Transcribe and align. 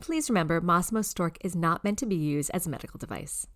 Please 0.00 0.30
remember, 0.30 0.60
Masimo 0.60 1.04
Stork 1.04 1.38
is 1.42 1.54
not 1.54 1.84
meant 1.84 1.98
to 1.98 2.06
be 2.06 2.16
used 2.16 2.50
as 2.54 2.66
a 2.66 2.70
medical 2.70 2.98
device. 2.98 3.46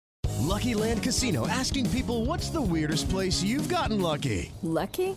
Lucky 0.41 0.75
Land 0.75 1.03
Casino 1.03 1.47
asking 1.47 1.91
people 1.91 2.25
what's 2.25 2.51
the 2.51 2.61
weirdest 2.61 3.09
place 3.09 3.43
you've 3.43 3.69
gotten 3.69 4.01
lucky? 4.01 4.51
Lucky? 4.63 5.17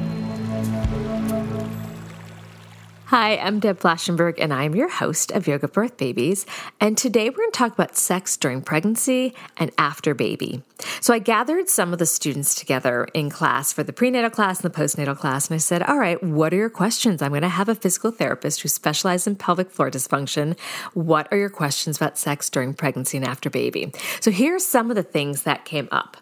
Hi, 3.11 3.35
I'm 3.35 3.59
Deb 3.59 3.77
Flashenberg, 3.77 4.35
and 4.37 4.53
I'm 4.53 4.73
your 4.73 4.87
host 4.87 5.33
of 5.33 5.45
Yoga 5.45 5.67
Birth 5.67 5.97
Babies. 5.97 6.45
And 6.79 6.97
today 6.97 7.29
we're 7.29 7.35
going 7.35 7.51
to 7.51 7.57
talk 7.57 7.73
about 7.73 7.97
sex 7.97 8.37
during 8.37 8.61
pregnancy 8.61 9.35
and 9.57 9.69
after 9.77 10.13
baby. 10.13 10.63
So 11.01 11.13
I 11.13 11.19
gathered 11.19 11.67
some 11.67 11.91
of 11.91 11.99
the 11.99 12.05
students 12.05 12.55
together 12.55 13.09
in 13.13 13.29
class 13.29 13.73
for 13.73 13.83
the 13.83 13.91
prenatal 13.91 14.29
class 14.29 14.61
and 14.61 14.73
the 14.73 14.79
postnatal 14.79 15.17
class, 15.17 15.49
and 15.49 15.55
I 15.55 15.57
said, 15.57 15.83
All 15.83 15.97
right, 15.97 16.23
what 16.23 16.53
are 16.53 16.55
your 16.55 16.69
questions? 16.69 17.21
I'm 17.21 17.31
going 17.31 17.41
to 17.41 17.49
have 17.49 17.67
a 17.67 17.75
physical 17.75 18.11
therapist 18.11 18.61
who 18.61 18.69
specializes 18.69 19.27
in 19.27 19.35
pelvic 19.35 19.71
floor 19.71 19.91
dysfunction. 19.91 20.57
What 20.93 21.27
are 21.33 21.37
your 21.37 21.49
questions 21.49 21.97
about 21.97 22.17
sex 22.17 22.49
during 22.49 22.73
pregnancy 22.73 23.17
and 23.17 23.27
after 23.27 23.49
baby? 23.49 23.91
So 24.21 24.31
here's 24.31 24.65
some 24.65 24.89
of 24.89 24.95
the 24.95 25.03
things 25.03 25.43
that 25.43 25.65
came 25.65 25.89
up. 25.91 26.15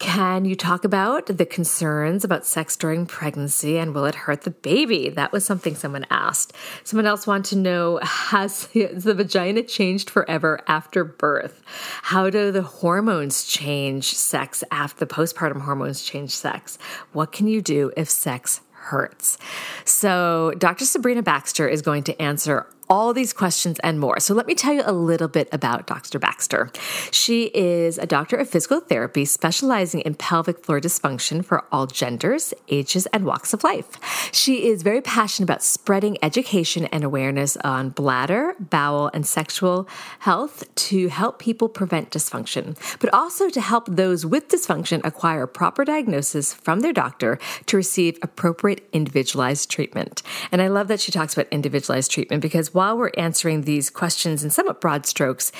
Can 0.00 0.46
you 0.46 0.56
talk 0.56 0.84
about 0.84 1.26
the 1.26 1.44
concerns 1.44 2.24
about 2.24 2.46
sex 2.46 2.74
during 2.74 3.04
pregnancy 3.04 3.76
and 3.76 3.94
will 3.94 4.06
it 4.06 4.14
hurt 4.14 4.42
the 4.42 4.50
baby? 4.50 5.10
That 5.10 5.30
was 5.30 5.44
something 5.44 5.74
someone 5.74 6.06
asked. 6.08 6.54
Someone 6.84 7.04
else 7.04 7.26
wanted 7.26 7.50
to 7.50 7.56
know 7.58 8.00
Has 8.02 8.66
the 8.68 9.12
vagina 9.14 9.62
changed 9.62 10.08
forever 10.08 10.62
after 10.66 11.04
birth? 11.04 11.62
How 12.00 12.30
do 12.30 12.50
the 12.50 12.62
hormones 12.62 13.44
change 13.44 14.14
sex 14.14 14.64
after 14.70 15.04
the 15.04 15.14
postpartum 15.14 15.60
hormones 15.60 16.02
change 16.02 16.30
sex? 16.30 16.78
What 17.12 17.30
can 17.30 17.46
you 17.46 17.60
do 17.60 17.92
if 17.94 18.08
sex 18.08 18.62
hurts? 18.72 19.36
So, 19.84 20.54
Dr. 20.56 20.86
Sabrina 20.86 21.22
Baxter 21.22 21.68
is 21.68 21.82
going 21.82 22.04
to 22.04 22.22
answer 22.22 22.66
all 22.90 23.14
these 23.14 23.32
questions 23.32 23.78
and 23.78 24.00
more. 24.00 24.18
So 24.18 24.34
let 24.34 24.46
me 24.48 24.54
tell 24.54 24.74
you 24.74 24.82
a 24.84 24.92
little 24.92 25.28
bit 25.28 25.48
about 25.52 25.86
Dr. 25.86 26.18
Baxter. 26.18 26.70
She 27.12 27.44
is 27.54 27.96
a 27.96 28.06
doctor 28.06 28.36
of 28.36 28.50
physical 28.50 28.80
therapy 28.80 29.24
specializing 29.24 30.00
in 30.00 30.16
pelvic 30.16 30.64
floor 30.64 30.80
dysfunction 30.80 31.44
for 31.44 31.64
all 31.70 31.86
genders, 31.86 32.52
ages, 32.68 33.06
and 33.06 33.24
walks 33.24 33.54
of 33.54 33.62
life. 33.62 33.86
She 34.32 34.66
is 34.66 34.82
very 34.82 35.00
passionate 35.00 35.46
about 35.46 35.62
spreading 35.62 36.18
education 36.22 36.86
and 36.86 37.04
awareness 37.04 37.56
on 37.58 37.90
bladder, 37.90 38.56
bowel, 38.58 39.08
and 39.14 39.24
sexual 39.24 39.88
health 40.18 40.64
to 40.74 41.08
help 41.08 41.38
people 41.38 41.68
prevent 41.68 42.10
dysfunction, 42.10 42.76
but 42.98 43.14
also 43.14 43.48
to 43.50 43.60
help 43.60 43.86
those 43.88 44.26
with 44.26 44.48
dysfunction 44.48 45.00
acquire 45.04 45.46
proper 45.46 45.84
diagnosis 45.84 46.52
from 46.52 46.80
their 46.80 46.92
doctor 46.92 47.38
to 47.66 47.76
receive 47.76 48.18
appropriate 48.22 48.88
individualized 48.92 49.70
treatment. 49.70 50.22
And 50.50 50.60
I 50.60 50.66
love 50.66 50.88
that 50.88 51.00
she 51.00 51.12
talks 51.12 51.34
about 51.34 51.46
individualized 51.52 52.10
treatment 52.10 52.42
because 52.42 52.74
while 52.80 52.96
we're 52.96 53.10
answering 53.18 53.60
these 53.60 53.90
questions 53.90 54.42
in 54.42 54.48
somewhat 54.48 54.80
broad 54.80 55.04
strokes, 55.04 55.52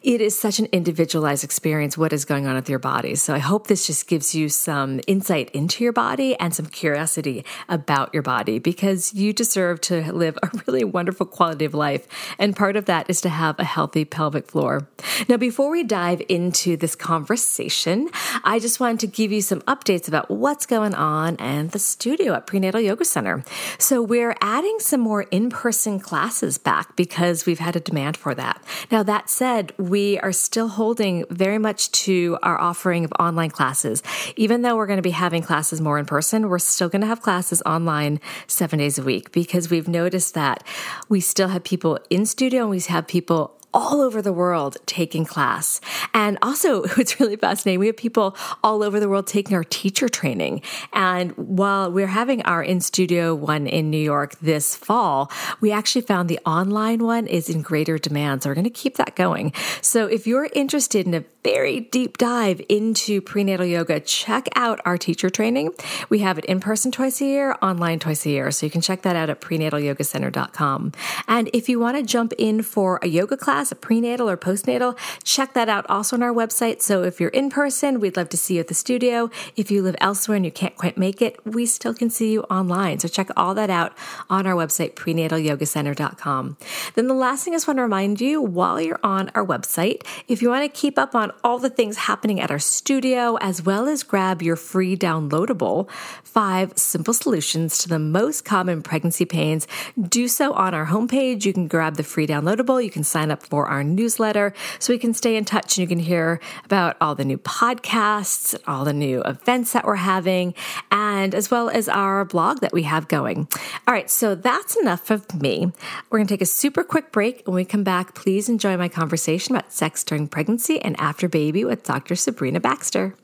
it 0.00 0.20
is 0.20 0.38
such 0.38 0.60
an 0.60 0.66
individualized 0.66 1.42
experience 1.42 1.98
what 1.98 2.12
is 2.12 2.24
going 2.24 2.46
on 2.46 2.54
with 2.54 2.70
your 2.70 2.78
body. 2.78 3.16
So 3.16 3.34
I 3.34 3.40
hope 3.40 3.66
this 3.66 3.84
just 3.84 4.06
gives 4.06 4.32
you 4.32 4.48
some 4.48 5.00
insight 5.08 5.50
into 5.50 5.82
your 5.82 5.92
body 5.92 6.38
and 6.38 6.54
some 6.54 6.66
curiosity 6.66 7.44
about 7.68 8.14
your 8.14 8.22
body 8.22 8.60
because 8.60 9.12
you 9.12 9.32
deserve 9.32 9.80
to 9.80 10.12
live 10.12 10.38
a 10.40 10.50
really 10.68 10.84
wonderful 10.84 11.26
quality 11.26 11.64
of 11.64 11.74
life. 11.74 12.06
And 12.38 12.54
part 12.54 12.76
of 12.76 12.84
that 12.84 13.10
is 13.10 13.20
to 13.22 13.28
have 13.28 13.58
a 13.58 13.64
healthy 13.64 14.04
pelvic 14.04 14.46
floor. 14.46 14.86
Now, 15.28 15.36
before 15.36 15.70
we 15.70 15.82
dive 15.82 16.22
into 16.28 16.76
this 16.76 16.94
conversation, 16.94 18.08
I 18.44 18.60
just 18.60 18.78
wanted 18.78 19.00
to 19.00 19.08
give 19.08 19.32
you 19.32 19.42
some 19.42 19.62
updates 19.62 20.06
about 20.06 20.30
what's 20.30 20.64
going 20.64 20.94
on 20.94 21.34
and 21.40 21.72
the 21.72 21.80
studio 21.80 22.34
at 22.34 22.46
Prenatal 22.46 22.80
Yoga 22.80 23.04
Center. 23.04 23.42
So 23.78 24.00
we're 24.00 24.36
adding 24.40 24.78
some 24.78 25.00
more 25.00 25.22
in-person 25.22 25.98
classes 25.98 26.56
back 26.68 26.96
because 26.96 27.46
we've 27.46 27.60
had 27.60 27.76
a 27.76 27.80
demand 27.80 28.14
for 28.14 28.34
that. 28.34 28.62
Now, 28.90 29.02
that 29.02 29.30
said, 29.30 29.72
we 29.78 30.18
are 30.18 30.32
still 30.32 30.68
holding 30.68 31.24
very 31.30 31.56
much 31.56 31.90
to 32.04 32.36
our 32.42 32.60
offering 32.60 33.06
of 33.06 33.12
online 33.18 33.48
classes. 33.48 34.02
Even 34.36 34.60
though 34.60 34.76
we're 34.76 34.86
going 34.86 34.98
to 34.98 35.02
be 35.02 35.22
having 35.26 35.42
classes 35.42 35.80
more 35.80 35.98
in 35.98 36.04
person, 36.04 36.50
we're 36.50 36.58
still 36.58 36.90
going 36.90 37.00
to 37.00 37.06
have 37.06 37.22
classes 37.22 37.62
online 37.64 38.20
seven 38.48 38.80
days 38.80 38.98
a 38.98 39.02
week 39.02 39.32
because 39.32 39.70
we've 39.70 39.88
noticed 39.88 40.34
that 40.34 40.62
we 41.08 41.20
still 41.20 41.48
have 41.48 41.64
people 41.64 41.98
in 42.10 42.26
studio 42.26 42.60
and 42.62 42.70
we 42.70 42.80
have 42.80 43.06
people 43.06 43.57
all 43.78 44.00
over 44.00 44.20
the 44.20 44.32
world 44.32 44.76
taking 44.86 45.24
class. 45.24 45.80
And 46.12 46.36
also, 46.42 46.82
it's 46.98 47.20
really 47.20 47.36
fascinating. 47.36 47.78
We 47.78 47.86
have 47.86 47.96
people 47.96 48.36
all 48.64 48.82
over 48.82 48.98
the 48.98 49.08
world 49.08 49.28
taking 49.28 49.54
our 49.54 49.62
teacher 49.62 50.08
training. 50.08 50.62
And 50.92 51.30
while 51.36 51.90
we're 51.92 52.08
having 52.08 52.42
our 52.42 52.60
in 52.60 52.80
studio 52.80 53.36
one 53.36 53.68
in 53.68 53.88
New 53.88 53.96
York 53.96 54.36
this 54.40 54.74
fall, 54.74 55.30
we 55.60 55.70
actually 55.70 56.02
found 56.02 56.28
the 56.28 56.40
online 56.44 57.04
one 57.04 57.28
is 57.28 57.48
in 57.48 57.62
greater 57.62 57.98
demand. 57.98 58.42
So 58.42 58.50
we're 58.50 58.54
going 58.54 58.64
to 58.64 58.70
keep 58.70 58.96
that 58.96 59.14
going. 59.14 59.52
So 59.80 60.06
if 60.06 60.26
you're 60.26 60.48
interested 60.54 61.06
in 61.06 61.14
a 61.14 61.24
very 61.44 61.80
deep 61.80 62.18
dive 62.18 62.60
into 62.68 63.22
prenatal 63.22 63.64
yoga, 63.64 64.00
check 64.00 64.48
out 64.56 64.80
our 64.84 64.98
teacher 64.98 65.30
training. 65.30 65.70
We 66.10 66.18
have 66.18 66.36
it 66.36 66.44
in 66.46 66.60
person 66.60 66.90
twice 66.90 67.20
a 67.20 67.24
year, 67.24 67.56
online 67.62 68.00
twice 68.00 68.26
a 68.26 68.30
year. 68.30 68.50
So 68.50 68.66
you 68.66 68.70
can 68.70 68.80
check 68.80 69.02
that 69.02 69.16
out 69.16 69.30
at 69.30 69.40
prenatalyogacenter.com. 69.40 70.92
And 71.26 71.48
if 71.54 71.68
you 71.68 71.78
want 71.78 71.96
to 71.96 72.02
jump 72.02 72.32
in 72.38 72.62
for 72.62 72.98
a 73.02 73.06
yoga 73.06 73.36
class, 73.36 73.67
a 73.72 73.76
prenatal 73.76 74.28
or 74.28 74.36
postnatal, 74.36 74.96
check 75.24 75.54
that 75.54 75.68
out 75.68 75.84
also 75.88 76.16
on 76.16 76.22
our 76.22 76.32
website. 76.32 76.82
So 76.82 77.02
if 77.02 77.20
you're 77.20 77.30
in 77.30 77.50
person, 77.50 78.00
we'd 78.00 78.16
love 78.16 78.28
to 78.30 78.36
see 78.36 78.54
you 78.54 78.60
at 78.60 78.68
the 78.68 78.74
studio. 78.74 79.30
If 79.56 79.70
you 79.70 79.82
live 79.82 79.96
elsewhere 80.00 80.36
and 80.36 80.44
you 80.44 80.52
can't 80.52 80.76
quite 80.76 80.96
make 80.96 81.22
it, 81.22 81.38
we 81.44 81.66
still 81.66 81.94
can 81.94 82.10
see 82.10 82.32
you 82.32 82.42
online. 82.44 82.98
So 82.98 83.08
check 83.08 83.28
all 83.36 83.54
that 83.54 83.70
out 83.70 83.92
on 84.30 84.46
our 84.46 84.54
website, 84.54 84.94
prenatalyogacenter.com. 84.94 86.56
Then 86.94 87.06
the 87.06 87.14
last 87.14 87.44
thing 87.44 87.54
I 87.54 87.56
just 87.56 87.66
want 87.66 87.78
to 87.78 87.82
remind 87.82 88.20
you 88.20 88.40
while 88.40 88.80
you're 88.80 89.00
on 89.02 89.30
our 89.34 89.44
website, 89.44 90.06
if 90.28 90.42
you 90.42 90.48
want 90.48 90.64
to 90.64 90.80
keep 90.80 90.98
up 90.98 91.14
on 91.14 91.32
all 91.44 91.58
the 91.58 91.70
things 91.70 91.96
happening 91.96 92.40
at 92.40 92.50
our 92.50 92.58
studio, 92.58 93.36
as 93.40 93.62
well 93.62 93.88
as 93.88 94.02
grab 94.02 94.42
your 94.42 94.56
free 94.56 94.96
downloadable 94.96 95.90
five 96.24 96.72
simple 96.76 97.14
solutions 97.14 97.78
to 97.78 97.88
the 97.88 97.98
most 97.98 98.44
common 98.44 98.82
pregnancy 98.82 99.24
pains, 99.24 99.66
do 100.08 100.28
so 100.28 100.52
on 100.52 100.74
our 100.74 100.86
homepage. 100.86 101.44
You 101.44 101.52
can 101.52 101.68
grab 101.68 101.96
the 101.96 102.02
free 102.02 102.26
downloadable. 102.26 102.82
You 102.82 102.90
can 102.90 103.04
sign 103.04 103.30
up 103.30 103.47
for 103.48 103.66
our 103.66 103.82
newsletter 103.82 104.52
so 104.78 104.92
we 104.92 104.98
can 104.98 105.14
stay 105.14 105.36
in 105.36 105.44
touch 105.44 105.76
and 105.76 105.82
you 105.82 105.88
can 105.88 105.98
hear 105.98 106.40
about 106.64 106.96
all 107.00 107.14
the 107.14 107.24
new 107.24 107.38
podcasts, 107.38 108.58
all 108.66 108.84
the 108.84 108.92
new 108.92 109.22
events 109.22 109.72
that 109.72 109.84
we're 109.84 109.96
having, 109.96 110.54
and 110.90 111.34
as 111.34 111.50
well 111.50 111.68
as 111.68 111.88
our 111.88 112.24
blog 112.24 112.60
that 112.60 112.72
we 112.72 112.84
have 112.84 113.08
going. 113.08 113.48
All 113.86 113.94
right, 113.94 114.10
so 114.10 114.34
that's 114.34 114.76
enough 114.76 115.10
of 115.10 115.40
me. 115.40 115.72
We're 116.10 116.18
going 116.18 116.26
to 116.26 116.34
take 116.34 116.42
a 116.42 116.46
super 116.46 116.84
quick 116.84 117.12
break. 117.12 117.42
When 117.46 117.54
we 117.54 117.64
come 117.64 117.84
back, 117.84 118.14
please 118.14 118.48
enjoy 118.48 118.76
my 118.76 118.88
conversation 118.88 119.54
about 119.54 119.72
sex 119.72 120.04
during 120.04 120.28
pregnancy 120.28 120.80
and 120.80 120.98
after 121.00 121.28
baby 121.28 121.64
with 121.64 121.82
Dr. 121.84 122.14
Sabrina 122.14 122.60
Baxter. 122.60 123.14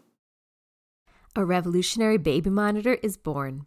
A 1.36 1.44
revolutionary 1.44 2.16
baby 2.16 2.48
monitor 2.48 2.94
is 3.02 3.16
born. 3.16 3.66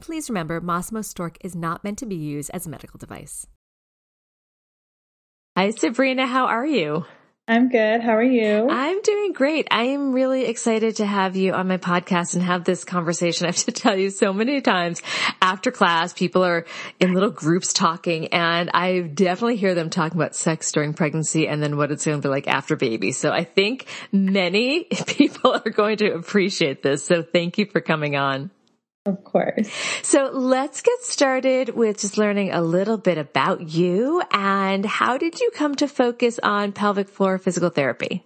Please 0.00 0.30
remember, 0.30 0.60
Masimo 0.60 1.04
Stork 1.04 1.36
is 1.40 1.56
not 1.56 1.82
meant 1.82 1.98
to 1.98 2.06
be 2.06 2.16
used 2.16 2.50
as 2.54 2.66
a 2.66 2.70
medical 2.70 2.98
device. 2.98 3.46
Hi, 5.56 5.70
Sabrina. 5.70 6.26
How 6.26 6.46
are 6.46 6.66
you? 6.66 7.04
I'm 7.48 7.68
good. 7.68 8.00
How 8.00 8.12
are 8.12 8.22
you? 8.22 8.68
I'm 8.70 9.02
doing 9.02 9.32
great. 9.32 9.66
I 9.72 9.86
am 9.86 10.12
really 10.12 10.44
excited 10.44 10.96
to 10.96 11.04
have 11.04 11.34
you 11.34 11.52
on 11.52 11.66
my 11.66 11.78
podcast 11.78 12.34
and 12.34 12.44
have 12.44 12.62
this 12.62 12.84
conversation. 12.84 13.44
I 13.46 13.48
have 13.48 13.64
to 13.64 13.72
tell 13.72 13.96
you 13.96 14.10
so 14.10 14.32
many 14.32 14.60
times 14.60 15.02
after 15.42 15.72
class, 15.72 16.12
people 16.12 16.44
are 16.44 16.64
in 17.00 17.12
little 17.12 17.30
groups 17.30 17.72
talking 17.72 18.28
and 18.28 18.70
I 18.72 19.00
definitely 19.00 19.56
hear 19.56 19.74
them 19.74 19.90
talking 19.90 20.16
about 20.16 20.36
sex 20.36 20.70
during 20.70 20.94
pregnancy 20.94 21.48
and 21.48 21.60
then 21.60 21.76
what 21.76 21.90
it's 21.90 22.04
going 22.04 22.22
to 22.22 22.22
be 22.22 22.30
like 22.30 22.46
after 22.46 22.76
baby. 22.76 23.10
So 23.10 23.32
I 23.32 23.42
think 23.42 23.86
many 24.12 24.84
people 25.08 25.52
are 25.52 25.70
going 25.70 25.96
to 25.96 26.12
appreciate 26.12 26.84
this. 26.84 27.04
So 27.04 27.24
thank 27.24 27.58
you 27.58 27.66
for 27.66 27.80
coming 27.80 28.14
on. 28.14 28.52
Of 29.06 29.24
course. 29.24 29.70
So 30.02 30.30
let's 30.30 30.82
get 30.82 31.00
started 31.00 31.70
with 31.70 32.00
just 32.00 32.18
learning 32.18 32.52
a 32.52 32.60
little 32.60 32.98
bit 32.98 33.16
about 33.16 33.70
you 33.70 34.22
and 34.30 34.84
how 34.84 35.16
did 35.16 35.40
you 35.40 35.50
come 35.54 35.74
to 35.76 35.88
focus 35.88 36.38
on 36.42 36.72
pelvic 36.72 37.08
floor 37.08 37.38
physical 37.38 37.70
therapy? 37.70 38.24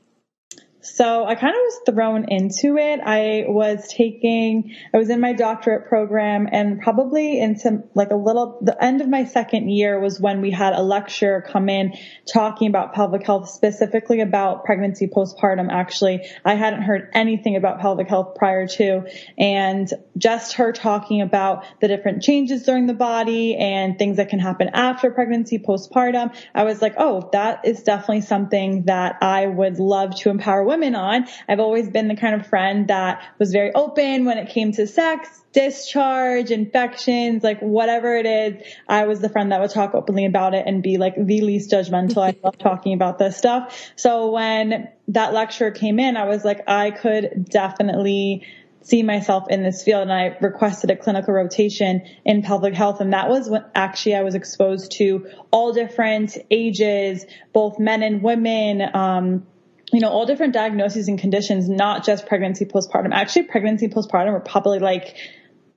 So 0.85 1.25
I 1.25 1.35
kind 1.35 1.55
of 1.55 1.61
was 1.61 1.81
thrown 1.87 2.29
into 2.29 2.77
it. 2.77 3.01
I 3.03 3.47
was 3.49 3.89
taking, 3.89 4.77
I 4.93 4.99
was 4.99 5.09
in 5.09 5.19
my 5.19 5.33
doctorate 5.33 5.89
program 5.89 6.47
and 6.53 6.79
probably 6.79 7.41
into 7.41 7.83
like 7.95 8.11
a 8.11 8.17
little, 8.17 8.59
the 8.61 8.85
end 8.85 9.01
of 9.01 9.09
my 9.09 9.25
second 9.25 9.71
year 9.71 9.99
was 9.99 10.21
when 10.21 10.43
we 10.43 10.51
had 10.51 10.75
a 10.75 10.83
lecture 10.83 11.43
come 11.51 11.71
in 11.71 11.95
talking 12.31 12.69
about 12.69 12.93
pelvic 12.93 13.25
health, 13.25 13.49
specifically 13.49 14.21
about 14.21 14.67
pregnancy 14.67 15.07
postpartum. 15.07 15.73
Actually, 15.73 16.29
I 16.45 16.55
hadn't 16.55 16.83
heard 16.83 17.09
anything 17.15 17.57
about 17.57 17.81
pelvic 17.81 18.09
health 18.09 18.35
prior 18.35 18.67
to 18.67 19.11
and 19.39 19.91
just 20.19 20.53
her 20.55 20.71
talking 20.73 21.23
about 21.23 21.65
the 21.81 21.89
different 21.89 22.23
changes 22.23 22.65
during 22.65 22.85
the 22.85 22.95
body 22.95 23.57
and 23.57 23.99
things 23.99 24.19
that 24.19 24.29
can 24.29 24.39
happen 24.39 24.69
after 24.75 25.11
pregnancy 25.11 25.59
postpartum. 25.59 26.37
I 26.55 26.65
was 26.65 26.83
like, 26.83 26.97
oh, 26.99 27.31
that 27.33 27.63
is 27.65 27.83
definitely 27.83 28.21
something 28.21 28.85
that 28.85 29.17
I 29.23 29.47
would 29.47 29.79
love 29.79 30.15
to 30.17 30.29
empower 30.29 30.63
women 30.63 30.74
women 30.75 30.95
on. 30.95 31.27
I've 31.49 31.61
always 31.61 31.89
been 31.89 32.09
the 32.09 32.17
kind 32.17 32.35
of 32.35 32.47
friend 32.47 32.89
that 32.89 33.23
was 33.39 33.53
very 33.53 33.73
open 33.75 34.25
when 34.25 34.39
it 34.39 34.49
came 34.49 34.73
to 34.73 34.87
sex, 34.87 35.29
discharge, 35.53 36.51
infections, 36.51 37.45
like 37.45 37.61
whatever 37.61 38.17
it 38.17 38.27
is. 38.27 38.67
I 38.89 39.07
was 39.07 39.21
the 39.21 39.29
friend 39.29 39.53
that 39.53 39.61
would 39.61 39.71
talk 39.71 39.95
openly 39.95 40.27
about 40.27 40.55
it 40.55 40.65
and 40.67 40.83
be 40.83 40.99
like 40.99 41.15
the 41.15 41.41
least 41.43 41.71
judgmental. 41.71 42.23
I 42.23 42.37
love 42.43 42.59
talking 42.59 42.93
about 42.93 43.19
this 43.19 43.37
stuff. 43.37 43.93
So 43.95 44.33
when 44.33 44.89
that 45.09 45.33
lecture 45.33 45.71
came 45.71 46.01
in, 46.01 46.17
I 46.17 46.25
was 46.25 46.45
like, 46.45 46.69
I 46.69 46.91
could 46.91 47.49
definitely 47.49 48.45
see 48.83 49.03
myself 49.03 49.45
in 49.49 49.63
this 49.63 49.83
field 49.83 50.03
and 50.03 50.13
I 50.13 50.37
requested 50.43 50.91
a 50.91 50.97
clinical 50.97 51.33
rotation 51.33 52.03
in 52.25 52.43
pelvic 52.43 52.75
health 52.75 53.01
and 53.01 53.15
that 53.15 53.31
was 53.31 53.49
when 53.49 53.65
actually 53.75 54.17
I 54.17 54.23
was 54.23 54.35
exposed 54.35 54.93
to 54.99 55.27
all 55.51 55.73
different 55.73 56.37
ages, 56.51 57.25
both 57.55 57.79
men 57.79 58.03
and 58.03 58.23
women, 58.23 58.83
um, 58.95 59.47
you 59.95 60.01
know, 60.01 60.09
all 60.09 60.27
different 60.27 60.53
diagnoses 60.53 61.07
and 61.07 61.19
conditions, 61.19 61.69
not 61.69 62.05
just 62.05 62.27
pregnancy 62.27 62.65
postpartum. 62.65 63.13
Actually, 63.13 63.45
pregnancy 63.45 63.89
postpartum 63.89 64.33
were 64.33 64.41
probably 64.41 64.81
like 64.81 65.17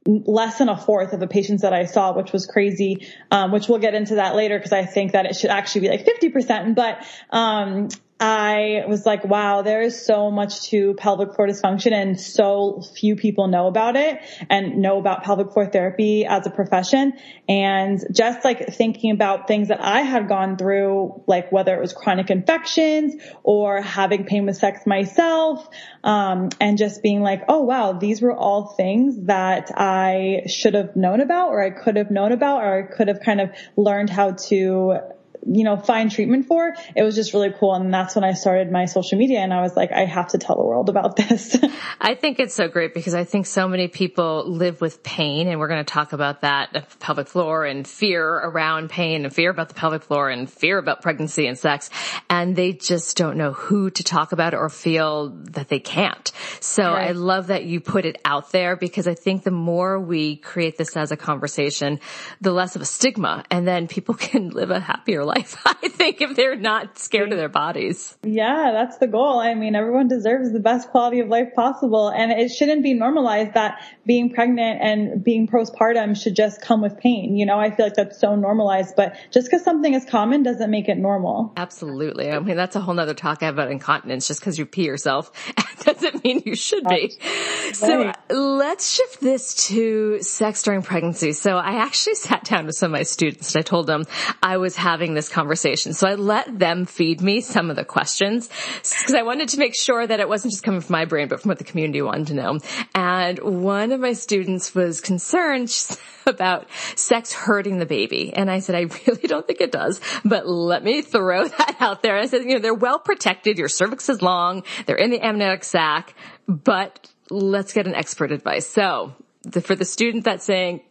less 0.08 0.58
than 0.58 0.70
a 0.70 0.78
fourth 0.78 1.14
of 1.14 1.20
the 1.20 1.28
patients 1.28 1.62
that 1.62 1.74
I 1.74 1.86
saw, 1.86 2.16
which 2.16 2.32
was 2.32 2.46
crazy. 2.48 3.08
Um, 3.30 3.52
which 3.52 3.68
we'll 3.68 3.80
get 3.80 3.94
into 3.94 4.16
that 4.16 4.36
later 4.36 4.58
because 4.58 4.72
I 4.74 4.86
think 4.86 5.12
that 5.12 5.26
it 5.26 5.36
should 5.36 5.52
actually 5.52 5.82
be 5.82 5.90
like 5.90 6.06
50%. 6.06 6.76
But, 6.76 7.06
um, 7.30 7.90
I 8.20 8.84
was 8.88 9.06
like, 9.06 9.24
wow, 9.24 9.62
there 9.62 9.84
is 9.84 10.04
so 10.04 10.32
much 10.32 10.70
to 10.70 10.96
pelvic 10.96 11.36
floor 11.36 11.48
dysfunction 11.48 11.92
and 11.92 12.20
so 12.20 12.82
few 12.96 13.16
people 13.16 13.48
know 13.48 13.68
about 13.68 13.96
it 13.96 14.20
and 14.50 14.78
know 14.78 14.98
about 14.98 15.24
pelvic 15.24 15.52
floor 15.54 15.68
therapy 15.68 16.26
as 16.26 16.48
a 16.48 16.50
profession. 16.50 17.14
And 17.48 18.04
just 18.12 18.44
like 18.44 18.74
thinking 18.74 19.12
about 19.12 19.48
things 19.48 19.68
that 19.68 19.84
I 19.84 20.02
had 20.02 20.28
gone 20.28 20.58
through, 20.58 21.24
like 21.28 21.52
whether 21.52 21.76
it 21.76 21.80
was 21.80 21.94
chronic 21.94 22.32
infections 22.32 23.22
or 23.44 23.82
having 23.82 24.26
pain 24.26 24.48
with 24.48 24.58
sex 24.58 24.88
myself, 24.88 25.68
um, 26.04 26.50
and 26.60 26.80
just 26.80 27.04
being 27.04 27.22
like, 27.22 27.44
oh 27.48 27.62
wow, 27.62 27.94
these 27.94 28.20
were 28.22 28.36
all 28.36 28.74
things 28.76 29.28
that 29.28 29.72
I 29.78 30.44
should 30.48 30.74
have 30.74 30.96
known 30.96 31.22
about 31.22 31.50
or 31.50 31.62
I 31.62 31.70
could 31.70 31.98
have 31.98 32.10
known 32.10 32.32
about 32.32 32.64
or 32.64 32.80
I 32.80 32.82
could 32.96 33.10
have 33.10 33.20
kind 33.20 33.42
of 33.42 33.52
learned 33.76 34.10
how 34.10 34.32
to 34.32 35.02
you 35.50 35.64
know, 35.64 35.78
find 35.78 36.12
treatment 36.12 36.46
for, 36.46 36.76
it 36.96 37.04
was 37.04 37.16
just 37.16 37.34
really 37.34 37.54
cool. 37.58 37.74
And 37.74 37.94
that's 37.94 38.16
when 38.16 38.24
I 38.24 38.34
started 38.34 38.72
my 38.72 38.86
social 38.86 39.18
media 39.18 39.40
and 39.40 39.54
I 39.54 39.62
was 39.62 39.76
like, 39.76 39.92
I 39.92 40.04
have 40.04 40.30
to 40.30 40.38
tell 40.38 40.58
the 40.58 40.64
world 40.64 40.90
about 40.90 41.16
this. 41.16 41.58
I 42.02 42.16
think 42.16 42.40
it's 42.40 42.54
so 42.54 42.68
great 42.68 42.94
because 42.94 43.14
I 43.14 43.24
think 43.24 43.46
so 43.46 43.68
many 43.68 43.88
people 43.88 44.44
live 44.48 44.82
with 44.82 45.04
pain 45.04 45.48
and 45.48 45.60
we're 45.60 45.70
going 45.70 45.84
to 45.84 45.92
talk 45.92 46.12
about 46.12 46.42
that 46.42 47.00
pelvic 47.00 47.28
floor 47.28 47.66
and 47.66 47.88
fear 47.88 48.28
around 48.28 48.90
pain 48.90 49.24
and 49.24 49.34
fear 49.34 49.50
about 49.50 49.70
the 49.70 49.76
pelvic 49.76 50.04
floor 50.04 50.30
and 50.30 50.50
fear 50.50 50.78
about 50.78 51.02
pregnancy 51.02 51.48
and 51.48 51.58
sex. 51.58 51.90
And 52.30 52.56
they 52.56 52.74
just 52.74 53.16
don't 53.16 53.38
know 53.38 53.54
who 53.54 53.90
to 53.92 54.04
talk 54.04 54.34
about 54.34 54.54
or 54.54 54.70
feel 54.70 55.30
that 55.52 55.70
they 55.70 55.80
can't. 55.80 56.32
So 56.60 56.84
right. 56.84 57.10
I 57.10 57.12
love 57.14 57.48
that 57.48 57.64
you 57.64 57.80
put 57.80 58.06
it 58.06 58.20
out 58.26 58.52
there 58.52 58.76
because 58.76 59.08
I 59.08 59.14
think 59.14 59.44
the 59.44 59.52
more 59.52 60.00
we 60.00 60.36
create 60.36 60.78
this 60.78 60.98
as 60.98 61.12
a 61.12 61.18
conversation, 61.18 62.02
the 62.42 62.52
less 62.52 62.76
of 62.76 62.82
a 62.82 62.86
stigma 62.86 63.46
and 63.50 63.66
then 63.66 63.88
people 63.88 64.14
can 64.28 64.50
live 64.50 64.72
a 64.72 64.80
happier 64.80 65.24
life 65.24 65.37
life, 65.38 65.58
I 65.66 65.88
think, 65.88 66.22
if 66.22 66.36
they're 66.36 66.56
not 66.56 66.98
scared 66.98 67.32
of 67.32 67.38
their 67.38 67.50
bodies. 67.50 68.18
Yeah, 68.24 68.72
that's 68.74 68.98
the 68.98 69.08
goal. 69.08 69.40
I 69.40 69.54
mean, 69.54 69.76
everyone 69.76 70.08
deserves 70.08 70.52
the 70.52 70.60
best 70.60 70.90
quality 70.90 71.20
of 71.20 71.28
life 71.28 71.54
possible. 71.56 72.10
And 72.10 72.32
it 72.32 72.50
shouldn't 72.50 72.84
be 72.84 72.94
normalized 72.94 73.54
that 73.54 73.82
being 74.06 74.34
pregnant 74.34 74.82
and 74.82 75.24
being 75.24 75.48
postpartum 75.48 76.22
should 76.22 76.36
just 76.36 76.62
come 76.62 76.82
with 76.82 76.98
pain. 76.98 77.36
You 77.38 77.46
know, 77.46 77.60
I 77.60 77.72
feel 77.72 77.86
like 77.86 77.96
that's 77.96 78.20
so 78.20 78.36
normalized, 78.36 78.96
but 78.96 79.16
just 79.32 79.48
because 79.48 79.64
something 79.64 79.94
is 79.94 80.06
common 80.06 80.44
doesn't 80.44 80.70
make 80.70 80.90
it 80.90 80.98
normal. 80.98 81.54
Absolutely. 81.58 82.32
I 82.32 82.40
mean, 82.40 82.58
that's 82.58 82.76
a 82.76 82.82
whole 82.82 82.94
nother 82.94 83.14
talk 83.14 83.42
about 83.42 83.72
incontinence. 83.72 84.28
Just 84.28 84.40
because 84.40 84.58
you 84.58 84.66
pee 84.66 84.86
yourself 84.86 85.32
doesn't 85.84 86.24
mean 86.24 86.44
you 86.46 86.56
should 86.56 86.84
be. 86.84 87.18
Right. 87.22 87.76
So 87.76 88.12
let's 88.30 88.90
shift 88.90 89.22
this 89.22 89.68
to 89.68 90.22
sex 90.22 90.64
during 90.64 90.82
pregnancy. 90.82 91.34
So 91.34 91.58
I 91.58 91.84
actually 91.84 92.16
sat 92.28 92.44
down 92.44 92.66
with 92.66 92.76
some 92.76 92.94
of 92.94 93.00
my 93.00 93.04
students 93.04 93.54
and 93.56 93.60
I 93.60 93.64
told 93.64 93.88
them 93.88 94.06
I 94.42 94.58
was 94.58 94.76
having 94.76 95.14
this 95.14 95.27
conversation. 95.28 95.94
So 95.94 96.08
I 96.08 96.16
let 96.16 96.58
them 96.58 96.86
feed 96.86 97.22
me 97.22 97.42
some 97.42 97.70
of 97.70 97.76
the 97.76 97.86
questions 97.86 98.50
because 98.78 99.14
I 99.14 99.24
wanted 99.24 99.50
to 99.50 99.60
make 99.60 99.76
sure 99.76 100.06
that 100.06 100.20
it 100.20 100.30
wasn't 100.30 100.54
just 100.54 100.64
coming 100.64 100.82
from 100.82 100.94
my 100.94 101.06
brain, 101.06 101.28
but 101.28 101.42
from 101.42 101.50
what 101.50 101.58
the 101.58 101.64
community 101.64 102.02
wanted 102.02 102.28
to 102.28 102.34
know. 102.36 102.60
And 102.96 103.40
one 103.40 103.92
of 103.92 104.00
my 104.00 104.14
students 104.14 104.74
was 104.74 105.02
concerned 105.02 105.72
about 106.26 106.68
sex 106.96 107.34
hurting 107.34 107.78
the 107.78 107.86
baby. 107.86 108.34
And 108.34 108.50
I 108.50 108.60
said, 108.60 108.76
I 108.76 108.82
really 109.08 109.28
don't 109.28 109.46
think 109.46 109.62
it 109.62 109.72
does, 109.72 110.02
but 110.26 110.48
let 110.48 110.84
me 110.84 111.02
throw 111.02 111.48
that 111.48 111.76
out 111.80 112.04
there. 112.04 112.18
I 112.18 112.26
said, 112.28 112.44
you 112.44 112.56
know, 112.56 112.60
they're 112.60 112.74
well 112.74 113.00
protected. 113.00 113.58
Your 113.58 113.70
cervix 113.70 114.10
is 114.10 114.22
long. 114.22 114.64
They're 114.86 114.96
in 114.96 115.12
the 115.12 115.22
amniotic 115.22 115.64
sac, 115.64 116.14
but 116.48 117.12
let's 117.30 117.74
get 117.74 117.88
an 117.88 117.96
expert 117.96 118.32
advice. 118.32 118.68
So 118.68 119.14
the, 119.44 119.62
for 119.62 119.76
the 119.76 119.86
student 119.86 120.26
that's 120.26 120.46
saying, 120.46 120.82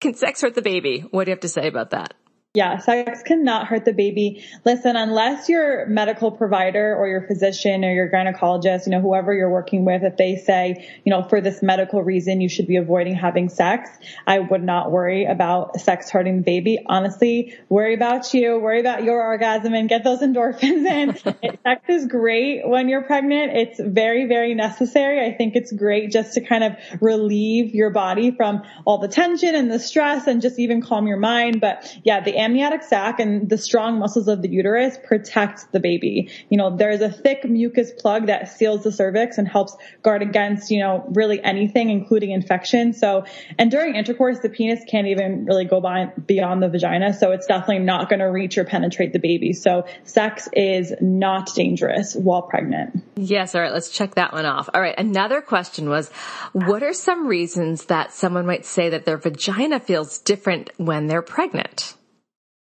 can 0.00 0.14
sex 0.14 0.42
hurt 0.42 0.54
the 0.54 0.62
baby? 0.62 1.00
What 1.00 1.24
do 1.24 1.30
you 1.30 1.34
have 1.34 1.40
to 1.40 1.48
say 1.48 1.68
about 1.68 1.90
that? 1.90 2.14
Yeah, 2.56 2.78
sex 2.78 3.22
cannot 3.22 3.66
hurt 3.66 3.84
the 3.84 3.92
baby. 3.92 4.42
Listen, 4.64 4.96
unless 4.96 5.46
your 5.46 5.84
medical 5.88 6.30
provider 6.30 6.96
or 6.96 7.06
your 7.06 7.20
physician 7.20 7.84
or 7.84 7.92
your 7.92 8.08
gynecologist, 8.08 8.86
you 8.86 8.92
know, 8.92 9.02
whoever 9.02 9.34
you're 9.34 9.50
working 9.50 9.84
with, 9.84 10.02
if 10.02 10.16
they 10.16 10.36
say, 10.36 10.88
you 11.04 11.10
know, 11.10 11.22
for 11.22 11.42
this 11.42 11.62
medical 11.62 12.02
reason, 12.02 12.40
you 12.40 12.48
should 12.48 12.66
be 12.66 12.76
avoiding 12.76 13.14
having 13.14 13.50
sex, 13.50 13.90
I 14.26 14.38
would 14.38 14.64
not 14.64 14.90
worry 14.90 15.26
about 15.26 15.78
sex 15.80 16.08
hurting 16.08 16.38
the 16.38 16.42
baby. 16.44 16.78
Honestly, 16.86 17.54
worry 17.68 17.92
about 17.92 18.32
you, 18.32 18.58
worry 18.58 18.80
about 18.80 19.04
your 19.04 19.22
orgasm 19.22 19.74
and 19.74 19.86
get 19.86 20.02
those 20.02 20.20
endorphins 20.22 20.86
in. 20.86 21.14
sex 21.62 21.82
is 21.88 22.06
great 22.06 22.66
when 22.66 22.88
you're 22.88 23.02
pregnant. 23.02 23.54
It's 23.54 23.78
very, 23.78 24.24
very 24.24 24.54
necessary. 24.54 25.22
I 25.26 25.36
think 25.36 25.56
it's 25.56 25.72
great 25.72 26.10
just 26.10 26.32
to 26.32 26.40
kind 26.40 26.64
of 26.64 26.72
relieve 27.02 27.74
your 27.74 27.90
body 27.90 28.30
from 28.30 28.62
all 28.86 28.96
the 28.96 29.08
tension 29.08 29.54
and 29.54 29.70
the 29.70 29.78
stress 29.78 30.26
and 30.26 30.40
just 30.40 30.58
even 30.58 30.80
calm 30.80 31.06
your 31.06 31.18
mind. 31.18 31.60
But 31.60 31.94
yeah, 32.02 32.22
the 32.22 32.45
amniotic 32.46 32.82
sac 32.82 33.18
and 33.18 33.48
the 33.48 33.58
strong 33.58 33.98
muscles 33.98 34.28
of 34.28 34.40
the 34.40 34.48
uterus 34.48 34.96
protect 35.04 35.72
the 35.72 35.80
baby. 35.80 36.30
You 36.48 36.58
know, 36.58 36.76
there's 36.76 37.00
a 37.00 37.10
thick 37.10 37.44
mucus 37.44 37.90
plug 37.90 38.26
that 38.26 38.48
seals 38.48 38.84
the 38.84 38.92
cervix 38.92 39.36
and 39.38 39.48
helps 39.48 39.76
guard 40.02 40.22
against, 40.22 40.70
you 40.70 40.78
know, 40.78 41.04
really 41.08 41.42
anything, 41.42 41.90
including 41.90 42.30
infection. 42.30 42.92
So, 42.92 43.24
and 43.58 43.70
during 43.70 43.96
intercourse, 43.96 44.38
the 44.38 44.48
penis 44.48 44.80
can't 44.88 45.08
even 45.08 45.44
really 45.44 45.64
go 45.64 45.80
by, 45.80 46.12
beyond 46.26 46.62
the 46.62 46.68
vagina. 46.68 47.12
So 47.12 47.32
it's 47.32 47.46
definitely 47.46 47.80
not 47.80 48.08
going 48.08 48.20
to 48.20 48.26
reach 48.26 48.56
or 48.58 48.64
penetrate 48.64 49.12
the 49.12 49.18
baby. 49.18 49.52
So 49.52 49.86
sex 50.04 50.48
is 50.52 50.92
not 51.00 51.52
dangerous 51.54 52.14
while 52.14 52.42
pregnant. 52.42 53.02
Yes. 53.16 53.54
All 53.54 53.60
right. 53.60 53.72
Let's 53.72 53.90
check 53.90 54.14
that 54.14 54.32
one 54.32 54.46
off. 54.46 54.68
All 54.72 54.80
right. 54.80 54.94
Another 54.96 55.40
question 55.40 55.88
was, 55.88 56.10
what 56.52 56.82
are 56.84 56.92
some 56.92 57.26
reasons 57.26 57.86
that 57.86 58.12
someone 58.12 58.46
might 58.46 58.64
say 58.64 58.90
that 58.90 59.04
their 59.04 59.16
vagina 59.16 59.80
feels 59.80 60.18
different 60.18 60.70
when 60.76 61.08
they're 61.08 61.22
pregnant? 61.22 61.94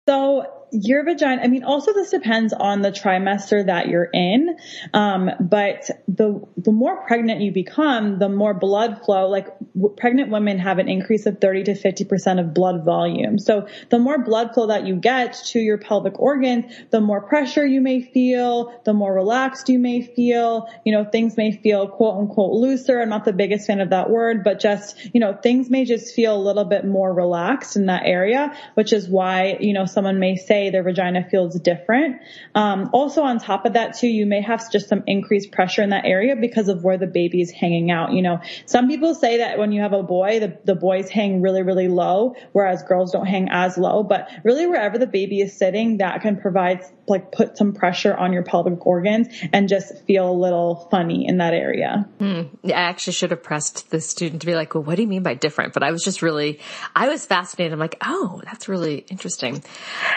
So 0.08 0.63
your 0.74 1.04
vagina, 1.04 1.42
I 1.42 1.48
mean, 1.48 1.64
also 1.64 1.94
this 1.94 2.10
depends 2.10 2.52
on 2.52 2.82
the 2.82 2.92
trimester 2.92 3.66
that 3.66 3.88
you're 3.88 4.10
in. 4.12 4.58
Um, 4.94 5.30
but 5.40 5.90
the, 6.08 6.42
the 6.58 6.72
more 6.72 7.06
pregnant 7.06 7.42
you 7.42 7.52
become, 7.52 8.18
the 8.18 8.30
more 8.30 8.54
blood 8.54 9.06
flow, 9.06 9.30
like 9.30 9.48
w- 9.76 9.96
pregnant 9.96 10.32
women 10.32 10.58
have 10.58 10.80
an 10.80 10.90
increase 10.90 11.28
of 11.28 11.40
30 11.40 11.66
to 11.66 11.74
50% 11.74 12.40
of 12.40 12.54
blood 12.54 12.84
volume. 12.84 13.38
So 13.38 13.68
the 13.90 14.00
more 14.00 14.24
blood 14.24 14.54
flow 14.54 14.68
that 14.68 14.88
you 14.88 14.96
get 14.96 15.34
to 15.48 15.60
your 15.60 15.78
pelvic 15.78 16.20
organs, 16.20 16.74
the 16.90 17.02
more 17.02 17.22
pressure 17.22 17.66
you 17.66 17.80
may 17.80 18.02
feel, 18.02 18.82
the 18.84 18.94
more 18.94 19.14
relaxed 19.14 19.70
you 19.70 19.78
may 19.78 20.02
feel, 20.02 20.68
you 20.84 20.92
know, 20.92 21.06
things 21.06 21.38
may 21.38 21.52
feel 21.52 21.88
quote 21.88 22.18
unquote 22.18 22.54
looser. 22.54 23.00
I'm 23.00 23.10
not 23.10 23.26
the 23.26 23.34
biggest 23.34 23.68
fan 23.68 23.80
of 23.80 23.92
that 23.92 24.10
word, 24.10 24.44
but 24.44 24.60
just, 24.60 24.98
you 25.14 25.20
know, 25.20 25.34
things 25.34 25.70
may 25.70 25.86
just 25.86 26.16
feel 26.16 26.36
a 26.36 26.42
little 26.42 26.66
bit 26.66 26.84
more 26.84 27.14
relaxed 27.14 27.76
in 27.76 27.86
that 27.86 28.04
area, 28.06 28.58
which 28.74 28.92
is 28.92 29.08
why, 29.08 29.58
you 29.60 29.74
know, 29.74 29.86
someone 29.86 30.20
may 30.20 30.36
say, 30.36 30.63
their 30.70 30.84
vagina 30.84 31.28
feels 31.30 31.60
different. 31.60 32.22
Um, 32.56 32.90
also 32.94 33.22
on 33.22 33.40
top 33.40 33.66
of 33.66 33.74
that 33.74 33.98
too, 33.98 34.08
you 34.08 34.26
may 34.26 34.42
have 34.42 34.72
just 34.72 34.90
some 34.90 35.04
increased 35.08 35.52
pressure 35.52 35.82
in 35.82 35.90
that 35.90 36.06
area 36.06 36.36
because 36.36 36.68
of 36.70 36.84
where 36.84 36.98
the 36.98 37.08
baby 37.08 37.42
is 37.42 37.52
hanging 37.52 37.92
out. 37.92 38.14
You 38.14 38.22
know, 38.22 38.42
some 38.66 38.88
people 38.88 39.16
say 39.16 39.38
that 39.38 39.58
when 39.58 39.72
you 39.72 39.82
have 39.82 39.94
a 39.94 40.04
boy, 40.04 40.40
the, 40.40 40.58
the 40.66 40.76
boys 40.76 41.10
hang 41.10 41.42
really, 41.42 41.64
really 41.64 41.88
low, 41.88 42.36
whereas 42.52 42.84
girls 42.84 43.12
don't 43.12 43.26
hang 43.26 43.50
as 43.50 43.78
low, 43.78 44.04
but 44.04 44.30
really 44.44 44.68
wherever 44.68 44.98
the 44.98 45.08
baby 45.08 45.42
is 45.42 45.56
sitting, 45.56 45.98
that 45.98 46.22
can 46.22 46.38
provide 46.38 46.84
like 47.08 47.32
put 47.32 47.58
some 47.58 47.74
pressure 47.74 48.16
on 48.16 48.34
your 48.34 48.44
pelvic 48.44 48.86
organs 48.86 49.28
and 49.52 49.68
just 49.68 50.04
feel 50.06 50.30
a 50.30 50.32
little 50.32 50.88
funny 50.90 51.28
in 51.28 51.38
that 51.38 51.54
area. 51.54 52.08
Hmm. 52.20 52.44
I 52.66 52.72
actually 52.72 53.14
should 53.14 53.32
have 53.32 53.44
pressed 53.44 53.90
the 53.90 54.00
student 54.00 54.42
to 54.42 54.46
be 54.46 54.56
like, 54.56 54.74
well, 54.74 54.84
what 54.84 54.96
do 54.96 55.02
you 55.02 55.08
mean 55.08 55.24
by 55.24 55.34
different? 55.34 55.74
But 55.74 55.84
I 55.84 55.92
was 55.92 56.04
just 56.04 56.22
really, 56.22 56.60
I 56.96 57.10
was 57.10 57.26
fascinated. 57.26 57.74
I'm 57.74 57.80
like, 57.80 57.98
oh, 58.02 58.42
that's 58.46 58.70
really 58.70 59.00
interesting. 59.10 59.64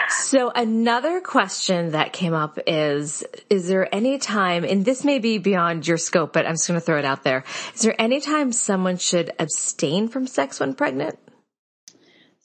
So 0.09 0.51
another 0.51 1.19
question 1.21 1.91
that 1.91 2.13
came 2.13 2.33
up 2.33 2.59
is, 2.67 3.23
is 3.49 3.67
there 3.67 3.93
any 3.93 4.17
time, 4.17 4.63
and 4.63 4.85
this 4.85 5.03
may 5.03 5.19
be 5.19 5.37
beyond 5.37 5.87
your 5.87 5.97
scope, 5.97 6.33
but 6.33 6.45
I'm 6.45 6.53
just 6.53 6.67
going 6.67 6.79
to 6.79 6.85
throw 6.85 6.99
it 6.99 7.05
out 7.05 7.23
there. 7.23 7.43
Is 7.75 7.81
there 7.81 7.95
any 7.99 8.21
time 8.21 8.51
someone 8.51 8.97
should 8.97 9.31
abstain 9.39 10.07
from 10.07 10.27
sex 10.27 10.59
when 10.59 10.73
pregnant? 10.73 11.19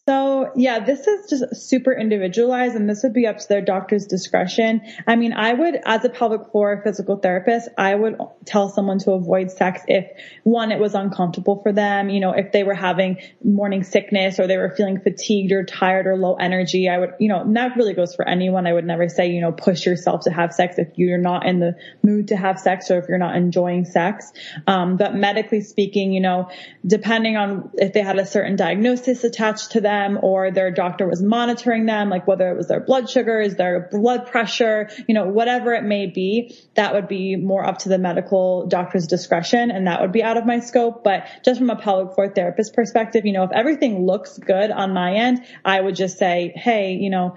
So 0.08 0.50
yeah, 0.56 0.84
this 0.84 1.06
is 1.06 1.30
just 1.30 1.68
super 1.68 1.92
individualized 1.92 2.74
and 2.74 2.90
this 2.90 3.04
would 3.04 3.12
be 3.12 3.28
up 3.28 3.38
to 3.38 3.48
their 3.48 3.60
doctor's 3.60 4.04
discretion. 4.04 4.80
I 5.06 5.14
mean, 5.14 5.32
I 5.32 5.52
would, 5.52 5.78
as 5.84 6.04
a 6.04 6.08
pelvic 6.08 6.50
floor 6.50 6.80
physical 6.82 7.18
therapist, 7.18 7.68
I 7.78 7.94
would 7.94 8.16
tell 8.44 8.68
someone 8.68 8.98
to 9.00 9.12
avoid 9.12 9.52
sex 9.52 9.82
if 9.86 10.10
one, 10.42 10.72
it 10.72 10.80
was 10.80 10.96
uncomfortable 10.96 11.62
for 11.62 11.72
them, 11.72 12.10
you 12.10 12.18
know, 12.18 12.32
if 12.32 12.50
they 12.50 12.64
were 12.64 12.74
having 12.74 13.18
morning 13.44 13.84
sickness 13.84 14.40
or 14.40 14.48
they 14.48 14.56
were 14.56 14.70
feeling 14.70 14.98
fatigued 14.98 15.52
or 15.52 15.62
tired 15.62 16.08
or 16.08 16.16
low 16.16 16.34
energy. 16.34 16.88
I 16.88 16.98
would, 16.98 17.10
you 17.20 17.28
know, 17.28 17.44
that 17.54 17.76
really 17.76 17.94
goes 17.94 18.16
for 18.16 18.28
anyone. 18.28 18.66
I 18.66 18.72
would 18.72 18.84
never 18.84 19.08
say, 19.08 19.30
you 19.30 19.40
know, 19.40 19.52
push 19.52 19.86
yourself 19.86 20.22
to 20.22 20.32
have 20.32 20.52
sex 20.52 20.78
if 20.78 20.88
you're 20.96 21.16
not 21.16 21.46
in 21.46 21.60
the 21.60 21.76
mood 22.02 22.26
to 22.28 22.36
have 22.36 22.58
sex 22.58 22.90
or 22.90 22.98
if 22.98 23.08
you're 23.08 23.18
not 23.18 23.36
enjoying 23.36 23.84
sex. 23.84 24.32
Um, 24.66 24.96
but 24.96 25.14
medically 25.14 25.60
speaking, 25.60 26.12
you 26.12 26.20
know, 26.20 26.50
depending 26.84 27.36
on 27.36 27.70
if 27.74 27.92
they 27.92 28.02
had 28.02 28.18
a 28.18 28.26
certain 28.26 28.56
diagnosis 28.56 29.22
attached 29.22 29.70
to 29.70 29.80
them, 29.80 29.91
them 29.92 30.18
or 30.22 30.50
their 30.50 30.70
doctor 30.70 31.06
was 31.06 31.22
monitoring 31.22 31.86
them, 31.86 32.08
like 32.08 32.26
whether 32.26 32.50
it 32.50 32.56
was 32.56 32.68
their 32.68 32.80
blood 32.80 33.08
sugars, 33.10 33.56
their 33.56 33.88
blood 33.90 34.26
pressure, 34.26 34.88
you 35.06 35.14
know, 35.14 35.26
whatever 35.28 35.72
it 35.74 35.84
may 35.84 36.06
be, 36.06 36.56
that 36.74 36.94
would 36.94 37.08
be 37.08 37.36
more 37.36 37.64
up 37.64 37.78
to 37.78 37.88
the 37.88 37.98
medical 37.98 38.66
doctor's 38.66 39.06
discretion 39.06 39.70
and 39.70 39.86
that 39.86 40.00
would 40.00 40.12
be 40.12 40.22
out 40.22 40.36
of 40.36 40.46
my 40.46 40.60
scope. 40.60 41.04
But 41.04 41.26
just 41.44 41.58
from 41.58 41.70
a 41.70 41.76
pelvic 41.76 42.14
floor 42.14 42.28
therapist 42.28 42.74
perspective, 42.74 43.26
you 43.26 43.32
know, 43.32 43.44
if 43.44 43.52
everything 43.52 44.06
looks 44.06 44.38
good 44.38 44.70
on 44.70 44.94
my 44.94 45.14
end, 45.14 45.44
I 45.64 45.80
would 45.80 45.94
just 45.94 46.18
say, 46.18 46.52
hey, 46.56 46.94
you 46.94 47.10
know, 47.10 47.36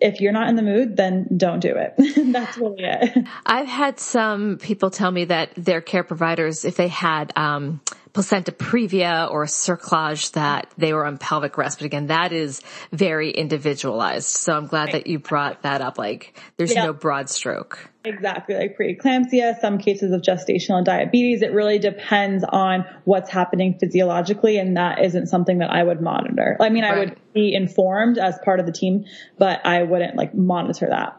if 0.00 0.20
you're 0.20 0.32
not 0.32 0.48
in 0.48 0.56
the 0.56 0.62
mood, 0.62 0.96
then 0.96 1.26
don't 1.36 1.60
do 1.60 1.74
it. 1.76 1.94
That's 2.32 2.56
really 2.56 2.84
it. 2.84 3.26
I've 3.44 3.66
had 3.66 3.98
some 3.98 4.58
people 4.58 4.90
tell 4.90 5.10
me 5.10 5.24
that 5.26 5.50
their 5.56 5.80
care 5.80 6.04
providers, 6.04 6.64
if 6.64 6.76
they 6.76 6.88
had, 6.88 7.32
um, 7.36 7.80
placenta 8.12 8.52
previa 8.52 9.30
or 9.30 9.46
cerclage 9.46 10.32
that 10.32 10.70
they 10.76 10.92
were 10.92 11.06
on 11.06 11.18
pelvic 11.18 11.56
rest. 11.56 11.78
But 11.78 11.86
again, 11.86 12.08
that 12.08 12.32
is 12.32 12.60
very 12.90 13.30
individualized. 13.30 14.26
So 14.26 14.52
I'm 14.52 14.66
glad 14.66 14.92
that 14.92 15.06
you 15.06 15.18
brought 15.18 15.62
that 15.62 15.80
up. 15.80 15.98
Like 15.98 16.38
there's 16.56 16.74
yeah. 16.74 16.86
no 16.86 16.92
broad 16.92 17.30
stroke. 17.30 17.90
Exactly. 18.04 18.56
Like 18.56 18.76
preeclampsia, 18.76 19.60
some 19.60 19.78
cases 19.78 20.12
of 20.12 20.22
gestational 20.22 20.84
diabetes. 20.84 21.42
It 21.42 21.52
really 21.52 21.78
depends 21.78 22.44
on 22.46 22.84
what's 23.04 23.30
happening 23.30 23.78
physiologically. 23.78 24.58
And 24.58 24.76
that 24.76 25.02
isn't 25.04 25.28
something 25.28 25.58
that 25.58 25.70
I 25.70 25.82
would 25.82 26.00
monitor. 26.00 26.56
I 26.60 26.68
mean, 26.68 26.82
right. 26.82 26.94
I 26.94 26.98
would 26.98 27.16
be 27.32 27.54
informed 27.54 28.18
as 28.18 28.38
part 28.44 28.60
of 28.60 28.66
the 28.66 28.72
team, 28.72 29.04
but 29.38 29.64
I 29.64 29.84
wouldn't 29.84 30.16
like 30.16 30.34
monitor 30.34 30.88
that. 30.90 31.18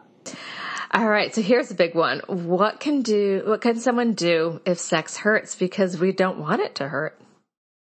All 0.93 1.09
right. 1.09 1.33
So 1.33 1.41
here's 1.41 1.71
a 1.71 1.75
big 1.75 1.95
one. 1.95 2.19
What 2.27 2.79
can 2.79 3.01
do, 3.01 3.41
what 3.45 3.61
can 3.61 3.79
someone 3.79 4.13
do 4.13 4.61
if 4.63 4.79
sex 4.79 5.17
hurts 5.17 5.55
because 5.55 5.99
we 5.99 6.11
don't 6.11 6.37
want 6.37 6.61
it 6.61 6.75
to 6.75 6.87
hurt? 6.87 7.19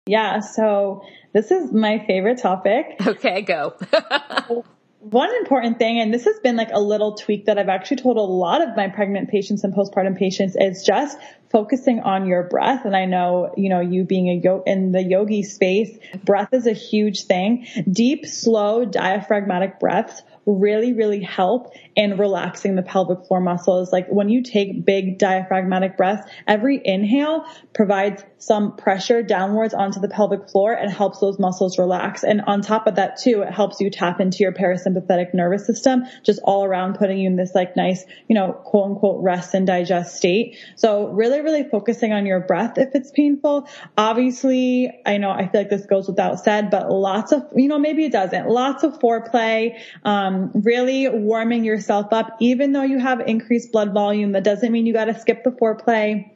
Yeah. 0.06 0.40
So 0.40 1.02
this 1.32 1.52
is 1.52 1.72
my 1.72 2.04
favorite 2.06 2.38
topic. 2.38 2.96
Okay. 3.06 3.42
Go. 3.42 3.76
One 4.98 5.32
important 5.36 5.78
thing, 5.78 6.00
and 6.00 6.12
this 6.12 6.24
has 6.24 6.40
been 6.40 6.56
like 6.56 6.70
a 6.72 6.80
little 6.80 7.14
tweak 7.14 7.46
that 7.46 7.58
I've 7.58 7.68
actually 7.68 7.98
told 7.98 8.16
a 8.16 8.22
lot 8.22 8.60
of 8.60 8.74
my 8.76 8.88
pregnant 8.88 9.30
patients 9.30 9.62
and 9.62 9.72
postpartum 9.72 10.18
patients 10.18 10.56
is 10.58 10.82
just 10.84 11.16
focusing 11.52 12.00
on 12.00 12.26
your 12.26 12.42
breath. 12.42 12.84
And 12.84 12.96
I 12.96 13.04
know, 13.04 13.54
you 13.56 13.68
know, 13.68 13.78
you 13.78 14.02
being 14.02 14.28
a 14.30 14.34
yo- 14.42 14.64
in 14.66 14.90
the 14.90 15.02
yogi 15.04 15.44
space, 15.44 15.96
breath 16.24 16.48
is 16.52 16.66
a 16.66 16.72
huge 16.72 17.26
thing. 17.26 17.68
Deep, 17.88 18.26
slow, 18.26 18.84
diaphragmatic 18.84 19.78
breaths 19.78 20.22
really, 20.46 20.92
really 20.92 21.20
help 21.20 21.72
in 21.96 22.16
relaxing 22.16 22.76
the 22.76 22.82
pelvic 22.82 23.26
floor 23.26 23.40
muscles. 23.40 23.92
Like 23.92 24.06
when 24.08 24.28
you 24.28 24.42
take 24.42 24.84
big 24.84 25.18
diaphragmatic 25.18 25.96
breaths, 25.96 26.28
every 26.46 26.80
inhale 26.82 27.44
provides 27.74 28.22
some 28.38 28.76
pressure 28.76 29.22
downwards 29.22 29.74
onto 29.74 29.98
the 29.98 30.08
pelvic 30.08 30.48
floor 30.48 30.72
and 30.72 30.90
helps 30.90 31.18
those 31.18 31.38
muscles 31.38 31.78
relax. 31.78 32.22
And 32.22 32.42
on 32.42 32.60
top 32.60 32.86
of 32.86 32.94
that 32.94 33.18
too, 33.20 33.42
it 33.42 33.52
helps 33.52 33.80
you 33.80 33.90
tap 33.90 34.20
into 34.20 34.38
your 34.38 34.52
parasympathetic 34.52 35.34
nervous 35.34 35.66
system, 35.66 36.04
just 36.22 36.40
all 36.44 36.64
around 36.64 36.94
putting 36.94 37.18
you 37.18 37.26
in 37.26 37.36
this 37.36 37.54
like 37.54 37.76
nice, 37.76 38.04
you 38.28 38.34
know, 38.34 38.52
quote 38.52 38.90
unquote 38.90 39.22
rest 39.22 39.54
and 39.54 39.66
digest 39.66 40.16
state. 40.16 40.56
So 40.76 41.08
really, 41.08 41.40
really 41.40 41.64
focusing 41.64 42.12
on 42.12 42.24
your 42.24 42.40
breath 42.40 42.78
if 42.78 42.94
it's 42.94 43.10
painful. 43.10 43.68
Obviously, 43.96 44.92
I 45.04 45.16
know 45.16 45.30
I 45.30 45.48
feel 45.48 45.62
like 45.62 45.70
this 45.70 45.86
goes 45.86 46.06
without 46.06 46.38
said, 46.38 46.70
but 46.70 46.90
lots 46.90 47.32
of, 47.32 47.42
you 47.56 47.68
know, 47.68 47.78
maybe 47.78 48.04
it 48.04 48.12
doesn't. 48.12 48.48
Lots 48.48 48.84
of 48.84 48.98
foreplay, 49.00 49.78
um, 50.04 50.35
really 50.54 51.08
warming 51.08 51.64
yourself 51.64 52.12
up, 52.12 52.36
even 52.40 52.72
though 52.72 52.82
you 52.82 52.98
have 52.98 53.20
increased 53.20 53.72
blood 53.72 53.92
volume. 53.92 54.32
That 54.32 54.44
doesn't 54.44 54.70
mean 54.70 54.86
you 54.86 54.92
got 54.92 55.06
to 55.06 55.18
skip 55.18 55.44
the 55.44 55.50
foreplay 55.50 56.30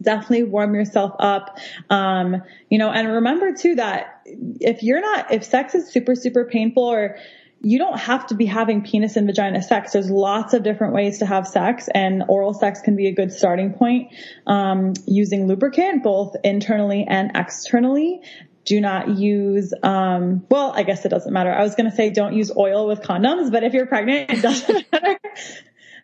definitely 0.00 0.44
warm 0.44 0.74
yourself 0.74 1.12
up. 1.18 1.58
Um, 1.90 2.42
you 2.68 2.78
know, 2.78 2.90
and 2.90 3.08
remember 3.08 3.54
too 3.54 3.76
that 3.76 4.22
if 4.24 4.82
you're 4.82 5.00
not, 5.00 5.32
if 5.32 5.44
sex 5.44 5.74
is 5.74 5.88
super, 5.88 6.14
super 6.14 6.44
painful 6.44 6.84
or 6.84 7.16
you 7.60 7.78
don't 7.78 7.98
have 7.98 8.26
to 8.26 8.34
be 8.34 8.44
having 8.44 8.82
penis 8.82 9.16
and 9.16 9.26
vagina 9.26 9.62
sex. 9.62 9.92
There's 9.92 10.10
lots 10.10 10.52
of 10.52 10.62
different 10.62 10.92
ways 10.92 11.20
to 11.20 11.26
have 11.26 11.48
sex 11.48 11.88
and 11.92 12.22
oral 12.28 12.52
sex 12.52 12.82
can 12.82 12.94
be 12.94 13.06
a 13.06 13.12
good 13.12 13.32
starting 13.32 13.72
point. 13.72 14.12
Um, 14.46 14.92
using 15.06 15.46
lubricant 15.46 16.02
both 16.02 16.36
internally 16.44 17.06
and 17.08 17.30
externally 17.34 18.20
do 18.64 18.80
not 18.80 19.18
use, 19.18 19.72
um, 19.82 20.44
well, 20.48 20.72
I 20.74 20.82
guess 20.82 21.04
it 21.04 21.10
doesn't 21.10 21.32
matter. 21.32 21.52
I 21.52 21.62
was 21.62 21.74
going 21.74 21.90
to 21.90 21.94
say 21.94 22.10
don't 22.10 22.34
use 22.34 22.50
oil 22.56 22.86
with 22.86 23.00
condoms, 23.00 23.52
but 23.52 23.62
if 23.62 23.74
you're 23.74 23.86
pregnant, 23.86 24.30
it 24.30 24.42
doesn't 24.42 24.86
matter. 24.92 25.18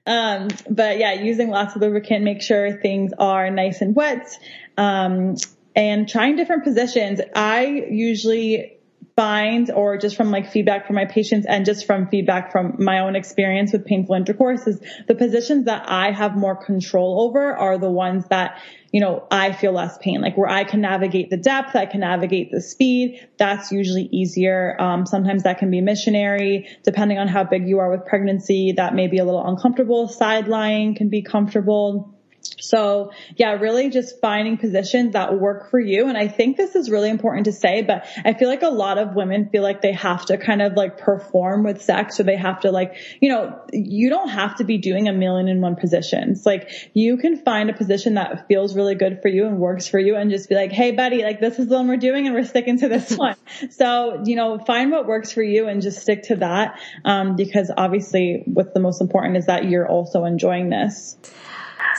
Um, 0.07 0.49
but 0.69 0.99
yeah, 0.99 1.12
using 1.14 1.49
lots 1.49 1.75
of 1.75 1.83
lubricant, 1.83 2.25
make 2.25 2.43
sure 2.43 2.81
things 2.81 3.12
are 3.19 3.50
nice 3.50 3.81
and 3.81 3.95
wet. 3.95 4.38
Um, 4.76 5.37
and 5.75 6.09
trying 6.09 6.37
different 6.37 6.64
positions. 6.64 7.21
I 7.35 7.87
usually 7.90 8.81
find 9.17 9.71
or 9.71 9.99
just 9.99 10.17
from 10.17 10.31
like 10.31 10.50
feedback 10.50 10.87
from 10.87 10.97
my 10.97 11.05
patients 11.05 11.47
and 11.47 11.67
just 11.67 11.87
from 11.87 12.07
feedback 12.09 12.52
from 12.52 12.76
my 12.79 13.00
own 13.00 13.17
experience 13.17 13.73
with 13.73 13.85
painful 13.85 14.14
intercourse 14.14 14.67
is 14.67 14.81
the 15.09 15.14
positions 15.14 15.67
that 15.67 15.85
I 15.88 16.11
have 16.11 16.37
more 16.37 16.57
control 16.57 17.21
over 17.21 17.55
are 17.55 17.76
the 17.76 17.90
ones 17.90 18.25
that, 18.31 18.59
you 18.92 19.00
know, 19.00 19.26
I 19.30 19.52
feel 19.52 19.73
less 19.73 19.97
pain, 19.99 20.20
like 20.20 20.37
where 20.37 20.49
I 20.49 20.64
can 20.64 20.80
navigate 20.80 21.30
the 21.30 21.37
depth, 21.37 21.76
I 21.76 21.87
can 21.87 22.00
navigate 22.00 22.50
the 22.50 22.61
speed. 22.61 23.28
That's 23.38 23.70
usually 23.70 24.09
easier. 24.11 24.76
Um, 24.80 25.06
sometimes 25.06 25.44
that 25.44 25.59
can 25.59 25.70
be 25.70 25.80
missionary, 25.80 26.68
depending 26.82 27.18
on 27.18 27.28
how 27.28 27.44
big 27.44 27.68
you 27.68 27.78
are 27.78 27.90
with 27.90 28.06
pregnancy. 28.06 28.73
That 28.76 28.94
may 28.94 29.06
be 29.06 29.18
a 29.18 29.25
little 29.25 29.47
uncomfortable. 29.47 30.09
Side 30.09 30.49
lying 30.49 30.94
can 30.94 31.09
be 31.09 31.23
comfortable. 31.23 32.20
So 32.59 33.12
yeah, 33.37 33.52
really 33.52 33.90
just 33.90 34.21
finding 34.21 34.57
positions 34.57 35.12
that 35.12 35.38
work 35.38 35.71
for 35.71 35.78
you. 35.78 36.09
And 36.09 36.16
I 36.16 36.28
think 36.28 36.57
this 36.57 36.75
is 36.75 36.90
really 36.90 37.11
important 37.11 37.47
to 37.47 37.52
say, 37.52 37.83
but 37.83 38.07
I 38.25 38.35
feel 38.35 38.49
like 38.49 38.62
a 38.62 38.69
lot 38.69 38.99
of 38.99 39.14
women 39.14 39.49
feel 39.50 39.62
like 39.62 39.83
they 39.83 39.92
have 39.92 40.26
to 40.26 40.38
kind 40.38 40.62
of 40.62 40.75
like 40.75 40.99
perform 40.99 41.64
with 41.64 41.83
sex 41.83 42.21
or 42.21 42.25
they 42.25 42.37
have 42.37 42.61
to 42.61 42.71
like, 42.71 42.95
you 43.21 43.28
know, 43.28 43.61
you 43.73 44.11
don't 44.11 44.28
have 44.28 44.57
to 44.57 44.64
be 44.64 44.78
doing 44.78 45.09
a 45.09 45.12
million 45.12 45.49
and 45.49 45.62
one 45.62 45.76
positions. 45.76 46.45
Like 46.45 46.71
you 46.95 47.16
can 47.16 47.37
find 47.37 47.71
a 47.71 47.75
position 47.75 48.14
that 48.14 48.47
feels 48.49 48.75
really 48.75 48.95
good 48.95 49.21
for 49.23 49.28
you 49.28 49.47
and 49.47 49.59
works 49.59 49.88
for 49.88 49.99
you 49.99 50.16
and 50.16 50.30
just 50.30 50.49
be 50.49 50.54
like, 50.54 50.73
Hey 50.73 50.92
buddy, 50.92 51.23
like 51.23 51.40
this 51.40 51.59
is 51.59 51.69
the 51.69 51.76
one 51.76 51.88
we're 51.88 51.97
doing 51.97 52.26
and 52.26 52.35
we're 52.35 52.45
sticking 52.45 52.78
to 52.78 52.88
this 52.88 53.11
one. 53.16 53.37
so, 53.71 54.23
you 54.25 54.37
know, 54.37 54.59
find 54.59 54.90
what 54.90 55.07
works 55.07 55.33
for 55.33 55.42
you 55.42 55.69
and 55.69 55.83
just 55.83 56.00
stick 56.00 56.25
to 56.25 56.37
that. 56.37 56.78
Um, 57.04 57.37
because 57.37 57.71
obviously 57.75 58.42
what's 58.47 58.73
the 58.73 58.80
most 58.80 59.00
important 59.00 59.37
is 59.37 59.47
that 59.47 59.69
you're 59.69 59.88
also 59.88 60.25
enjoying 60.25 60.71
this. 60.71 61.16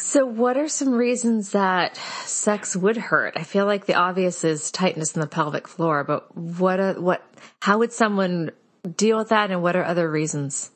So, 0.01 0.25
what 0.25 0.57
are 0.57 0.67
some 0.67 0.93
reasons 0.95 1.51
that 1.51 1.95
sex 2.25 2.75
would 2.75 2.97
hurt? 2.97 3.33
I 3.37 3.43
feel 3.43 3.67
like 3.67 3.85
the 3.85 3.93
obvious 3.93 4.43
is 4.43 4.71
tightness 4.71 5.13
in 5.13 5.21
the 5.21 5.27
pelvic 5.27 5.67
floor, 5.67 6.03
but 6.03 6.35
what, 6.35 6.79
a, 6.79 6.93
what, 6.93 7.23
how 7.61 7.77
would 7.77 7.93
someone 7.93 8.49
deal 8.97 9.19
with 9.19 9.29
that, 9.29 9.51
and 9.51 9.61
what 9.61 9.75
are 9.75 9.85
other 9.85 10.09
reasons? 10.09 10.71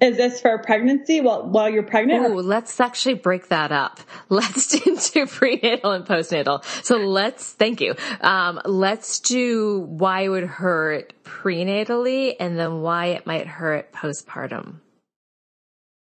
Is 0.00 0.16
this 0.16 0.40
for 0.40 0.58
pregnancy? 0.58 1.20
Well, 1.20 1.48
while 1.48 1.70
you're 1.70 1.84
pregnant? 1.84 2.26
Ooh, 2.26 2.40
let's 2.40 2.80
actually 2.80 3.14
break 3.14 3.48
that 3.48 3.70
up. 3.70 4.00
Let's 4.28 5.10
do 5.10 5.26
prenatal 5.26 5.92
and 5.92 6.04
postnatal. 6.04 6.64
So 6.84 6.96
let's, 6.96 7.52
thank 7.52 7.80
you. 7.80 7.94
Um, 8.22 8.60
let's 8.64 9.20
do 9.20 9.80
why 9.80 10.22
it 10.22 10.30
would 10.30 10.44
hurt 10.44 11.12
prenatally 11.22 12.34
and 12.40 12.58
then 12.58 12.80
why 12.80 13.06
it 13.06 13.26
might 13.26 13.46
hurt 13.46 13.92
postpartum. 13.92 14.80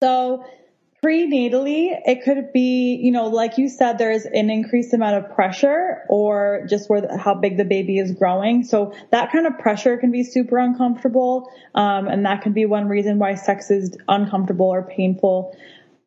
So 0.03 0.45
Prenatally, 1.05 2.01
it 2.07 2.25
could 2.25 2.51
be, 2.55 2.99
you 3.03 3.13
know, 3.13 3.27
like 3.27 3.59
you 3.59 3.69
said, 3.69 3.99
there's 3.99 4.25
an 4.25 4.49
increased 4.49 4.95
amount 4.95 5.23
of 5.23 5.35
pressure 5.35 6.03
or 6.09 6.67
just 6.71 6.89
where 6.89 7.03
the, 7.03 7.19
how 7.19 7.35
big 7.35 7.59
the 7.59 7.65
baby 7.67 7.99
is 7.99 8.13
growing. 8.13 8.65
So 8.65 8.95
that 9.11 9.31
kind 9.31 9.47
of 9.47 9.59
pressure 9.59 9.99
can 9.99 10.11
be 10.11 10.25
super 10.25 10.57
uncomfortable. 10.57 11.53
Um, 11.75 12.09
and 12.09 12.25
that 12.25 12.41
can 12.41 12.55
be 12.55 12.65
one 12.65 12.89
reason 12.89 13.19
why 13.19 13.35
sex 13.35 13.71
is 13.71 13.99
uncomfortable 14.09 14.67
or 14.67 14.83
painful, 14.83 15.55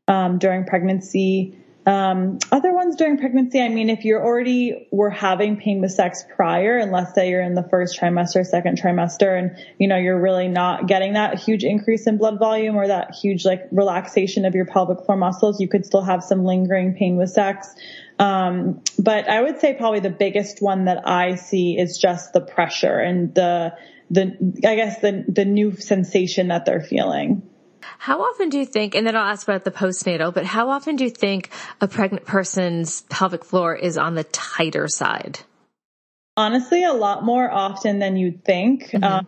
um, 0.08 0.40
during 0.40 0.66
pregnancy. 0.66 1.56
Um, 1.88 2.40
other 2.52 2.74
ones 2.74 2.98
during 2.98 3.18
pregnancy, 3.18 3.62
I 3.62 3.70
mean, 3.70 3.90
if 3.90 4.04
you're 4.04 4.22
already 4.22 4.90
were 4.92 5.10
having 5.10 5.56
pain 5.56 5.80
with 5.80 5.92
sex 5.92 6.22
prior, 6.36 6.78
and 6.78 6.92
let's 6.92 7.16
say 7.16 7.30
you're 7.30 7.42
in 7.42 7.56
the 7.56 7.64
first 7.64 7.98
trimester, 7.98 8.46
second 8.46 8.78
trimester, 8.78 9.40
and 9.40 9.56
you 9.80 9.88
know 9.88 9.96
you're 9.96 10.20
really 10.20 10.50
not 10.50 10.88
getting 10.88 11.14
that 11.14 11.40
huge 11.40 11.64
increase 11.64 12.06
in 12.06 12.18
blood 12.18 12.40
volume 12.40 12.76
or 12.76 12.88
that 12.88 13.16
huge 13.16 13.46
like 13.46 13.70
relaxation 13.72 14.44
of 14.44 14.54
your 14.54 14.66
pelvic 14.66 15.06
floor 15.06 15.18
muscles, 15.18 15.62
you 15.62 15.70
could 15.70 15.86
still 15.86 16.04
have 16.04 16.26
some 16.26 16.44
lingering 16.44 16.94
pain 16.94 17.16
with 17.16 17.30
sex. 17.30 17.74
Um, 18.20 18.82
but 19.00 19.30
I 19.30 19.42
would 19.42 19.62
say 19.62 19.74
probably 19.74 20.02
the 20.02 20.10
biggest 20.10 20.62
one 20.62 20.86
that 20.86 21.08
I 21.08 21.36
see 21.36 21.78
is 21.80 21.98
just 21.98 22.34
the 22.34 22.42
pressure 22.42 23.00
and 23.00 23.34
the 23.34 23.78
the 24.12 24.36
I 24.66 24.76
guess 24.76 25.00
the 25.00 25.24
the 25.30 25.46
new 25.46 25.78
sensation 25.78 26.50
that 26.50 26.66
they're 26.66 26.84
feeling. 26.84 27.44
How 27.98 28.22
often 28.22 28.50
do 28.50 28.58
you 28.58 28.66
think, 28.66 28.96
and 28.96 29.06
then 29.06 29.16
I'll 29.16 29.32
ask 29.32 29.48
about 29.48 29.64
the 29.64 29.72
postnatal, 29.72 30.34
but 30.34 30.46
how 30.46 30.70
often 30.70 30.96
do 30.96 31.04
you 31.04 31.10
think 31.10 31.50
a 31.82 31.88
pregnant 31.88 32.26
person's 32.26 33.02
pelvic 33.04 33.44
floor 33.44 33.76
is 33.76 33.98
on 33.98 34.16
the 34.16 34.24
tighter 34.26 34.88
side? 34.88 35.40
Honestly, 36.36 36.84
a 36.84 36.94
lot 36.94 37.24
more 37.24 37.50
often 37.50 38.00
than 38.00 38.16
you'd 38.16 38.46
think. 38.46 38.90
Mm-hmm. 38.90 39.04
Um, 39.04 39.28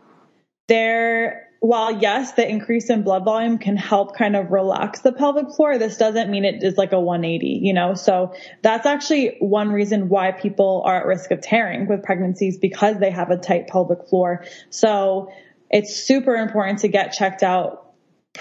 there, 0.67 1.47
while 1.59 1.99
yes, 1.99 2.33
the 2.33 2.47
increase 2.47 2.89
in 2.89 3.01
blood 3.01 3.25
volume 3.25 3.57
can 3.57 3.75
help 3.75 4.15
kind 4.15 4.35
of 4.35 4.51
relax 4.51 5.01
the 5.01 5.11
pelvic 5.11 5.51
floor, 5.55 5.77
this 5.79 5.97
doesn't 5.97 6.29
mean 6.29 6.45
it 6.45 6.63
is 6.63 6.77
like 6.77 6.91
a 6.91 6.99
180, 6.99 7.59
you 7.63 7.73
know? 7.73 7.95
So 7.95 8.35
that's 8.61 8.85
actually 8.85 9.37
one 9.39 9.71
reason 9.71 10.09
why 10.09 10.31
people 10.31 10.83
are 10.85 10.97
at 10.97 11.05
risk 11.07 11.31
of 11.31 11.41
tearing 11.41 11.87
with 11.87 12.03
pregnancies 12.03 12.57
because 12.57 12.99
they 12.99 13.09
have 13.09 13.31
a 13.31 13.37
tight 13.37 13.67
pelvic 13.67 14.07
floor. 14.07 14.45
So 14.69 15.31
it's 15.69 15.95
super 15.95 16.35
important 16.35 16.79
to 16.79 16.87
get 16.87 17.13
checked 17.13 17.43
out 17.43 17.88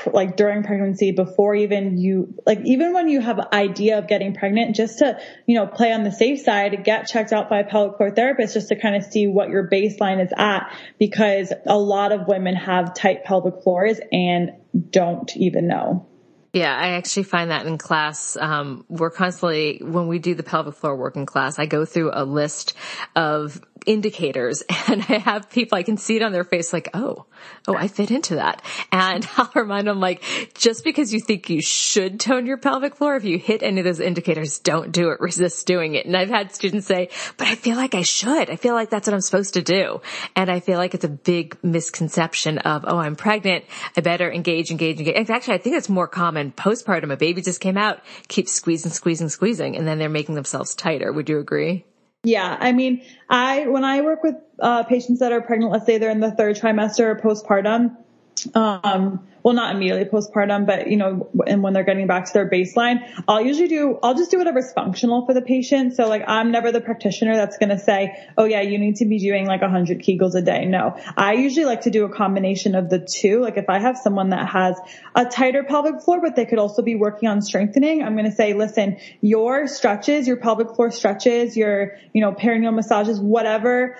like 0.06 0.36
during 0.36 0.62
pregnancy 0.62 1.12
before 1.12 1.54
even 1.54 1.98
you 1.98 2.34
like 2.46 2.60
even 2.64 2.92
when 2.92 3.08
you 3.08 3.20
have 3.20 3.38
idea 3.52 3.98
of 3.98 4.06
getting 4.06 4.34
pregnant 4.34 4.76
just 4.76 4.98
to 4.98 5.18
you 5.46 5.54
know 5.54 5.66
play 5.66 5.92
on 5.92 6.04
the 6.04 6.12
safe 6.12 6.40
side 6.40 6.84
get 6.84 7.06
checked 7.06 7.32
out 7.32 7.48
by 7.48 7.60
a 7.60 7.64
pelvic 7.64 7.96
floor 7.96 8.10
therapist 8.10 8.54
just 8.54 8.68
to 8.68 8.76
kind 8.76 8.96
of 8.96 9.04
see 9.04 9.26
what 9.26 9.48
your 9.48 9.68
baseline 9.68 10.24
is 10.24 10.32
at 10.36 10.72
because 10.98 11.52
a 11.66 11.78
lot 11.78 12.12
of 12.12 12.26
women 12.26 12.54
have 12.54 12.94
tight 12.94 13.24
pelvic 13.24 13.62
floors 13.62 14.00
and 14.12 14.52
don't 14.90 15.36
even 15.36 15.68
know 15.68 16.07
yeah, 16.52 16.74
I 16.74 16.90
actually 16.90 17.24
find 17.24 17.50
that 17.50 17.66
in 17.66 17.76
class. 17.76 18.36
Um, 18.36 18.86
we're 18.88 19.10
constantly, 19.10 19.80
when 19.82 20.08
we 20.08 20.18
do 20.18 20.34
the 20.34 20.42
pelvic 20.42 20.74
floor 20.74 20.96
work 20.96 21.16
in 21.16 21.26
class, 21.26 21.58
I 21.58 21.66
go 21.66 21.84
through 21.84 22.10
a 22.14 22.24
list 22.24 22.72
of 23.14 23.60
indicators 23.86 24.62
and 24.88 25.02
I 25.08 25.18
have 25.18 25.50
people, 25.50 25.78
I 25.78 25.82
can 25.82 25.96
see 25.96 26.16
it 26.16 26.22
on 26.22 26.32
their 26.32 26.44
face 26.44 26.72
like, 26.72 26.88
oh, 26.94 27.26
oh, 27.66 27.74
I 27.74 27.88
fit 27.88 28.10
into 28.10 28.36
that. 28.36 28.62
And 28.90 29.28
I'll 29.36 29.50
remind 29.54 29.86
them 29.86 30.00
like, 30.00 30.22
just 30.54 30.84
because 30.84 31.12
you 31.12 31.20
think 31.20 31.50
you 31.50 31.60
should 31.60 32.18
tone 32.18 32.46
your 32.46 32.56
pelvic 32.56 32.96
floor, 32.96 33.16
if 33.16 33.24
you 33.24 33.38
hit 33.38 33.62
any 33.62 33.80
of 33.80 33.84
those 33.84 34.00
indicators, 34.00 34.58
don't 34.58 34.90
do 34.90 35.10
it, 35.10 35.20
resist 35.20 35.66
doing 35.66 35.94
it. 35.94 36.06
And 36.06 36.16
I've 36.16 36.30
had 36.30 36.52
students 36.52 36.86
say, 36.86 37.10
but 37.36 37.46
I 37.46 37.56
feel 37.56 37.76
like 37.76 37.94
I 37.94 38.02
should. 38.02 38.48
I 38.48 38.56
feel 38.56 38.74
like 38.74 38.88
that's 38.88 39.06
what 39.06 39.14
I'm 39.14 39.20
supposed 39.20 39.54
to 39.54 39.62
do. 39.62 40.00
And 40.34 40.50
I 40.50 40.60
feel 40.60 40.78
like 40.78 40.94
it's 40.94 41.04
a 41.04 41.08
big 41.08 41.58
misconception 41.62 42.58
of, 42.58 42.84
oh, 42.86 42.96
I'm 42.96 43.16
pregnant. 43.16 43.64
I 43.96 44.00
better 44.00 44.32
engage, 44.32 44.70
engage, 44.70 44.98
engage. 44.98 45.30
Actually, 45.30 45.54
I 45.54 45.58
think 45.58 45.76
it's 45.76 45.88
more 45.88 46.08
common 46.08 46.37
postpartum. 46.52 47.12
A 47.12 47.16
baby 47.16 47.42
just 47.42 47.60
came 47.60 47.76
out, 47.76 48.00
keep 48.28 48.48
squeezing, 48.48 48.92
squeezing, 48.92 49.28
squeezing, 49.28 49.76
and 49.76 49.86
then 49.86 49.98
they're 49.98 50.08
making 50.08 50.34
themselves 50.34 50.74
tighter. 50.74 51.12
Would 51.12 51.28
you 51.28 51.38
agree? 51.38 51.84
Yeah, 52.24 52.56
I 52.58 52.72
mean, 52.72 53.02
I 53.30 53.68
when 53.68 53.84
I 53.84 54.00
work 54.00 54.22
with 54.22 54.34
uh, 54.60 54.82
patients 54.84 55.20
that 55.20 55.32
are 55.32 55.40
pregnant, 55.40 55.72
let's 55.72 55.86
say 55.86 55.98
they're 55.98 56.10
in 56.10 56.20
the 56.20 56.32
third 56.32 56.56
trimester 56.56 57.00
or 57.00 57.16
postpartum, 57.16 57.96
um, 58.54 59.26
well, 59.42 59.54
not 59.54 59.74
immediately 59.74 60.04
postpartum, 60.04 60.66
but 60.66 60.88
you 60.88 60.96
know, 60.96 61.28
and 61.46 61.62
when 61.62 61.72
they're 61.72 61.84
getting 61.84 62.06
back 62.06 62.26
to 62.26 62.32
their 62.32 62.50
baseline, 62.50 63.08
I'll 63.26 63.40
usually 63.40 63.68
do, 63.68 63.98
I'll 64.02 64.14
just 64.14 64.30
do 64.30 64.38
whatever's 64.38 64.72
functional 64.72 65.24
for 65.24 65.34
the 65.34 65.42
patient. 65.42 65.94
So 65.94 66.08
like, 66.08 66.24
I'm 66.26 66.50
never 66.50 66.72
the 66.72 66.80
practitioner 66.80 67.34
that's 67.34 67.56
going 67.56 67.70
to 67.70 67.78
say, 67.78 68.28
oh 68.36 68.44
yeah, 68.44 68.60
you 68.60 68.78
need 68.78 68.96
to 68.96 69.06
be 69.06 69.18
doing 69.18 69.46
like 69.46 69.62
hundred 69.62 70.00
Kegels 70.00 70.34
a 70.34 70.42
day. 70.42 70.64
No, 70.64 70.98
I 71.16 71.34
usually 71.34 71.66
like 71.66 71.82
to 71.82 71.90
do 71.90 72.04
a 72.04 72.08
combination 72.10 72.74
of 72.74 72.90
the 72.90 72.98
two. 72.98 73.40
Like 73.40 73.56
if 73.56 73.68
I 73.68 73.78
have 73.78 73.96
someone 73.96 74.30
that 74.30 74.48
has 74.48 74.78
a 75.14 75.24
tighter 75.24 75.64
pelvic 75.64 76.02
floor, 76.02 76.20
but 76.20 76.36
they 76.36 76.44
could 76.44 76.58
also 76.58 76.82
be 76.82 76.96
working 76.96 77.28
on 77.28 77.40
strengthening, 77.42 78.02
I'm 78.02 78.14
going 78.14 78.30
to 78.30 78.36
say, 78.36 78.54
listen, 78.54 78.98
your 79.20 79.66
stretches, 79.66 80.26
your 80.26 80.36
pelvic 80.36 80.74
floor 80.74 80.90
stretches, 80.90 81.56
your, 81.56 81.96
you 82.12 82.20
know, 82.20 82.32
perineal 82.32 82.74
massages, 82.74 83.20
whatever, 83.20 83.96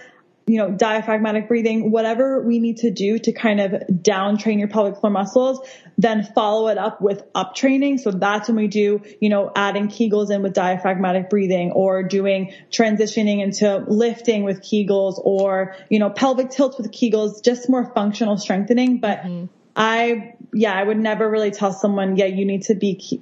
you 0.48 0.56
know, 0.56 0.70
diaphragmatic 0.70 1.46
breathing, 1.46 1.90
whatever 1.90 2.42
we 2.42 2.58
need 2.58 2.78
to 2.78 2.90
do 2.90 3.18
to 3.18 3.32
kind 3.32 3.61
of 3.61 4.02
down 4.02 4.38
train 4.38 4.58
your 4.58 4.68
pelvic 4.68 4.98
floor 4.98 5.11
muscles, 5.12 5.61
then 5.98 6.24
follow 6.34 6.68
it 6.68 6.78
up 6.78 7.02
with 7.02 7.22
up 7.34 7.54
training. 7.54 7.98
So 7.98 8.11
that's 8.11 8.48
when 8.48 8.56
we 8.56 8.66
do, 8.66 9.02
you 9.20 9.28
know, 9.28 9.52
adding 9.54 9.88
Kegels 9.88 10.30
in 10.30 10.42
with 10.42 10.54
diaphragmatic 10.54 11.28
breathing 11.28 11.72
or 11.72 12.02
doing 12.02 12.52
transitioning 12.70 13.42
into 13.42 13.84
lifting 13.87 14.44
with 14.44 14.62
Kegels 14.62 15.20
or, 15.22 15.76
you 15.90 15.98
know, 15.98 16.08
pelvic 16.08 16.50
tilts 16.50 16.78
with 16.78 16.90
Kegels, 16.92 17.44
just 17.44 17.68
more 17.68 17.92
functional 17.94 18.38
strengthening. 18.38 19.00
But 19.00 19.18
mm-hmm. 19.18 19.46
I, 19.76 20.34
yeah, 20.52 20.72
I 20.72 20.82
would 20.82 20.98
never 20.98 21.28
really 21.28 21.50
tell 21.50 21.72
someone, 21.72 22.16
yeah, 22.16 22.26
you 22.26 22.46
need 22.46 22.62
to 22.62 22.74
be, 22.74 23.20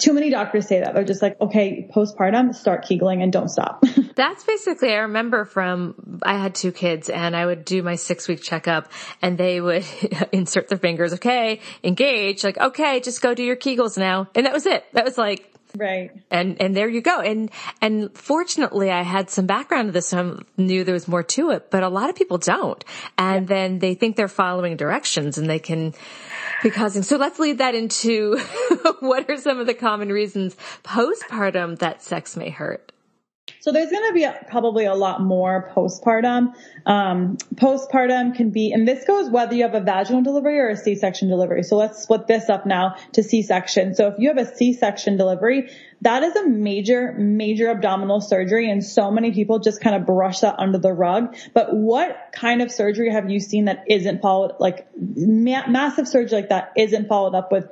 too 0.00 0.12
many 0.12 0.30
doctors 0.30 0.66
say 0.66 0.80
that. 0.80 0.94
They're 0.94 1.04
just 1.04 1.20
like, 1.20 1.40
okay, 1.40 1.88
postpartum, 1.94 2.54
start 2.54 2.84
Kegling 2.84 3.22
and 3.22 3.32
don't 3.32 3.48
stop. 3.48 3.84
That's 4.14 4.44
basically, 4.44 4.92
I 4.92 4.98
remember 4.98 5.44
from, 5.44 6.20
I 6.22 6.38
had 6.38 6.54
two 6.54 6.72
kids 6.72 7.10
and 7.10 7.36
I 7.36 7.44
would 7.44 7.64
do 7.64 7.82
my 7.82 7.96
six 7.96 8.28
week 8.28 8.42
checkup 8.42 8.90
and 9.20 9.36
they 9.36 9.60
would 9.60 9.84
insert 10.32 10.68
their 10.68 10.78
fingers, 10.78 11.14
okay, 11.14 11.60
engage, 11.84 12.44
like, 12.44 12.58
okay, 12.58 13.00
just 13.00 13.20
go 13.20 13.34
do 13.34 13.42
your 13.42 13.56
Kegels 13.56 13.98
now. 13.98 14.28
And 14.34 14.46
that 14.46 14.52
was 14.52 14.66
it. 14.66 14.84
That 14.94 15.04
was 15.04 15.18
like, 15.18 15.54
Right. 15.76 16.10
And 16.30 16.60
and 16.60 16.76
there 16.76 16.88
you 16.88 17.00
go. 17.00 17.20
And 17.20 17.50
and 17.80 18.16
fortunately 18.16 18.90
I 18.90 19.02
had 19.02 19.30
some 19.30 19.46
background 19.46 19.88
to 19.88 19.92
this 19.92 20.08
so 20.08 20.38
I 20.38 20.60
knew 20.60 20.84
there 20.84 20.94
was 20.94 21.08
more 21.08 21.22
to 21.22 21.50
it, 21.50 21.70
but 21.70 21.82
a 21.82 21.88
lot 21.88 22.10
of 22.10 22.16
people 22.16 22.38
don't. 22.38 22.82
And 23.16 23.48
yeah. 23.48 23.54
then 23.54 23.78
they 23.78 23.94
think 23.94 24.16
they're 24.16 24.28
following 24.28 24.76
directions 24.76 25.38
and 25.38 25.48
they 25.48 25.58
can 25.58 25.94
be 26.62 26.70
causing. 26.70 27.02
So 27.02 27.16
let's 27.16 27.38
lead 27.38 27.58
that 27.58 27.74
into 27.74 28.38
what 29.00 29.28
are 29.30 29.36
some 29.36 29.60
of 29.60 29.66
the 29.66 29.74
common 29.74 30.10
reasons 30.10 30.56
postpartum 30.84 31.78
that 31.78 32.02
sex 32.02 32.36
may 32.36 32.50
hurt? 32.50 32.92
So 33.68 33.72
there's 33.72 33.90
going 33.90 34.08
to 34.08 34.14
be 34.14 34.24
a, 34.24 34.46
probably 34.48 34.86
a 34.86 34.94
lot 34.94 35.20
more 35.20 35.70
postpartum. 35.76 36.54
Um, 36.86 37.36
postpartum 37.54 38.34
can 38.34 38.48
be, 38.48 38.72
and 38.72 38.88
this 38.88 39.04
goes 39.04 39.28
whether 39.28 39.54
you 39.54 39.64
have 39.64 39.74
a 39.74 39.82
vaginal 39.82 40.22
delivery 40.22 40.58
or 40.58 40.70
a 40.70 40.76
C-section 40.76 41.28
delivery. 41.28 41.62
So 41.62 41.76
let's 41.76 42.02
split 42.02 42.26
this 42.26 42.48
up 42.48 42.64
now 42.64 42.96
to 43.12 43.22
C-section. 43.22 43.94
So 43.94 44.08
if 44.08 44.14
you 44.16 44.28
have 44.28 44.38
a 44.38 44.56
C-section 44.56 45.18
delivery, 45.18 45.70
that 46.00 46.22
is 46.22 46.34
a 46.34 46.48
major, 46.48 47.12
major 47.12 47.68
abdominal 47.68 48.22
surgery 48.22 48.70
and 48.70 48.82
so 48.82 49.10
many 49.10 49.32
people 49.32 49.58
just 49.58 49.82
kind 49.82 49.94
of 49.94 50.06
brush 50.06 50.40
that 50.40 50.54
under 50.58 50.78
the 50.78 50.94
rug. 50.94 51.36
But 51.52 51.76
what 51.76 52.30
kind 52.32 52.62
of 52.62 52.72
surgery 52.72 53.12
have 53.12 53.28
you 53.28 53.38
seen 53.38 53.66
that 53.66 53.84
isn't 53.86 54.22
followed, 54.22 54.52
like 54.60 54.88
ma- 54.96 55.66
massive 55.66 56.08
surgery 56.08 56.40
like 56.40 56.48
that 56.48 56.72
isn't 56.74 57.06
followed 57.06 57.34
up 57.34 57.52
with 57.52 57.68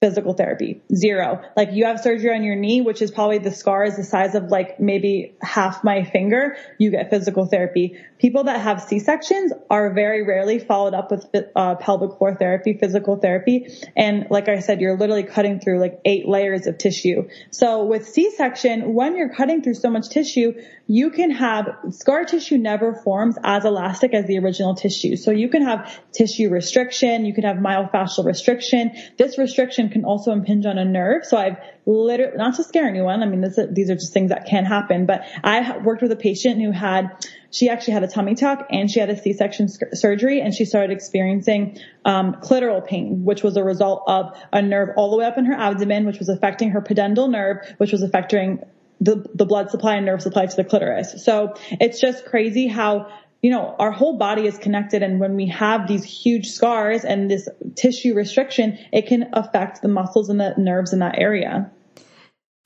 physical 0.00 0.32
therapy. 0.32 0.80
Zero. 0.94 1.42
Like 1.56 1.70
you 1.72 1.86
have 1.86 2.00
surgery 2.00 2.32
on 2.32 2.44
your 2.44 2.54
knee, 2.54 2.80
which 2.80 3.02
is 3.02 3.10
probably 3.10 3.38
the 3.38 3.50
scar 3.50 3.84
is 3.84 3.96
the 3.96 4.04
size 4.04 4.36
of 4.36 4.44
like 4.44 4.78
maybe 4.78 5.34
half 5.42 5.82
my 5.82 6.04
finger. 6.04 6.56
You 6.78 6.92
get 6.92 7.10
physical 7.10 7.46
therapy. 7.46 7.96
People 8.18 8.44
that 8.44 8.60
have 8.60 8.80
C-sections 8.82 9.52
are 9.68 9.92
very 9.92 10.24
rarely 10.24 10.60
followed 10.60 10.94
up 10.94 11.10
with 11.10 11.26
uh, 11.56 11.74
pelvic 11.76 12.16
floor 12.16 12.36
therapy, 12.36 12.78
physical 12.78 13.16
therapy. 13.16 13.66
And 13.96 14.26
like 14.30 14.48
I 14.48 14.60
said, 14.60 14.80
you're 14.80 14.96
literally 14.96 15.24
cutting 15.24 15.58
through 15.58 15.80
like 15.80 16.00
eight 16.04 16.28
layers 16.28 16.68
of 16.68 16.78
tissue. 16.78 17.28
So 17.50 17.84
with 17.84 18.08
C-section, 18.08 18.94
when 18.94 19.16
you're 19.16 19.34
cutting 19.34 19.62
through 19.62 19.74
so 19.74 19.90
much 19.90 20.10
tissue, 20.10 20.52
you 20.86 21.10
can 21.10 21.30
have 21.32 21.68
scar 21.90 22.24
tissue 22.24 22.56
never 22.56 22.94
forms 22.94 23.36
as 23.42 23.64
elastic 23.64 24.14
as 24.14 24.26
the 24.26 24.38
original 24.38 24.74
tissue. 24.74 25.16
So 25.16 25.32
you 25.32 25.48
can 25.48 25.62
have 25.62 26.00
tissue 26.12 26.50
restriction. 26.50 27.24
You 27.24 27.34
can 27.34 27.44
have 27.44 27.56
myofascial 27.56 28.24
restriction. 28.24 28.92
This 29.16 29.38
restriction 29.38 29.87
can 29.88 30.04
also 30.04 30.32
impinge 30.32 30.66
on 30.66 30.78
a 30.78 30.84
nerve. 30.84 31.24
So 31.24 31.36
I've 31.36 31.56
literally, 31.86 32.36
not 32.36 32.56
to 32.56 32.64
scare 32.64 32.86
anyone. 32.86 33.22
I 33.22 33.26
mean, 33.26 33.40
this, 33.40 33.58
these 33.70 33.90
are 33.90 33.94
just 33.94 34.12
things 34.12 34.30
that 34.30 34.46
can 34.46 34.64
happen, 34.64 35.06
but 35.06 35.24
I 35.42 35.78
worked 35.78 36.02
with 36.02 36.12
a 36.12 36.16
patient 36.16 36.60
who 36.60 36.70
had, 36.70 37.26
she 37.50 37.68
actually 37.68 37.94
had 37.94 38.04
a 38.04 38.08
tummy 38.08 38.34
tuck 38.34 38.66
and 38.70 38.90
she 38.90 39.00
had 39.00 39.10
a 39.10 39.16
C-section 39.16 39.68
surgery 39.94 40.40
and 40.40 40.54
she 40.54 40.64
started 40.64 40.92
experiencing 40.92 41.78
um, 42.04 42.34
clitoral 42.42 42.86
pain, 42.86 43.24
which 43.24 43.42
was 43.42 43.56
a 43.56 43.64
result 43.64 44.04
of 44.06 44.36
a 44.52 44.62
nerve 44.62 44.90
all 44.96 45.10
the 45.10 45.16
way 45.16 45.24
up 45.24 45.38
in 45.38 45.46
her 45.46 45.54
abdomen, 45.54 46.06
which 46.06 46.18
was 46.18 46.28
affecting 46.28 46.70
her 46.70 46.82
pudendal 46.82 47.30
nerve, 47.30 47.58
which 47.78 47.92
was 47.92 48.02
affecting 48.02 48.62
the, 49.00 49.24
the 49.34 49.46
blood 49.46 49.70
supply 49.70 49.94
and 49.94 50.06
nerve 50.06 50.20
supply 50.20 50.46
to 50.46 50.56
the 50.56 50.64
clitoris. 50.64 51.24
So 51.24 51.54
it's 51.70 52.00
just 52.00 52.24
crazy 52.24 52.66
how, 52.66 53.10
you 53.42 53.50
know, 53.50 53.74
our 53.78 53.92
whole 53.92 54.18
body 54.18 54.46
is 54.46 54.58
connected. 54.58 55.02
And 55.02 55.20
when 55.20 55.36
we 55.36 55.46
have 55.48 55.86
these 55.86 56.04
huge 56.04 56.50
scars 56.50 57.04
and 57.04 57.30
this 57.30 57.48
tissue 57.76 58.14
restriction, 58.14 58.78
it 58.92 59.06
can 59.06 59.30
affect 59.32 59.82
the 59.82 59.88
muscles 59.88 60.28
and 60.28 60.40
the 60.40 60.54
nerves 60.56 60.92
in 60.92 60.98
that 61.00 61.18
area. 61.18 61.70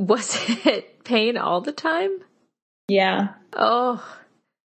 Was 0.01 0.39
it 0.65 1.05
pain 1.05 1.37
all 1.37 1.61
the 1.61 1.73
time? 1.73 2.19
Yeah. 2.89 3.35
Oh, 3.55 4.03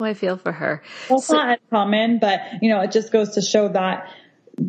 I 0.00 0.14
feel 0.14 0.36
for 0.36 0.52
her. 0.52 0.82
Well, 1.08 1.18
it's 1.18 1.28
so, 1.28 1.34
not 1.34 1.60
common, 1.70 2.18
but 2.18 2.40
you 2.60 2.68
know, 2.68 2.80
it 2.82 2.92
just 2.92 3.10
goes 3.10 3.34
to 3.34 3.42
show 3.42 3.68
that 3.68 4.10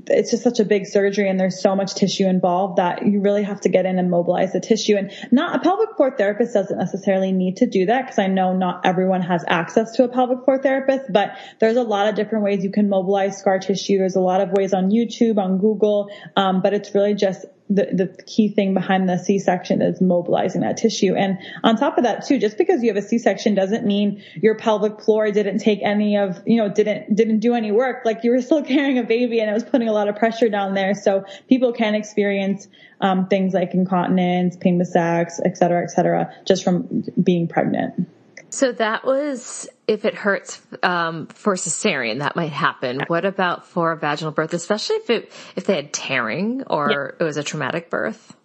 it's 0.07 0.31
just 0.31 0.43
such 0.43 0.59
a 0.59 0.65
big 0.65 0.85
surgery 0.85 1.29
and 1.29 1.39
there's 1.39 1.61
so 1.61 1.75
much 1.75 1.95
tissue 1.95 2.25
involved 2.25 2.77
that 2.77 3.05
you 3.05 3.21
really 3.21 3.43
have 3.43 3.61
to 3.61 3.69
get 3.69 3.85
in 3.85 3.97
and 3.99 4.09
mobilize 4.09 4.53
the 4.53 4.59
tissue. 4.59 4.95
And 4.95 5.11
not 5.31 5.55
a 5.55 5.59
pelvic 5.59 5.95
floor 5.95 6.15
therapist 6.15 6.53
doesn't 6.53 6.77
necessarily 6.77 7.31
need 7.31 7.57
to 7.57 7.67
do 7.67 7.85
that 7.85 8.03
because 8.03 8.19
I 8.19 8.27
know 8.27 8.53
not 8.53 8.85
everyone 8.85 9.21
has 9.21 9.45
access 9.47 9.93
to 9.93 10.03
a 10.03 10.09
pelvic 10.09 10.43
floor 10.43 10.61
therapist, 10.61 11.11
but 11.11 11.37
there's 11.59 11.77
a 11.77 11.83
lot 11.83 12.07
of 12.07 12.15
different 12.15 12.43
ways 12.43 12.63
you 12.63 12.71
can 12.71 12.89
mobilize 12.89 13.37
scar 13.37 13.59
tissue. 13.59 13.97
There's 13.97 14.15
a 14.15 14.21
lot 14.21 14.41
of 14.41 14.51
ways 14.51 14.73
on 14.73 14.89
YouTube, 14.89 15.37
on 15.37 15.57
Google, 15.57 16.09
um, 16.35 16.61
but 16.61 16.73
it's 16.73 16.93
really 16.93 17.13
just 17.13 17.45
the, 17.69 17.89
the 17.91 18.23
key 18.23 18.49
thing 18.49 18.73
behind 18.73 19.09
the 19.09 19.17
C-section 19.17 19.81
is 19.81 19.99
mobilizing 19.99 20.61
that 20.61 20.77
tissue. 20.77 21.15
And 21.15 21.37
on 21.63 21.75
top 21.75 21.97
of 21.97 22.05
that 22.05 22.25
too, 22.25 22.39
just 22.39 22.57
because 22.57 22.81
you 22.81 22.93
have 22.93 23.03
a 23.03 23.05
C-section 23.05 23.55
doesn't 23.55 23.85
mean 23.85 24.23
your 24.35 24.55
pelvic 24.55 25.01
floor 25.01 25.31
didn't 25.31 25.59
take 25.59 25.79
any 25.83 26.17
of, 26.17 26.41
you 26.45 26.57
know, 26.57 26.69
didn't, 26.69 27.13
didn't 27.13 27.39
do 27.39 27.55
any 27.55 27.71
work. 27.71 28.03
Like 28.05 28.23
you 28.23 28.31
were 28.31 28.41
still 28.41 28.63
carrying 28.63 28.97
a 28.97 29.03
baby 29.03 29.41
and 29.41 29.49
it 29.49 29.53
was 29.53 29.63
putting 29.63 29.89
a 29.89 29.93
lot 29.93 30.07
of 30.07 30.15
pressure 30.15 30.49
down 30.49 30.73
there. 30.73 30.93
So 30.93 31.25
people 31.49 31.73
can 31.73 31.93
experience, 31.95 32.67
um, 33.01 33.27
things 33.27 33.53
like 33.53 33.73
incontinence, 33.73 34.55
pain 34.55 34.77
with 34.77 34.87
sex, 34.87 35.39
et 35.43 35.57
cetera, 35.57 35.83
et 35.83 35.91
cetera, 35.91 36.33
just 36.45 36.63
from 36.63 37.03
being 37.21 37.47
pregnant. 37.47 38.07
So 38.49 38.71
that 38.71 39.03
was 39.03 39.67
if 39.87 40.03
it 40.03 40.13
hurts 40.13 40.61
um, 40.83 41.27
for 41.27 41.55
cesarean, 41.55 42.19
that 42.19 42.35
might 42.35 42.51
happen. 42.51 43.01
What 43.07 43.25
about 43.25 43.65
for 43.65 43.93
a 43.93 43.97
vaginal 43.97 44.33
birth, 44.33 44.53
especially 44.53 44.97
if 44.97 45.09
it 45.09 45.31
if 45.55 45.65
they 45.65 45.77
had 45.77 45.93
tearing 45.93 46.63
or 46.63 46.91
yeah. 46.91 47.23
it 47.23 47.23
was 47.23 47.37
a 47.37 47.43
traumatic 47.43 47.89
birth? 47.89 48.35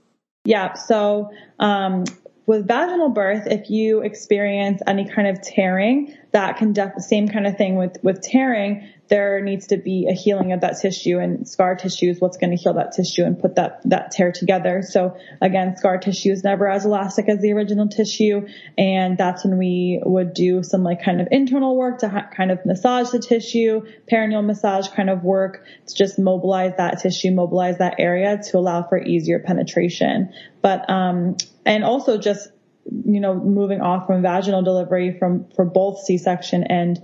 Yeah. 0.45 0.75
So 0.75 1.31
um, 1.59 2.05
with 2.47 2.67
vaginal 2.67 3.11
birth, 3.11 3.47
if 3.47 3.71
you 3.71 4.03
experience 4.03 4.81
any 4.87 5.09
kind 5.09 5.29
of 5.29 5.43
tearing, 5.43 6.15
that 6.33 6.57
can 6.57 6.73
def- 6.73 6.99
same 6.99 7.29
kind 7.29 7.47
of 7.47 7.57
thing 7.57 7.77
with 7.77 7.97
with 8.03 8.23
tearing 8.23 8.89
there 9.13 9.43
needs 9.43 9.67
to 9.67 9.77
be 9.77 10.07
a 10.09 10.15
healing 10.15 10.53
of 10.53 10.63
that 10.63 10.81
tissue 10.81 11.19
and 11.19 11.47
scar 11.47 11.75
tissue 11.75 12.09
is 12.09 12.19
what's 12.19 12.39
going 12.39 12.49
to 12.49 12.57
heal 12.57 12.73
that 12.73 12.93
tissue 12.93 13.23
and 13.25 13.39
put 13.39 13.57
that, 13.57 13.83
that 13.85 14.11
tear 14.11 14.33
together. 14.33 14.81
So 14.81 15.19
again, 15.43 15.77
scar 15.77 15.99
tissue 15.99 16.31
is 16.31 16.43
never 16.43 16.67
as 16.67 16.87
elastic 16.87 17.29
as 17.29 17.39
the 17.43 17.53
original 17.53 17.89
tissue. 17.89 18.47
And 18.79 19.19
that's 19.19 19.45
when 19.45 19.59
we 19.59 20.01
would 20.03 20.33
do 20.33 20.63
some 20.63 20.83
like 20.83 21.05
kind 21.05 21.21
of 21.21 21.29
internal 21.31 21.77
work 21.77 21.99
to 21.99 22.09
ha- 22.09 22.31
kind 22.35 22.51
of 22.51 22.65
massage 22.65 23.11
the 23.11 23.19
tissue, 23.19 23.83
perineal 24.11 24.43
massage 24.43 24.89
kind 24.89 25.11
of 25.11 25.23
work 25.23 25.67
to 25.89 25.95
just 25.95 26.19
mobilize 26.19 26.73
that 26.79 27.01
tissue, 27.01 27.33
mobilize 27.33 27.77
that 27.79 27.97
area 27.99 28.41
to 28.51 28.57
allow 28.57 28.83
for 28.83 28.97
easier 28.97 29.41
penetration. 29.41 30.33
But, 30.63 30.89
um, 30.89 31.37
and 31.67 31.85
also 31.85 32.17
just, 32.17 32.49
you 32.87 33.21
know, 33.21 33.35
moving 33.35 33.83
off 33.83 34.07
from 34.07 34.23
vaginal 34.23 34.63
delivery 34.63 35.19
from, 35.19 35.51
for 35.55 35.67
both 35.67 35.99
C-section 35.99 36.65
and 36.65 36.99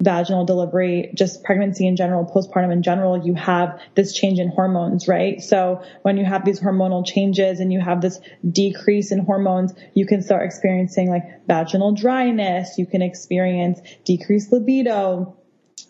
vaginal 0.00 0.44
delivery, 0.44 1.10
just 1.14 1.42
pregnancy 1.44 1.86
in 1.86 1.96
general, 1.96 2.24
postpartum 2.24 2.72
in 2.72 2.82
general, 2.82 3.24
you 3.24 3.34
have 3.34 3.80
this 3.94 4.12
change 4.12 4.38
in 4.38 4.48
hormones, 4.48 5.08
right? 5.08 5.42
So 5.42 5.82
when 6.02 6.16
you 6.16 6.24
have 6.24 6.44
these 6.44 6.60
hormonal 6.60 7.06
changes 7.06 7.60
and 7.60 7.72
you 7.72 7.80
have 7.80 8.00
this 8.00 8.20
decrease 8.48 9.12
in 9.12 9.20
hormones, 9.20 9.72
you 9.94 10.06
can 10.06 10.22
start 10.22 10.44
experiencing 10.44 11.08
like 11.10 11.46
vaginal 11.46 11.92
dryness. 11.92 12.78
You 12.78 12.86
can 12.86 13.02
experience 13.02 13.80
decreased 14.04 14.52
libido 14.52 15.36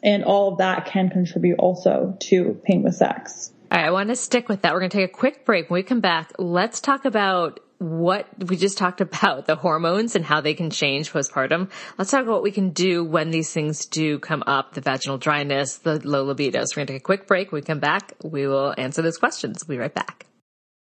and 0.03 0.25
all 0.25 0.53
of 0.53 0.59
that 0.59 0.87
can 0.87 1.09
contribute 1.09 1.59
also 1.59 2.17
to 2.21 2.61
pain 2.65 2.83
with 2.83 2.95
sex. 2.95 3.53
All 3.73 3.79
right, 3.79 3.87
I 3.87 3.91
want 3.91 4.11
to 4.11 4.17
stick 4.17 4.49
with 4.49 4.63
that. 4.63 4.73
We're 4.73 4.81
going 4.81 4.91
to 4.91 4.99
take 4.99 5.11
a 5.11 5.13
quick 5.13 5.45
break. 5.45 5.71
When 5.71 5.79
we 5.79 5.83
come 5.83 6.01
back, 6.01 6.33
let's 6.39 6.81
talk 6.81 7.05
about 7.05 7.61
what 7.85 8.27
we 8.49 8.57
just 8.57 8.79
talked 8.79 9.01
about 9.03 9.47
the 9.47 9.57
hormones 9.57 10.17
and 10.17 10.25
how 10.25 10.41
they 10.41 10.55
can 10.55 10.71
change 10.71 11.13
postpartum. 11.13 11.71
Let's 11.99 12.11
talk 12.11 12.23
about 12.23 12.33
what 12.33 12.43
we 12.43 12.51
can 12.51 12.71
do 12.71 13.05
when 13.05 13.31
these 13.31 13.53
things 13.53 13.85
do 13.87 14.19
come 14.19 14.43
up, 14.47 14.73
the 14.73 14.81
vaginal 14.81 15.19
dryness, 15.19 15.77
the 15.77 16.01
low 16.07 16.25
libido. 16.25 16.61
So 16.65 16.73
we're 16.73 16.81
going 16.81 16.87
to 16.87 16.93
take 16.95 17.03
a 17.03 17.05
quick 17.05 17.27
break. 17.27 17.53
When 17.53 17.61
we 17.61 17.65
come 17.65 17.81
back, 17.81 18.15
we 18.23 18.47
will 18.47 18.75
answer 18.79 19.03
those 19.03 19.19
questions. 19.19 19.65
We'll 19.69 19.77
be 19.77 19.81
right 19.81 19.95
back. 19.95 20.27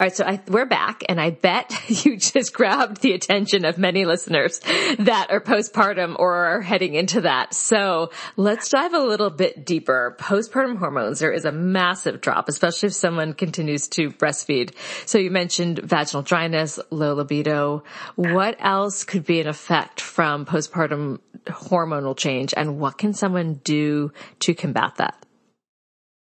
All 0.00 0.06
right, 0.06 0.16
so 0.16 0.24
I, 0.24 0.40
we're 0.48 0.66
back, 0.66 1.04
and 1.08 1.20
I 1.20 1.30
bet 1.30 1.72
you 2.04 2.16
just 2.16 2.52
grabbed 2.52 3.00
the 3.00 3.12
attention 3.12 3.64
of 3.64 3.78
many 3.78 4.04
listeners 4.04 4.58
that 4.98 5.28
are 5.30 5.40
postpartum 5.40 6.16
or 6.18 6.34
are 6.34 6.60
heading 6.60 6.94
into 6.94 7.20
that. 7.20 7.54
So 7.54 8.10
let's 8.36 8.70
dive 8.70 8.92
a 8.92 8.98
little 8.98 9.30
bit 9.30 9.64
deeper. 9.64 10.16
Postpartum 10.18 10.78
hormones, 10.78 11.20
there 11.20 11.30
is 11.30 11.44
a 11.44 11.52
massive 11.52 12.20
drop, 12.20 12.48
especially 12.48 12.88
if 12.88 12.94
someone 12.94 13.34
continues 13.34 13.86
to 13.90 14.10
breastfeed. 14.10 14.74
So 15.06 15.18
you 15.18 15.30
mentioned 15.30 15.78
vaginal 15.78 16.24
dryness, 16.24 16.80
low 16.90 17.14
libido. 17.14 17.84
What 18.16 18.56
else 18.58 19.04
could 19.04 19.24
be 19.24 19.40
an 19.40 19.46
effect 19.46 20.00
from 20.00 20.44
postpartum 20.44 21.20
hormonal 21.46 22.16
change, 22.16 22.52
and 22.56 22.80
what 22.80 22.98
can 22.98 23.14
someone 23.14 23.60
do 23.62 24.12
to 24.40 24.54
combat 24.54 24.96
that? 24.96 25.23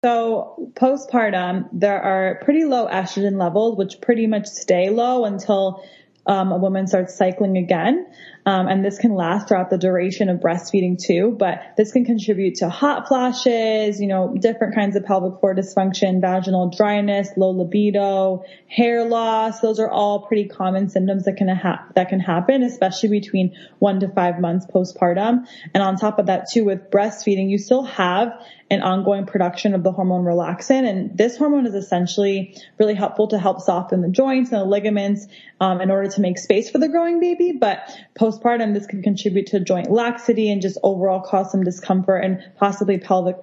So 0.03 0.69
postpartum, 0.73 1.69
there 1.71 2.01
are 2.01 2.41
pretty 2.43 2.65
low 2.65 2.87
estrogen 2.87 3.39
levels, 3.39 3.77
which 3.77 4.01
pretty 4.01 4.27
much 4.27 4.47
stay 4.47 4.89
low 4.89 5.23
until 5.23 5.81
um, 6.25 6.51
a 6.51 6.57
woman 6.57 6.87
starts 6.87 7.15
cycling 7.15 7.57
again. 7.57 8.05
Um, 8.45 8.67
and 8.67 8.83
this 8.83 8.97
can 8.97 9.13
last 9.13 9.47
throughout 9.47 9.69
the 9.69 9.77
duration 9.77 10.27
of 10.27 10.39
breastfeeding 10.39 11.01
too, 11.01 11.33
but 11.37 11.61
this 11.77 11.93
can 11.93 12.03
contribute 12.03 12.55
to 12.55 12.69
hot 12.69 13.07
flashes, 13.07 14.01
you 14.01 14.07
know, 14.07 14.35
different 14.37 14.75
kinds 14.75 14.97
of 14.97 15.05
pelvic 15.05 15.39
floor 15.39 15.55
dysfunction, 15.55 16.19
vaginal 16.19 16.69
dryness, 16.69 17.29
low 17.37 17.51
libido, 17.51 18.43
hair 18.67 19.05
loss. 19.05 19.61
Those 19.61 19.79
are 19.79 19.89
all 19.89 20.25
pretty 20.27 20.49
common 20.49 20.89
symptoms 20.89 21.23
that 21.23 21.37
can 21.37 21.47
ha- 21.47 21.87
that 21.95 22.09
can 22.09 22.19
happen, 22.19 22.63
especially 22.63 23.09
between 23.09 23.55
one 23.79 24.01
to 24.01 24.09
five 24.09 24.41
months 24.41 24.65
postpartum. 24.65 25.45
And 25.73 25.81
on 25.81 25.95
top 25.95 26.19
of 26.19 26.25
that 26.25 26.47
too, 26.51 26.65
with 26.65 26.91
breastfeeding, 26.91 27.49
you 27.49 27.57
still 27.57 27.83
have 27.83 28.33
an 28.69 28.81
ongoing 28.81 29.25
production 29.25 29.75
of 29.75 29.83
the 29.83 29.91
hormone 29.91 30.23
relaxin. 30.23 30.87
And 30.87 31.17
this 31.17 31.37
hormone 31.37 31.65
is 31.65 31.75
essentially 31.75 32.57
really 32.79 32.95
helpful 32.95 33.27
to 33.29 33.39
help 33.39 33.61
soften 33.61 34.01
the 34.01 34.09
joints 34.09 34.51
and 34.51 34.61
the 34.61 34.65
ligaments 34.65 35.27
um, 35.59 35.81
in 35.81 35.91
order 35.91 36.09
to 36.09 36.21
make 36.21 36.37
space 36.37 36.69
for 36.69 36.77
the 36.77 36.87
growing 36.87 37.19
baby. 37.19 37.51
But 37.51 37.89
postpartum, 38.19 38.73
this 38.73 38.87
can 38.87 39.03
contribute 39.03 39.47
to 39.47 39.59
joint 39.59 39.91
laxity 39.91 40.51
and 40.51 40.61
just 40.61 40.77
overall 40.83 41.21
cause 41.21 41.51
some 41.51 41.63
discomfort 41.63 42.23
and 42.23 42.43
possibly 42.57 42.97
pelvic 42.97 43.37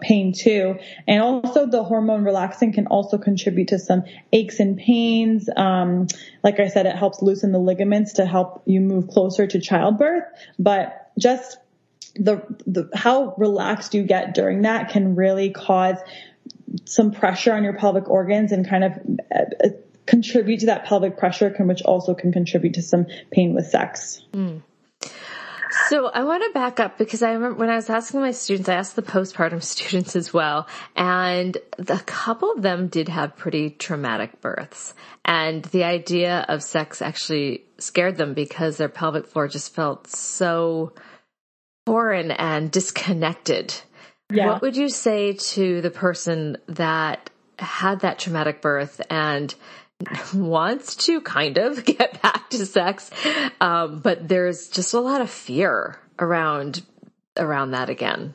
pain 0.00 0.32
too. 0.32 0.78
And 1.06 1.22
also 1.22 1.66
the 1.66 1.82
hormone 1.82 2.24
relaxin 2.24 2.74
can 2.74 2.86
also 2.86 3.18
contribute 3.18 3.68
to 3.68 3.78
some 3.78 4.04
aches 4.32 4.60
and 4.60 4.76
pains. 4.76 5.48
Um, 5.54 6.08
like 6.42 6.60
I 6.60 6.68
said, 6.68 6.86
it 6.86 6.96
helps 6.96 7.22
loosen 7.22 7.52
the 7.52 7.58
ligaments 7.58 8.14
to 8.14 8.26
help 8.26 8.62
you 8.66 8.80
move 8.80 9.08
closer 9.08 9.46
to 9.46 9.60
childbirth. 9.60 10.24
But 10.58 11.12
just 11.18 11.58
the, 12.16 12.42
the 12.66 12.90
how 12.94 13.34
relaxed 13.38 13.94
you 13.94 14.02
get 14.04 14.34
during 14.34 14.62
that 14.62 14.90
can 14.90 15.16
really 15.16 15.50
cause 15.50 15.98
some 16.84 17.10
pressure 17.12 17.52
on 17.52 17.64
your 17.64 17.74
pelvic 17.74 18.08
organs 18.08 18.52
and 18.52 18.68
kind 18.68 18.84
of 18.84 18.92
uh, 19.34 19.68
contribute 20.06 20.60
to 20.60 20.66
that 20.66 20.84
pelvic 20.84 21.16
pressure 21.16 21.50
can 21.50 21.66
which 21.66 21.82
also 21.82 22.14
can 22.14 22.32
contribute 22.32 22.74
to 22.74 22.82
some 22.82 23.06
pain 23.30 23.54
with 23.54 23.66
sex. 23.66 24.22
Mm. 24.32 24.62
So 25.88 26.06
I 26.06 26.22
want 26.22 26.44
to 26.44 26.50
back 26.52 26.78
up 26.78 26.98
because 26.98 27.22
I 27.22 27.32
remember 27.32 27.58
when 27.58 27.68
I 27.68 27.74
was 27.74 27.90
asking 27.90 28.20
my 28.20 28.30
students, 28.30 28.68
I 28.68 28.74
asked 28.74 28.96
the 28.96 29.02
postpartum 29.02 29.62
students 29.62 30.14
as 30.14 30.32
well, 30.32 30.68
and 30.94 31.56
a 31.78 31.98
couple 31.98 32.52
of 32.52 32.62
them 32.62 32.88
did 32.88 33.08
have 33.08 33.36
pretty 33.36 33.70
traumatic 33.70 34.40
births. 34.40 34.94
And 35.24 35.64
the 35.66 35.84
idea 35.84 36.46
of 36.48 36.62
sex 36.62 37.02
actually 37.02 37.64
scared 37.78 38.16
them 38.16 38.34
because 38.34 38.76
their 38.76 38.88
pelvic 38.88 39.26
floor 39.26 39.48
just 39.48 39.74
felt 39.74 40.06
so 40.06 40.92
foreign 41.86 42.30
and 42.30 42.70
disconnected. 42.70 43.74
Yeah. 44.32 44.46
What 44.46 44.62
would 44.62 44.76
you 44.76 44.88
say 44.88 45.34
to 45.34 45.80
the 45.80 45.90
person 45.90 46.56
that 46.66 47.30
had 47.58 48.00
that 48.00 48.18
traumatic 48.18 48.60
birth 48.60 49.00
and 49.10 49.54
wants 50.34 50.96
to 50.96 51.20
kind 51.20 51.58
of 51.58 51.84
get 51.84 52.20
back 52.22 52.50
to 52.50 52.66
sex, 52.66 53.10
um, 53.60 54.00
but 54.00 54.28
there's 54.28 54.68
just 54.68 54.94
a 54.94 55.00
lot 55.00 55.20
of 55.20 55.30
fear 55.30 55.98
around 56.18 56.82
around 57.36 57.72
that 57.72 57.90
again? 57.90 58.34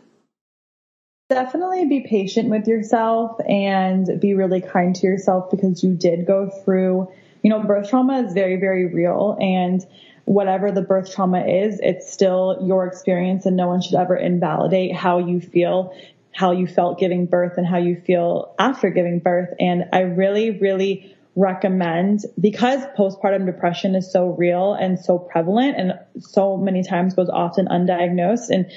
Definitely 1.29 1.85
be 1.85 2.05
patient 2.09 2.49
with 2.49 2.67
yourself 2.67 3.39
and 3.47 4.19
be 4.19 4.33
really 4.33 4.61
kind 4.61 4.95
to 4.95 5.05
yourself 5.05 5.51
because 5.51 5.83
you 5.83 5.93
did 5.93 6.25
go 6.25 6.49
through, 6.49 7.07
you 7.43 7.51
know, 7.51 7.61
birth 7.61 7.89
trauma 7.89 8.23
is 8.23 8.33
very, 8.33 8.55
very 8.55 8.87
real 8.87 9.37
and 9.39 9.85
whatever 10.29 10.71
the 10.71 10.83
birth 10.83 11.11
trauma 11.11 11.43
is, 11.43 11.79
it's 11.81 12.13
still 12.13 12.59
your 12.61 12.85
experience 12.85 13.47
and 13.47 13.57
no 13.57 13.67
one 13.67 13.81
should 13.81 13.95
ever 13.95 14.15
invalidate 14.15 14.95
how 14.95 15.17
you 15.17 15.41
feel, 15.41 15.91
how 16.31 16.51
you 16.51 16.67
felt 16.67 16.99
giving 16.99 17.25
birth 17.25 17.53
and 17.57 17.65
how 17.65 17.79
you 17.79 17.99
feel 18.05 18.53
after 18.59 18.91
giving 18.91 19.17
birth. 19.17 19.49
And 19.59 19.85
I 19.91 20.01
really, 20.01 20.51
really 20.51 21.17
recommend 21.35 22.25
because 22.39 22.79
postpartum 22.95 23.47
depression 23.47 23.95
is 23.95 24.11
so 24.11 24.27
real 24.27 24.75
and 24.75 24.99
so 24.99 25.17
prevalent 25.17 25.77
and 25.79 25.93
so 26.19 26.57
many 26.57 26.83
times 26.83 27.15
goes 27.15 27.29
often 27.29 27.65
undiagnosed 27.65 28.51
and 28.51 28.67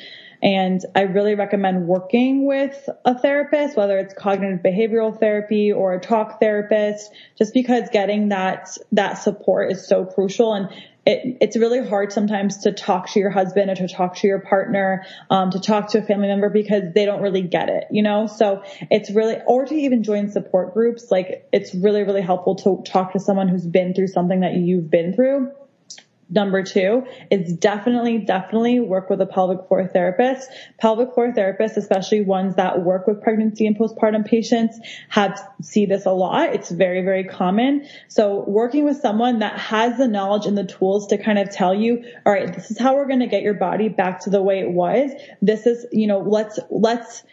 and 0.42 0.84
I 0.96 1.02
really 1.02 1.36
recommend 1.36 1.86
working 1.86 2.46
with 2.46 2.88
a 3.04 3.16
therapist, 3.16 3.76
whether 3.76 3.96
it's 3.98 4.12
cognitive 4.12 4.58
behavioral 4.58 5.16
therapy 5.16 5.70
or 5.70 5.94
a 5.94 6.00
talk 6.00 6.40
therapist, 6.40 7.12
just 7.38 7.54
because 7.54 7.88
getting 7.90 8.30
that, 8.30 8.76
that 8.90 9.14
support 9.14 9.70
is 9.70 9.86
so 9.86 10.04
crucial. 10.04 10.52
And 10.52 10.68
it, 11.04 11.38
it's 11.40 11.56
really 11.56 11.86
hard 11.86 12.12
sometimes 12.12 12.58
to 12.58 12.72
talk 12.72 13.10
to 13.10 13.20
your 13.20 13.30
husband 13.30 13.70
or 13.70 13.74
to 13.74 13.88
talk 13.88 14.16
to 14.16 14.26
your 14.26 14.40
partner, 14.40 15.04
um, 15.30 15.50
to 15.50 15.60
talk 15.60 15.90
to 15.90 15.98
a 15.98 16.02
family 16.02 16.28
member 16.28 16.48
because 16.48 16.92
they 16.94 17.04
don't 17.04 17.22
really 17.22 17.42
get 17.42 17.68
it, 17.68 17.84
you 17.90 18.02
know? 18.02 18.26
So 18.26 18.62
it's 18.90 19.10
really, 19.10 19.38
or 19.46 19.64
to 19.64 19.74
even 19.74 20.04
join 20.04 20.30
support 20.30 20.74
groups, 20.74 21.08
like 21.10 21.48
it's 21.52 21.74
really, 21.74 22.04
really 22.04 22.22
helpful 22.22 22.54
to 22.56 22.82
talk 22.90 23.12
to 23.14 23.20
someone 23.20 23.48
who's 23.48 23.66
been 23.66 23.94
through 23.94 24.08
something 24.08 24.40
that 24.40 24.54
you've 24.54 24.90
been 24.90 25.12
through 25.12 25.50
Number 26.32 26.62
two 26.62 27.06
is 27.30 27.52
definitely, 27.52 28.18
definitely 28.18 28.80
work 28.80 29.10
with 29.10 29.20
a 29.20 29.26
pelvic 29.26 29.68
floor 29.68 29.86
therapist. 29.86 30.48
Pelvic 30.80 31.12
floor 31.12 31.30
therapists, 31.30 31.76
especially 31.76 32.22
ones 32.22 32.56
that 32.56 32.82
work 32.82 33.06
with 33.06 33.20
pregnancy 33.22 33.66
and 33.66 33.76
postpartum 33.76 34.24
patients 34.24 34.80
have 35.10 35.38
see 35.60 35.84
this 35.84 36.06
a 36.06 36.10
lot. 36.10 36.54
It's 36.54 36.70
very, 36.70 37.02
very 37.02 37.24
common. 37.24 37.86
So 38.08 38.44
working 38.46 38.86
with 38.86 38.96
someone 38.96 39.40
that 39.40 39.58
has 39.58 39.98
the 39.98 40.08
knowledge 40.08 40.46
and 40.46 40.56
the 40.56 40.64
tools 40.64 41.08
to 41.08 41.18
kind 41.18 41.38
of 41.38 41.50
tell 41.50 41.74
you, 41.74 42.02
all 42.24 42.32
right, 42.32 42.52
this 42.52 42.70
is 42.70 42.78
how 42.78 42.96
we're 42.96 43.08
going 43.08 43.20
to 43.20 43.26
get 43.26 43.42
your 43.42 43.54
body 43.54 43.90
back 43.90 44.20
to 44.20 44.30
the 44.30 44.40
way 44.40 44.60
it 44.60 44.70
was. 44.70 45.10
This 45.42 45.66
is, 45.66 45.84
you 45.92 46.06
know, 46.06 46.20
let's, 46.20 46.58
let's, 46.70 47.24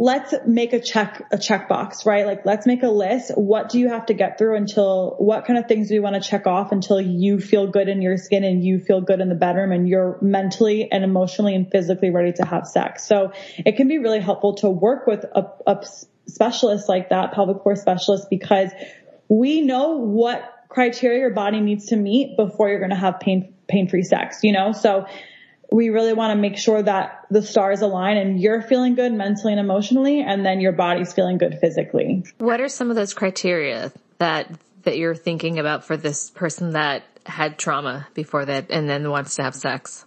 let's 0.00 0.34
make 0.46 0.72
a 0.72 0.80
check, 0.80 1.22
a 1.30 1.36
checkbox, 1.36 2.06
right? 2.06 2.24
Like 2.24 2.46
let's 2.46 2.66
make 2.66 2.82
a 2.82 2.88
list. 2.88 3.32
What 3.36 3.68
do 3.68 3.78
you 3.78 3.90
have 3.90 4.06
to 4.06 4.14
get 4.14 4.38
through 4.38 4.56
until 4.56 5.14
what 5.18 5.44
kind 5.44 5.58
of 5.58 5.66
things 5.68 5.88
do 5.88 5.94
you 5.94 6.02
want 6.02 6.20
to 6.20 6.26
check 6.26 6.46
off 6.46 6.72
until 6.72 7.00
you 7.00 7.38
feel 7.38 7.66
good 7.66 7.86
in 7.88 8.00
your 8.00 8.16
skin 8.16 8.42
and 8.42 8.64
you 8.64 8.80
feel 8.80 9.02
good 9.02 9.20
in 9.20 9.28
the 9.28 9.34
bedroom 9.34 9.72
and 9.72 9.86
you're 9.86 10.18
mentally 10.22 10.90
and 10.90 11.04
emotionally 11.04 11.54
and 11.54 11.70
physically 11.70 12.08
ready 12.08 12.32
to 12.32 12.46
have 12.46 12.66
sex. 12.66 13.06
So 13.06 13.32
it 13.58 13.76
can 13.76 13.88
be 13.88 13.98
really 13.98 14.20
helpful 14.20 14.54
to 14.56 14.70
work 14.70 15.06
with 15.06 15.24
a, 15.24 15.44
a 15.66 15.86
specialist 16.26 16.88
like 16.88 17.10
that, 17.10 17.32
pelvic 17.32 17.62
floor 17.62 17.76
specialist, 17.76 18.30
because 18.30 18.70
we 19.28 19.60
know 19.60 19.98
what 19.98 20.42
criteria 20.70 21.18
your 21.18 21.30
body 21.34 21.60
needs 21.60 21.86
to 21.86 21.96
meet 21.96 22.38
before 22.38 22.70
you're 22.70 22.78
going 22.78 22.90
to 22.90 22.96
have 22.96 23.20
pain, 23.20 23.54
pain-free 23.68 24.04
sex, 24.04 24.38
you 24.42 24.52
know? 24.52 24.72
So 24.72 25.06
we 25.72 25.90
really 25.90 26.12
want 26.12 26.32
to 26.32 26.40
make 26.40 26.58
sure 26.58 26.82
that 26.82 27.26
the 27.30 27.42
stars 27.42 27.80
align 27.80 28.16
and 28.16 28.40
you're 28.40 28.62
feeling 28.62 28.94
good 28.94 29.12
mentally 29.12 29.52
and 29.52 29.60
emotionally 29.60 30.20
and 30.20 30.44
then 30.44 30.60
your 30.60 30.72
body's 30.72 31.12
feeling 31.12 31.38
good 31.38 31.58
physically. 31.60 32.24
What 32.38 32.60
are 32.60 32.68
some 32.68 32.90
of 32.90 32.96
those 32.96 33.14
criteria 33.14 33.92
that 34.18 34.50
that 34.82 34.96
you're 34.96 35.14
thinking 35.14 35.58
about 35.58 35.84
for 35.84 35.96
this 35.96 36.30
person 36.30 36.70
that 36.70 37.04
had 37.26 37.58
trauma 37.58 38.08
before 38.14 38.46
that 38.46 38.70
and 38.70 38.88
then 38.88 39.08
wants 39.10 39.36
to 39.36 39.42
have 39.42 39.54
sex? 39.54 40.04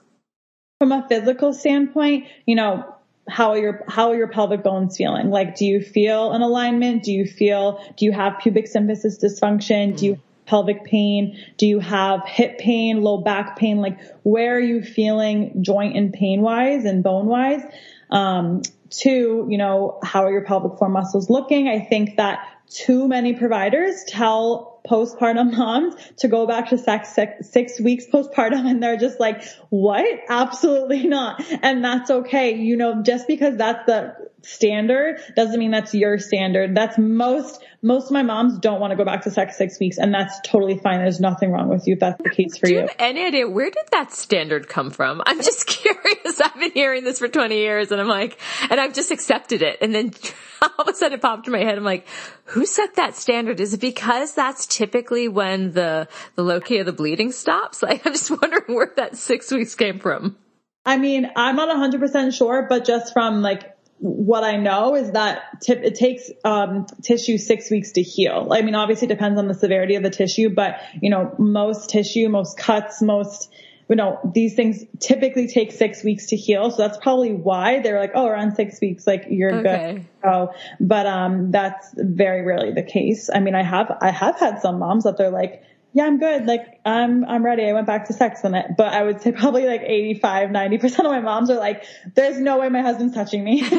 From 0.80 0.92
a 0.92 1.08
physical 1.08 1.54
standpoint, 1.54 2.26
you 2.46 2.56
know, 2.56 2.96
how 3.30 3.52
are 3.52 3.58
your 3.58 3.86
how 3.88 4.10
are 4.10 4.18
your 4.18 4.28
pelvic 4.28 4.64
bones 4.64 4.98
feeling? 4.98 5.30
Like 5.30 5.56
do 5.56 5.66
you 5.66 5.82
feel 5.82 6.34
an 6.34 6.42
alignment? 6.42 7.04
Do 7.04 7.14
you 7.14 7.26
feel 7.26 7.82
do 7.96 8.06
you 8.06 8.12
have 8.12 8.40
pubic 8.40 8.66
symphysis 8.66 9.24
dysfunction? 9.24 9.96
Do 9.96 10.06
you 10.08 10.20
pelvic 10.46 10.84
pain? 10.84 11.38
Do 11.58 11.68
you 11.68 11.80
have 11.80 12.22
hip 12.26 12.58
pain, 12.58 13.02
low 13.02 13.18
back 13.18 13.58
pain? 13.58 13.78
Like 13.78 14.00
where 14.24 14.56
are 14.56 14.60
you 14.60 14.82
feeling 14.82 15.64
joint 15.64 15.96
and 15.96 16.14
pain 16.14 16.42
wise 16.42 16.86
and 16.86 17.04
bone 17.04 17.26
wise? 17.26 17.62
Um, 18.10 18.62
two, 18.90 19.48
you 19.50 19.58
know, 19.58 20.00
how 20.04 20.24
are 20.24 20.32
your 20.32 20.46
pelvic 20.46 20.78
floor 20.78 20.90
muscles 20.90 21.30
looking? 21.30 21.68
I 21.68 21.80
think 21.80 22.18
that 22.18 22.48
too 22.70 23.08
many 23.08 23.34
providers 23.34 24.04
tell 24.08 24.82
postpartum 24.88 25.52
moms 25.58 25.96
to 26.18 26.28
go 26.28 26.46
back 26.46 26.70
to 26.70 26.78
sex 26.78 27.14
six, 27.14 27.50
six, 27.50 27.80
weeks 27.80 28.06
postpartum 28.06 28.70
and 28.70 28.82
they're 28.82 28.98
just 28.98 29.20
like, 29.20 29.44
what? 29.70 30.06
Absolutely 30.30 31.08
not. 31.08 31.44
And 31.62 31.84
that's 31.84 32.10
okay. 32.10 32.56
You 32.56 32.78
know, 32.78 33.02
just 33.04 33.28
because 33.28 33.58
that's 33.58 33.86
the 33.86 34.16
standard 34.44 35.20
doesn't 35.36 35.60
mean 35.60 35.72
that's 35.72 35.94
your 35.94 36.18
standard. 36.20 36.76
That's 36.76 36.98
most, 36.98 37.64
most 37.82 38.06
of 38.06 38.12
my 38.12 38.24
moms 38.24 38.60
don't 38.60 38.80
want 38.80 38.92
to 38.92 38.98
go 38.98 39.06
back 39.06 39.24
to 39.24 39.32
sex 39.32 39.58
six 39.58 39.80
weeks 39.80 39.98
and 39.98 40.14
that's 40.14 40.40
totally 40.42 40.78
fine. 40.78 41.00
There's 41.00 41.20
nothing 41.20 41.52
wrong 41.52 41.70
with 41.70 41.88
you 41.88 41.94
if 41.94 42.00
that's 42.00 42.22
the 42.22 42.30
case 42.30 42.58
for 42.58 42.68
Do 42.68 42.74
you. 42.74 42.82
you 42.82 42.88
have 42.88 42.96
any 43.00 43.26
idea 43.26 43.50
where 43.50 43.70
did 43.70 43.86
that 43.92 44.12
standard 44.12 44.68
come 44.68 44.92
from? 44.92 45.22
I'm 45.26 45.38
just 45.38 45.66
curious. 45.68 46.42
I've 46.42 46.60
been 46.60 46.72
hearing 46.72 47.04
this 47.04 47.20
for 47.20 47.28
20 47.28 47.56
years 47.56 47.92
and 47.92 48.00
I'm 48.00 48.08
like, 48.08 48.40
and 48.70 48.80
I've 48.80 48.94
just 48.94 49.12
accepted 49.12 49.62
it. 49.62 49.80
And 49.82 49.94
then 49.96 50.12
all 50.62 50.70
of 50.80 50.88
a 50.88 50.94
sudden 50.94 51.18
it 51.18 51.22
popped 51.22 51.48
in 51.48 51.54
my 51.54 51.60
head. 51.60 51.78
I'm 51.78 51.84
like, 51.84 52.08
who 52.46 52.66
set 52.66 52.96
that 52.96 53.16
standard? 53.16 53.60
Is 53.60 53.74
it 53.74 53.82
because 53.82 54.34
that's 54.34 54.68
typically 54.68 55.28
when 55.28 55.72
the, 55.72 56.08
the 56.36 56.44
lochia 56.44 56.82
of 56.82 56.86
the 56.86 56.94
bleeding 56.94 57.32
stops? 57.32 57.82
Like, 57.82 58.06
I'm 58.06 58.14
just 58.14 58.30
wondering 58.42 58.76
where 58.76 58.92
that 58.98 59.16
six 59.18 59.52
weeks 59.52 59.76
came 59.76 60.00
from. 60.00 60.38
I 60.86 60.98
mean, 60.98 61.32
I'm 61.36 61.56
not 61.56 61.70
100% 61.70 62.34
sure, 62.34 62.66
but 62.70 62.86
just 62.86 63.14
from 63.14 63.42
like 63.42 63.73
what 64.00 64.44
I 64.44 64.58
know 64.58 64.96
is 64.96 65.12
that 65.12 65.62
tip, 65.62 65.82
it 65.84 65.96
takes 65.96 66.30
um, 66.44 66.86
tissue 67.02 67.38
six 67.38 67.70
weeks 67.72 67.94
to 67.94 68.02
heal. 68.02 68.50
I 68.52 68.62
mean, 68.62 68.76
obviously 68.76 69.08
it 69.08 69.10
depends 69.10 69.40
on 69.40 69.48
the 69.48 69.54
severity 69.54 69.96
of 69.96 70.04
the 70.04 70.10
tissue, 70.10 70.50
but 70.50 70.80
you 71.02 71.10
know, 71.10 71.34
most 71.38 71.90
tissue, 71.90 72.28
most 72.30 72.58
cuts, 72.58 73.02
most 73.02 73.52
you 73.90 73.98
know, 73.98 74.20
these 74.34 74.56
things 74.56 74.84
typically 75.00 75.48
take 75.48 75.72
six 75.72 76.04
weeks 76.04 76.28
to 76.28 76.36
heal. 76.36 76.72
So 76.72 76.78
that's 76.78 76.98
probably 76.98 77.34
why 77.34 77.82
they're 77.82 78.00
like, 78.00 78.14
oh, 78.16 78.26
around 78.26 78.56
six 78.56 78.80
weeks, 78.82 79.06
like 79.06 79.26
you're 79.30 79.60
Okay. 79.60 79.94
good. 79.94 80.06
Oh, 80.24 80.54
but, 80.80 81.06
um, 81.06 81.52
that's 81.52 81.94
very 81.96 82.44
rarely 82.44 82.72
the 82.72 82.82
case. 82.82 83.30
I 83.32 83.40
mean, 83.40 83.56
I 83.56 83.62
have, 83.62 83.96
I 84.02 84.10
have 84.10 84.40
had 84.40 84.62
some 84.62 84.80
moms 84.80 85.04
that 85.04 85.18
they're 85.18 85.30
like, 85.30 85.62
yeah, 85.94 86.06
I'm 86.06 86.18
good. 86.18 86.46
Like, 86.46 86.82
I'm, 86.86 87.24
I'm 87.24 87.46
ready. 87.46 87.66
I 87.66 87.74
went 87.74 87.86
back 87.86 88.08
to 88.08 88.14
sex 88.14 88.44
on 88.44 88.56
it, 88.56 88.66
but 88.76 88.94
I 88.94 89.04
would 89.04 89.22
say 89.22 89.32
probably 89.32 89.66
like 89.66 89.82
85, 89.82 90.50
90% 90.50 91.00
of 91.00 91.06
my 91.06 91.20
moms 91.20 91.50
are 91.52 91.60
like, 91.60 91.84
there's 92.16 92.40
no 92.40 92.60
way 92.60 92.70
my 92.70 92.82
husband's 92.82 93.14
touching 93.14 93.44
me. 93.44 93.64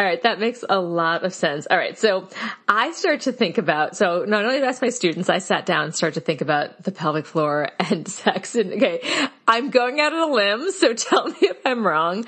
All 0.00 0.06
right, 0.06 0.22
that 0.22 0.38
makes 0.38 0.64
a 0.68 0.80
lot 0.80 1.24
of 1.24 1.34
sense. 1.34 1.66
All 1.68 1.76
right, 1.76 1.98
so 1.98 2.28
I 2.68 2.92
start 2.92 3.22
to 3.22 3.32
think 3.32 3.58
about, 3.58 3.96
so 3.96 4.24
not 4.26 4.44
only 4.44 4.58
did 4.58 4.64
I 4.64 4.68
ask 4.68 4.80
my 4.80 4.90
students, 4.90 5.28
I 5.28 5.38
sat 5.38 5.66
down 5.66 5.86
and 5.86 5.94
started 5.94 6.20
to 6.20 6.24
think 6.24 6.40
about 6.40 6.84
the 6.84 6.92
pelvic 6.92 7.26
floor 7.26 7.68
and 7.78 8.06
sex. 8.06 8.54
And 8.54 8.72
okay, 8.72 9.02
I'm 9.46 9.70
going 9.70 10.00
out 10.00 10.12
on 10.12 10.30
a 10.30 10.32
limb, 10.32 10.70
so 10.70 10.94
tell 10.94 11.26
me 11.26 11.36
if 11.42 11.58
I'm 11.66 11.84
wrong. 11.84 12.24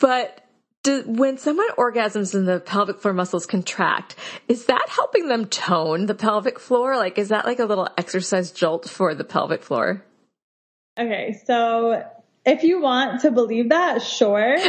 But 0.00 0.41
do, 0.82 1.02
when 1.06 1.38
someone 1.38 1.68
orgasms 1.78 2.34
and 2.34 2.46
the 2.46 2.60
pelvic 2.60 3.00
floor 3.00 3.14
muscles 3.14 3.46
contract, 3.46 4.16
is 4.48 4.66
that 4.66 4.86
helping 4.88 5.28
them 5.28 5.46
tone 5.46 6.06
the 6.06 6.14
pelvic 6.14 6.58
floor? 6.58 6.96
Like, 6.96 7.18
is 7.18 7.28
that 7.28 7.44
like 7.44 7.58
a 7.58 7.64
little 7.64 7.88
exercise 7.96 8.50
jolt 8.50 8.88
for 8.88 9.14
the 9.14 9.24
pelvic 9.24 9.62
floor? 9.62 10.04
okay. 10.98 11.36
So 11.46 12.04
if 12.44 12.62
you 12.62 12.80
want 12.80 13.22
to 13.22 13.30
believe 13.30 13.70
that, 13.70 14.02
sure. 14.02 14.56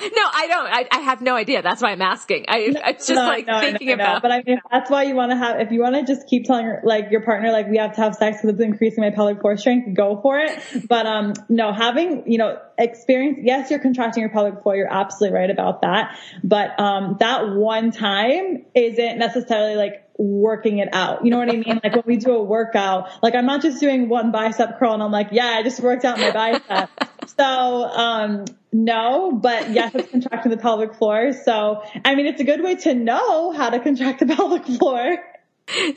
No, 0.00 0.22
I 0.32 0.46
don't. 0.46 0.66
I, 0.66 0.88
I 0.92 0.98
have 1.00 1.20
no 1.22 1.34
idea. 1.34 1.60
That's 1.60 1.82
why 1.82 1.90
I'm 1.90 2.02
asking. 2.02 2.44
I, 2.46 2.72
it's 2.86 3.08
just 3.08 3.16
No, 3.16 3.26
like 3.26 3.48
no, 3.48 3.58
thinking 3.60 3.90
about. 3.90 4.22
But 4.22 4.30
I 4.30 4.42
mean, 4.46 4.60
that's 4.70 4.88
why 4.88 5.02
you 5.02 5.16
want 5.16 5.32
to 5.32 5.36
have, 5.36 5.60
if 5.60 5.72
you 5.72 5.80
want 5.80 5.96
to 5.96 6.04
just 6.04 6.28
keep 6.28 6.44
telling 6.44 6.66
your, 6.66 6.80
like 6.84 7.10
your 7.10 7.22
partner, 7.22 7.50
like 7.50 7.68
we 7.68 7.78
have 7.78 7.96
to 7.96 8.02
have 8.02 8.14
sex 8.14 8.38
because 8.40 8.54
it's 8.54 8.62
increasing 8.62 9.02
my 9.02 9.10
pelvic 9.10 9.40
floor 9.40 9.56
strength, 9.56 9.94
go 9.94 10.20
for 10.22 10.38
it. 10.38 10.56
But, 10.88 11.06
um, 11.06 11.34
no, 11.48 11.72
having, 11.72 12.30
you 12.30 12.38
know, 12.38 12.60
experience, 12.78 13.40
yes, 13.42 13.70
you're 13.70 13.80
contracting 13.80 14.20
your 14.20 14.30
pelvic 14.30 14.62
floor. 14.62 14.76
You're 14.76 14.92
absolutely 14.92 15.36
right 15.36 15.50
about 15.50 15.82
that. 15.82 16.16
But, 16.44 16.78
um, 16.78 17.16
that 17.18 17.48
one 17.48 17.90
time 17.90 18.66
isn't 18.76 19.18
necessarily 19.18 19.74
like 19.74 20.07
working 20.18 20.78
it 20.78 20.88
out. 20.92 21.24
You 21.24 21.30
know 21.30 21.38
what 21.38 21.48
I 21.48 21.56
mean? 21.56 21.80
Like 21.82 21.94
when 21.94 22.02
we 22.04 22.16
do 22.16 22.32
a 22.32 22.42
workout, 22.42 23.08
like 23.22 23.34
I'm 23.34 23.46
not 23.46 23.62
just 23.62 23.80
doing 23.80 24.08
one 24.08 24.32
bicep 24.32 24.78
curl 24.78 24.92
and 24.92 25.02
I'm 25.02 25.12
like, 25.12 25.28
yeah, 25.30 25.46
I 25.46 25.62
just 25.62 25.80
worked 25.80 26.04
out 26.04 26.18
my 26.18 26.32
bicep. 26.32 26.90
so, 27.38 27.44
um, 27.46 28.44
no, 28.72 29.32
but 29.32 29.70
yes, 29.70 29.94
it's 29.94 30.10
contracting 30.10 30.50
the 30.50 30.56
pelvic 30.56 30.94
floor. 30.94 31.32
So, 31.32 31.82
I 32.04 32.16
mean, 32.16 32.26
it's 32.26 32.40
a 32.40 32.44
good 32.44 32.62
way 32.62 32.74
to 32.76 32.94
know 32.94 33.52
how 33.52 33.70
to 33.70 33.78
contract 33.78 34.18
the 34.18 34.26
pelvic 34.34 34.66
floor. 34.66 35.18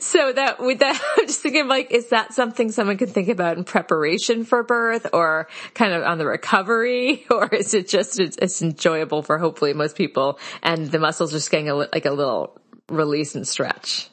So 0.00 0.32
that 0.32 0.60
with 0.60 0.80
that, 0.80 1.00
I'm 1.18 1.26
just 1.26 1.40
thinking 1.40 1.66
like, 1.66 1.90
is 1.90 2.10
that 2.10 2.32
something 2.32 2.70
someone 2.70 2.98
could 2.98 3.10
think 3.10 3.28
about 3.28 3.56
in 3.56 3.64
preparation 3.64 4.44
for 4.44 4.62
birth 4.62 5.06
or 5.12 5.48
kind 5.74 5.92
of 5.92 6.04
on 6.04 6.18
the 6.18 6.26
recovery? 6.26 7.26
Or 7.32 7.48
is 7.52 7.72
it 7.74 7.88
just, 7.88 8.20
it's, 8.20 8.36
it's 8.36 8.62
enjoyable 8.62 9.22
for 9.22 9.38
hopefully 9.38 9.72
most 9.72 9.96
people 9.96 10.38
and 10.62 10.86
the 10.90 10.98
muscles 10.98 11.32
are 11.32 11.38
just 11.38 11.50
getting 11.50 11.70
a, 11.70 11.74
like 11.74 12.04
a 12.04 12.10
little 12.10 12.60
release 12.88 13.34
and 13.34 13.48
stretch? 13.48 14.10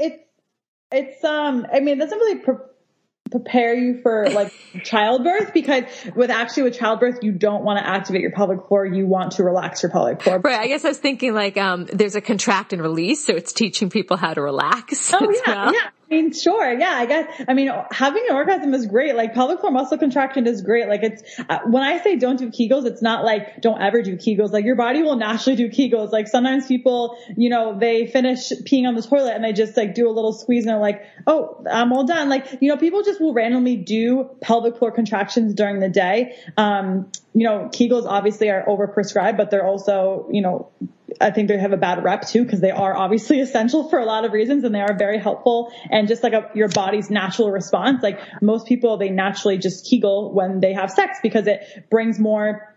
It's, 0.00 0.22
it's, 0.92 1.24
um, 1.24 1.66
I 1.72 1.80
mean, 1.80 1.96
it 1.96 2.00
doesn't 2.00 2.18
really 2.18 2.38
pre- 2.40 2.54
prepare 3.30 3.74
you 3.74 4.00
for 4.02 4.28
like 4.32 4.52
childbirth 4.82 5.52
because 5.54 5.84
with 6.14 6.30
actually 6.30 6.64
with 6.64 6.78
childbirth, 6.78 7.18
you 7.22 7.32
don't 7.32 7.64
want 7.64 7.78
to 7.78 7.88
activate 7.88 8.22
your 8.22 8.32
pelvic 8.32 8.66
floor. 8.66 8.84
You 8.84 9.06
want 9.06 9.32
to 9.32 9.44
relax 9.44 9.82
your 9.82 9.90
pelvic 9.90 10.22
floor. 10.22 10.40
Right. 10.40 10.60
I 10.60 10.66
guess 10.66 10.84
I 10.84 10.88
was 10.88 10.98
thinking 10.98 11.34
like, 11.34 11.56
um, 11.56 11.86
there's 11.86 12.16
a 12.16 12.20
contract 12.20 12.72
and 12.72 12.82
release. 12.82 13.24
So 13.24 13.34
it's 13.34 13.52
teaching 13.52 13.90
people 13.90 14.16
how 14.16 14.34
to 14.34 14.42
relax. 14.42 15.12
Oh 15.14 15.18
yeah, 15.46 15.54
well. 15.54 15.74
yeah. 15.74 15.90
I 16.10 16.14
mean, 16.14 16.32
sure, 16.32 16.72
yeah. 16.72 16.92
I 16.92 17.06
guess. 17.06 17.44
I 17.46 17.54
mean, 17.54 17.70
having 17.92 18.24
an 18.28 18.34
orgasm 18.34 18.74
is 18.74 18.86
great. 18.86 19.14
Like 19.14 19.32
pelvic 19.32 19.60
floor 19.60 19.70
muscle 19.70 19.96
contraction 19.96 20.46
is 20.48 20.60
great. 20.60 20.88
Like 20.88 21.04
it's 21.04 21.22
uh, 21.48 21.60
when 21.66 21.84
I 21.84 21.98
say 22.02 22.16
don't 22.16 22.36
do 22.36 22.50
Kegels, 22.50 22.84
it's 22.84 23.00
not 23.00 23.24
like 23.24 23.60
don't 23.60 23.80
ever 23.80 24.02
do 24.02 24.16
Kegels. 24.16 24.50
Like 24.50 24.64
your 24.64 24.74
body 24.74 25.02
will 25.02 25.16
naturally 25.16 25.56
do 25.56 25.68
Kegels. 25.68 26.10
Like 26.10 26.26
sometimes 26.26 26.66
people, 26.66 27.16
you 27.36 27.48
know, 27.48 27.78
they 27.78 28.08
finish 28.08 28.50
peeing 28.50 28.88
on 28.88 28.96
the 28.96 29.02
toilet 29.02 29.34
and 29.34 29.44
they 29.44 29.52
just 29.52 29.76
like 29.76 29.94
do 29.94 30.08
a 30.08 30.10
little 30.10 30.32
squeeze 30.32 30.64
and 30.64 30.70
they're 30.70 30.80
like, 30.80 31.04
oh, 31.28 31.64
I'm 31.70 31.92
all 31.92 32.04
done. 32.04 32.28
Like 32.28 32.58
you 32.60 32.68
know, 32.68 32.76
people 32.76 33.02
just 33.02 33.20
will 33.20 33.32
randomly 33.32 33.76
do 33.76 34.30
pelvic 34.40 34.78
floor 34.78 34.90
contractions 34.90 35.54
during 35.54 35.78
the 35.78 35.88
day. 35.88 36.36
Um, 36.56 37.12
you 37.34 37.44
know, 37.44 37.70
Kegels 37.72 38.06
obviously 38.06 38.50
are 38.50 38.64
overprescribed, 38.66 39.36
but 39.36 39.52
they're 39.52 39.66
also, 39.66 40.28
you 40.32 40.42
know, 40.42 40.70
I 41.20 41.30
think 41.30 41.48
they 41.48 41.58
have 41.58 41.72
a 41.72 41.76
bad 41.76 42.02
rep 42.02 42.26
too 42.26 42.44
because 42.44 42.60
they 42.60 42.70
are 42.70 42.96
obviously 42.96 43.40
essential 43.46 43.88
for 43.88 43.98
a 43.98 44.04
lot 44.04 44.24
of 44.24 44.32
reasons 44.32 44.64
and 44.64 44.74
they 44.74 44.80
are 44.80 44.96
very 44.96 45.18
helpful 45.18 45.72
and 45.90 46.08
just 46.08 46.22
like 46.22 46.32
a, 46.32 46.50
your 46.54 46.68
body's 46.68 47.10
natural 47.10 47.50
response. 47.50 48.02
Like 48.02 48.20
most 48.40 48.66
people, 48.66 48.96
they 48.96 49.10
naturally 49.10 49.58
just 49.58 49.88
Kegel 49.88 50.32
when 50.32 50.60
they 50.60 50.72
have 50.72 50.90
sex 50.90 51.18
because 51.22 51.46
it 51.46 51.86
brings 51.90 52.18
more 52.18 52.69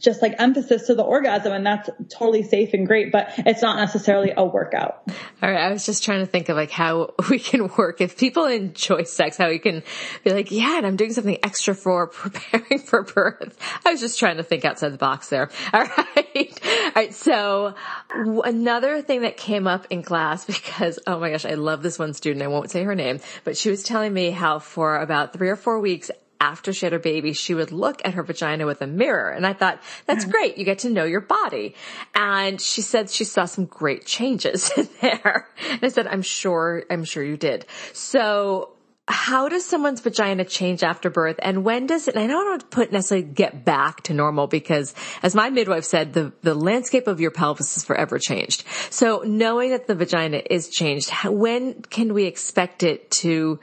just 0.00 0.22
like 0.22 0.34
emphasis 0.38 0.86
to 0.86 0.94
the 0.94 1.02
orgasm 1.02 1.52
and 1.52 1.66
that's 1.66 1.90
totally 2.08 2.42
safe 2.42 2.72
and 2.72 2.86
great, 2.86 3.10
but 3.10 3.32
it's 3.38 3.62
not 3.62 3.76
necessarily 3.76 4.32
a 4.36 4.44
workout. 4.44 5.02
All 5.42 5.50
right. 5.50 5.60
I 5.60 5.72
was 5.72 5.84
just 5.84 6.04
trying 6.04 6.20
to 6.20 6.26
think 6.26 6.48
of 6.48 6.56
like 6.56 6.70
how 6.70 7.14
we 7.30 7.38
can 7.38 7.68
work 7.76 8.00
if 8.00 8.16
people 8.16 8.46
enjoy 8.46 9.02
sex, 9.04 9.36
how 9.36 9.48
we 9.48 9.58
can 9.58 9.82
be 10.24 10.32
like, 10.32 10.50
yeah, 10.50 10.78
and 10.78 10.86
I'm 10.86 10.96
doing 10.96 11.12
something 11.12 11.38
extra 11.42 11.74
for 11.74 12.06
preparing 12.06 12.78
for 12.78 13.02
birth. 13.02 13.58
I 13.84 13.90
was 13.90 14.00
just 14.00 14.18
trying 14.18 14.36
to 14.36 14.42
think 14.42 14.64
outside 14.64 14.90
the 14.90 14.98
box 14.98 15.28
there. 15.28 15.50
All 15.72 15.84
right. 15.84 16.60
All 16.64 16.92
right. 16.94 17.14
So 17.14 17.74
another 18.14 19.02
thing 19.02 19.22
that 19.22 19.36
came 19.36 19.66
up 19.66 19.86
in 19.90 20.02
class 20.02 20.44
because, 20.44 20.98
oh 21.06 21.18
my 21.18 21.30
gosh, 21.30 21.44
I 21.44 21.54
love 21.54 21.82
this 21.82 21.98
one 21.98 22.14
student. 22.14 22.42
I 22.42 22.48
won't 22.48 22.70
say 22.70 22.84
her 22.84 22.94
name, 22.94 23.20
but 23.44 23.56
she 23.56 23.70
was 23.70 23.82
telling 23.82 24.12
me 24.12 24.30
how 24.30 24.60
for 24.60 24.96
about 24.96 25.32
three 25.32 25.48
or 25.48 25.56
four 25.56 25.80
weeks 25.80 26.10
after 26.40 26.72
she 26.72 26.86
had 26.86 26.92
her 26.92 26.98
baby, 26.98 27.32
she 27.32 27.54
would 27.54 27.72
look 27.72 28.00
at 28.04 28.14
her 28.14 28.22
vagina 28.22 28.66
with 28.66 28.80
a 28.82 28.86
mirror. 28.86 29.30
And 29.30 29.46
I 29.46 29.52
thought, 29.52 29.82
that's 30.06 30.24
great. 30.24 30.58
You 30.58 30.64
get 30.64 30.80
to 30.80 30.90
know 30.90 31.04
your 31.04 31.20
body. 31.20 31.74
And 32.14 32.60
she 32.60 32.82
said 32.82 33.10
she 33.10 33.24
saw 33.24 33.44
some 33.44 33.64
great 33.66 34.06
changes 34.06 34.70
in 34.76 34.88
there. 35.00 35.48
And 35.70 35.80
I 35.82 35.88
said, 35.88 36.06
I'm 36.06 36.22
sure, 36.22 36.84
I'm 36.90 37.04
sure 37.04 37.22
you 37.22 37.36
did. 37.36 37.66
So 37.92 38.72
how 39.08 39.48
does 39.48 39.64
someone's 39.64 40.00
vagina 40.00 40.44
change 40.44 40.82
after 40.82 41.08
birth 41.08 41.36
and 41.42 41.64
when 41.64 41.86
does 41.86 42.08
it, 42.08 42.14
and 42.14 42.22
I 42.22 42.26
don't 42.26 42.46
want 42.46 42.60
to 42.60 42.66
put 42.66 42.92
necessarily 42.92 43.26
get 43.26 43.64
back 43.64 44.02
to 44.02 44.14
normal 44.14 44.46
because 44.46 44.94
as 45.22 45.34
my 45.34 45.48
midwife 45.48 45.84
said, 45.84 46.12
the, 46.12 46.32
the 46.42 46.54
landscape 46.54 47.06
of 47.06 47.18
your 47.18 47.30
pelvis 47.30 47.78
is 47.78 47.84
forever 47.84 48.18
changed. 48.18 48.64
So 48.90 49.22
knowing 49.24 49.70
that 49.70 49.86
the 49.86 49.94
vagina 49.94 50.42
is 50.50 50.68
changed, 50.68 51.10
when 51.24 51.80
can 51.82 52.12
we 52.12 52.24
expect 52.24 52.82
it 52.82 53.10
to 53.12 53.58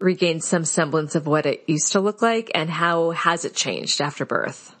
regain 0.00 0.40
some 0.40 0.64
semblance 0.64 1.14
of 1.14 1.26
what 1.26 1.46
it 1.46 1.64
used 1.66 1.92
to 1.92 2.00
look 2.00 2.22
like 2.22 2.50
and 2.54 2.70
how 2.70 3.10
has 3.10 3.44
it 3.44 3.54
changed 3.54 4.00
after 4.00 4.24
birth? 4.24 4.74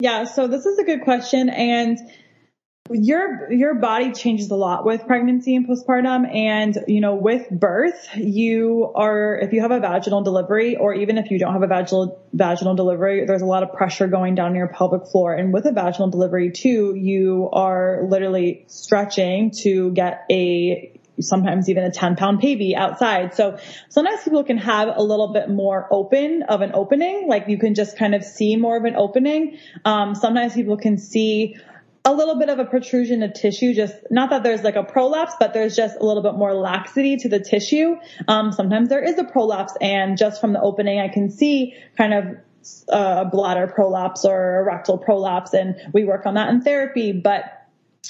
Yeah, 0.00 0.24
so 0.24 0.46
this 0.46 0.64
is 0.66 0.78
a 0.78 0.84
good 0.84 1.02
question 1.02 1.48
and 1.48 1.98
your 2.90 3.52
your 3.52 3.74
body 3.74 4.12
changes 4.12 4.50
a 4.50 4.54
lot 4.54 4.84
with 4.84 5.06
pregnancy 5.06 5.54
and 5.54 5.68
postpartum 5.68 6.34
and 6.34 6.78
you 6.86 7.00
know 7.00 7.14
with 7.14 7.48
birth 7.50 8.08
you 8.16 8.90
are 8.94 9.38
if 9.42 9.52
you 9.52 9.60
have 9.60 9.70
a 9.70 9.80
vaginal 9.80 10.22
delivery 10.22 10.76
or 10.76 10.94
even 10.94 11.18
if 11.18 11.30
you 11.30 11.38
don't 11.38 11.52
have 11.52 11.62
a 11.62 11.66
vaginal 11.66 12.18
vaginal 12.32 12.74
delivery 12.74 13.26
there's 13.26 13.42
a 13.42 13.46
lot 13.46 13.62
of 13.62 13.72
pressure 13.72 14.06
going 14.06 14.34
down 14.34 14.54
your 14.54 14.68
pelvic 14.68 15.06
floor 15.08 15.34
and 15.34 15.52
with 15.52 15.66
a 15.66 15.72
vaginal 15.72 16.08
delivery 16.08 16.50
too 16.50 16.94
you 16.94 17.50
are 17.52 18.06
literally 18.08 18.64
stretching 18.68 19.50
to 19.50 19.90
get 19.92 20.24
a 20.30 20.97
sometimes 21.20 21.68
even 21.68 21.84
a 21.84 21.90
10 21.90 22.16
pound 22.16 22.40
baby 22.40 22.74
outside. 22.76 23.34
So 23.34 23.58
sometimes 23.88 24.22
people 24.22 24.44
can 24.44 24.58
have 24.58 24.88
a 24.94 25.02
little 25.02 25.32
bit 25.32 25.48
more 25.48 25.86
open 25.90 26.44
of 26.44 26.60
an 26.60 26.72
opening, 26.74 27.28
like 27.28 27.48
you 27.48 27.58
can 27.58 27.74
just 27.74 27.96
kind 27.96 28.14
of 28.14 28.24
see 28.24 28.56
more 28.56 28.76
of 28.76 28.84
an 28.84 28.96
opening. 28.96 29.58
Um, 29.84 30.14
sometimes 30.14 30.54
people 30.54 30.76
can 30.76 30.98
see 30.98 31.56
a 32.04 32.12
little 32.12 32.38
bit 32.38 32.48
of 32.48 32.58
a 32.58 32.64
protrusion 32.64 33.22
of 33.22 33.34
tissue, 33.34 33.74
just 33.74 33.94
not 34.10 34.30
that 34.30 34.42
there's 34.42 34.62
like 34.62 34.76
a 34.76 34.82
prolapse, 34.82 35.34
but 35.38 35.52
there's 35.52 35.76
just 35.76 35.96
a 36.00 36.04
little 36.04 36.22
bit 36.22 36.34
more 36.34 36.54
laxity 36.54 37.16
to 37.18 37.28
the 37.28 37.40
tissue. 37.40 37.96
Um, 38.26 38.52
sometimes 38.52 38.88
there 38.88 39.02
is 39.02 39.18
a 39.18 39.24
prolapse 39.24 39.74
and 39.80 40.16
just 40.16 40.40
from 40.40 40.52
the 40.52 40.60
opening, 40.60 41.00
I 41.00 41.08
can 41.08 41.30
see 41.30 41.74
kind 41.96 42.14
of 42.14 42.24
uh, 42.90 43.24
a 43.26 43.30
bladder 43.30 43.66
prolapse 43.66 44.24
or 44.24 44.60
a 44.60 44.64
rectal 44.64 44.98
prolapse 44.98 45.52
and 45.52 45.76
we 45.92 46.04
work 46.04 46.24
on 46.24 46.34
that 46.34 46.48
in 46.48 46.62
therapy. 46.62 47.12
But, 47.12 47.44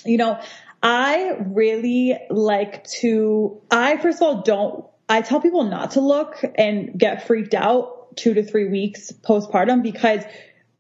you 0.05 0.17
know, 0.17 0.41
I 0.83 1.37
really 1.47 2.19
like 2.31 2.85
to, 3.01 3.61
I 3.71 3.97
first 3.97 4.19
of 4.19 4.23
all 4.23 4.43
don't, 4.43 4.85
I 5.09 5.23
tell 5.23 5.41
people 5.41 5.65
not 5.65 5.93
to 5.93 6.01
look 6.01 6.43
and 6.57 6.99
get 6.99 7.27
freaked 7.27 7.55
out 7.55 8.17
two 8.17 8.35
to 8.35 8.43
three 8.43 8.69
weeks 8.69 9.11
postpartum 9.11 9.83
because 9.83 10.23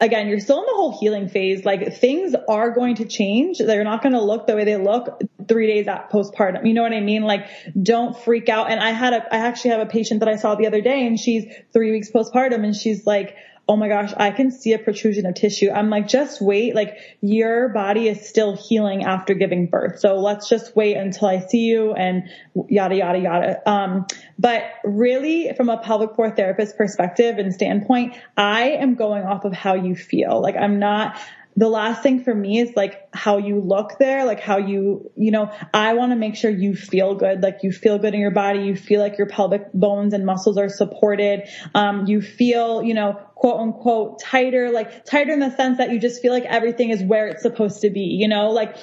again, 0.00 0.28
you're 0.28 0.40
still 0.40 0.60
in 0.60 0.66
the 0.66 0.74
whole 0.74 0.98
healing 0.98 1.28
phase. 1.28 1.64
Like 1.64 1.96
things 1.96 2.34
are 2.48 2.70
going 2.70 2.96
to 2.96 3.04
change. 3.04 3.58
They're 3.58 3.84
not 3.84 4.02
going 4.02 4.12
to 4.12 4.22
look 4.22 4.46
the 4.46 4.54
way 4.54 4.64
they 4.64 4.76
look 4.76 5.20
three 5.48 5.66
days 5.66 5.88
at 5.88 6.10
postpartum. 6.10 6.66
You 6.66 6.74
know 6.74 6.82
what 6.82 6.92
I 6.92 7.00
mean? 7.00 7.22
Like 7.22 7.48
don't 7.80 8.16
freak 8.16 8.48
out. 8.48 8.70
And 8.70 8.80
I 8.80 8.90
had 8.90 9.12
a, 9.12 9.34
I 9.34 9.38
actually 9.38 9.70
have 9.70 9.80
a 9.80 9.86
patient 9.86 10.20
that 10.20 10.28
I 10.28 10.36
saw 10.36 10.54
the 10.54 10.66
other 10.66 10.80
day 10.80 11.06
and 11.06 11.18
she's 11.18 11.44
three 11.72 11.90
weeks 11.90 12.10
postpartum 12.10 12.64
and 12.64 12.76
she's 12.76 13.06
like, 13.06 13.34
oh 13.68 13.76
my 13.76 13.88
gosh, 13.88 14.14
I 14.16 14.30
can 14.30 14.50
see 14.50 14.72
a 14.72 14.78
protrusion 14.78 15.26
of 15.26 15.34
tissue. 15.34 15.70
I'm 15.70 15.90
like, 15.90 16.08
just 16.08 16.40
wait. 16.40 16.74
Like 16.74 16.96
your 17.20 17.68
body 17.68 18.08
is 18.08 18.26
still 18.26 18.56
healing 18.56 19.04
after 19.04 19.34
giving 19.34 19.66
birth. 19.66 20.00
So 20.00 20.18
let's 20.20 20.48
just 20.48 20.74
wait 20.74 20.96
until 20.96 21.28
I 21.28 21.40
see 21.40 21.66
you 21.66 21.92
and 21.92 22.30
yada, 22.68 22.96
yada, 22.96 23.18
yada. 23.18 23.70
Um, 23.70 24.06
but 24.38 24.62
really 24.84 25.52
from 25.54 25.68
a 25.68 25.76
pelvic 25.76 26.14
floor 26.14 26.34
therapist 26.34 26.78
perspective 26.78 27.36
and 27.36 27.52
standpoint, 27.52 28.16
I 28.38 28.70
am 28.70 28.94
going 28.94 29.24
off 29.24 29.44
of 29.44 29.52
how 29.52 29.74
you 29.74 29.94
feel. 29.94 30.40
Like 30.40 30.56
I'm 30.56 30.78
not, 30.78 31.18
the 31.58 31.68
last 31.68 32.04
thing 32.04 32.22
for 32.22 32.32
me 32.32 32.60
is 32.60 32.76
like 32.76 33.08
how 33.12 33.38
you 33.38 33.60
look 33.60 33.98
there, 33.98 34.24
like 34.24 34.38
how 34.38 34.58
you, 34.58 35.10
you 35.16 35.32
know, 35.32 35.50
I 35.74 35.94
want 35.94 36.12
to 36.12 36.16
make 36.16 36.36
sure 36.36 36.48
you 36.48 36.76
feel 36.76 37.16
good, 37.16 37.42
like 37.42 37.64
you 37.64 37.72
feel 37.72 37.98
good 37.98 38.14
in 38.14 38.20
your 38.20 38.30
body, 38.30 38.60
you 38.60 38.76
feel 38.76 39.00
like 39.00 39.18
your 39.18 39.26
pelvic 39.26 39.72
bones 39.72 40.14
and 40.14 40.24
muscles 40.24 40.56
are 40.56 40.68
supported, 40.68 41.48
um, 41.74 42.06
you 42.06 42.22
feel, 42.22 42.84
you 42.84 42.94
know, 42.94 43.14
quote 43.34 43.58
unquote 43.58 44.20
tighter, 44.20 44.70
like 44.70 45.04
tighter 45.04 45.32
in 45.32 45.40
the 45.40 45.50
sense 45.50 45.78
that 45.78 45.90
you 45.90 45.98
just 45.98 46.22
feel 46.22 46.32
like 46.32 46.44
everything 46.44 46.90
is 46.90 47.02
where 47.02 47.26
it's 47.26 47.42
supposed 47.42 47.80
to 47.80 47.90
be, 47.90 48.02
you 48.02 48.28
know, 48.28 48.50
like 48.50 48.76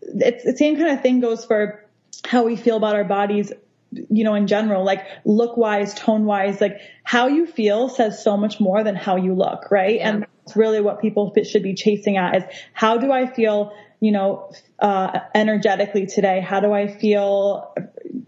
it's 0.00 0.42
the 0.42 0.56
same 0.56 0.76
kind 0.76 0.88
of 0.88 1.02
thing 1.02 1.20
goes 1.20 1.44
for 1.44 1.84
how 2.24 2.44
we 2.44 2.56
feel 2.56 2.78
about 2.78 2.94
our 2.94 3.04
bodies 3.04 3.52
you 4.10 4.24
know, 4.24 4.34
in 4.34 4.46
general, 4.46 4.84
like 4.84 5.06
look 5.24 5.56
wise, 5.56 5.94
tone 5.94 6.24
wise, 6.24 6.60
like 6.60 6.80
how 7.04 7.28
you 7.28 7.46
feel 7.46 7.88
says 7.88 8.22
so 8.22 8.36
much 8.36 8.60
more 8.60 8.82
than 8.84 8.96
how 8.96 9.16
you 9.16 9.34
look, 9.34 9.70
right? 9.70 9.96
Yeah. 9.96 10.08
And 10.08 10.22
that's 10.22 10.56
really 10.56 10.80
what 10.80 11.00
people 11.00 11.34
should 11.44 11.62
be 11.62 11.74
chasing 11.74 12.16
at 12.16 12.36
is 12.36 12.44
how 12.72 12.98
do 12.98 13.12
I 13.12 13.26
feel, 13.26 13.72
you 14.00 14.12
know, 14.12 14.52
uh, 14.78 15.20
energetically 15.34 16.06
today? 16.06 16.40
How 16.40 16.60
do 16.60 16.72
I 16.72 16.88
feel 16.88 17.74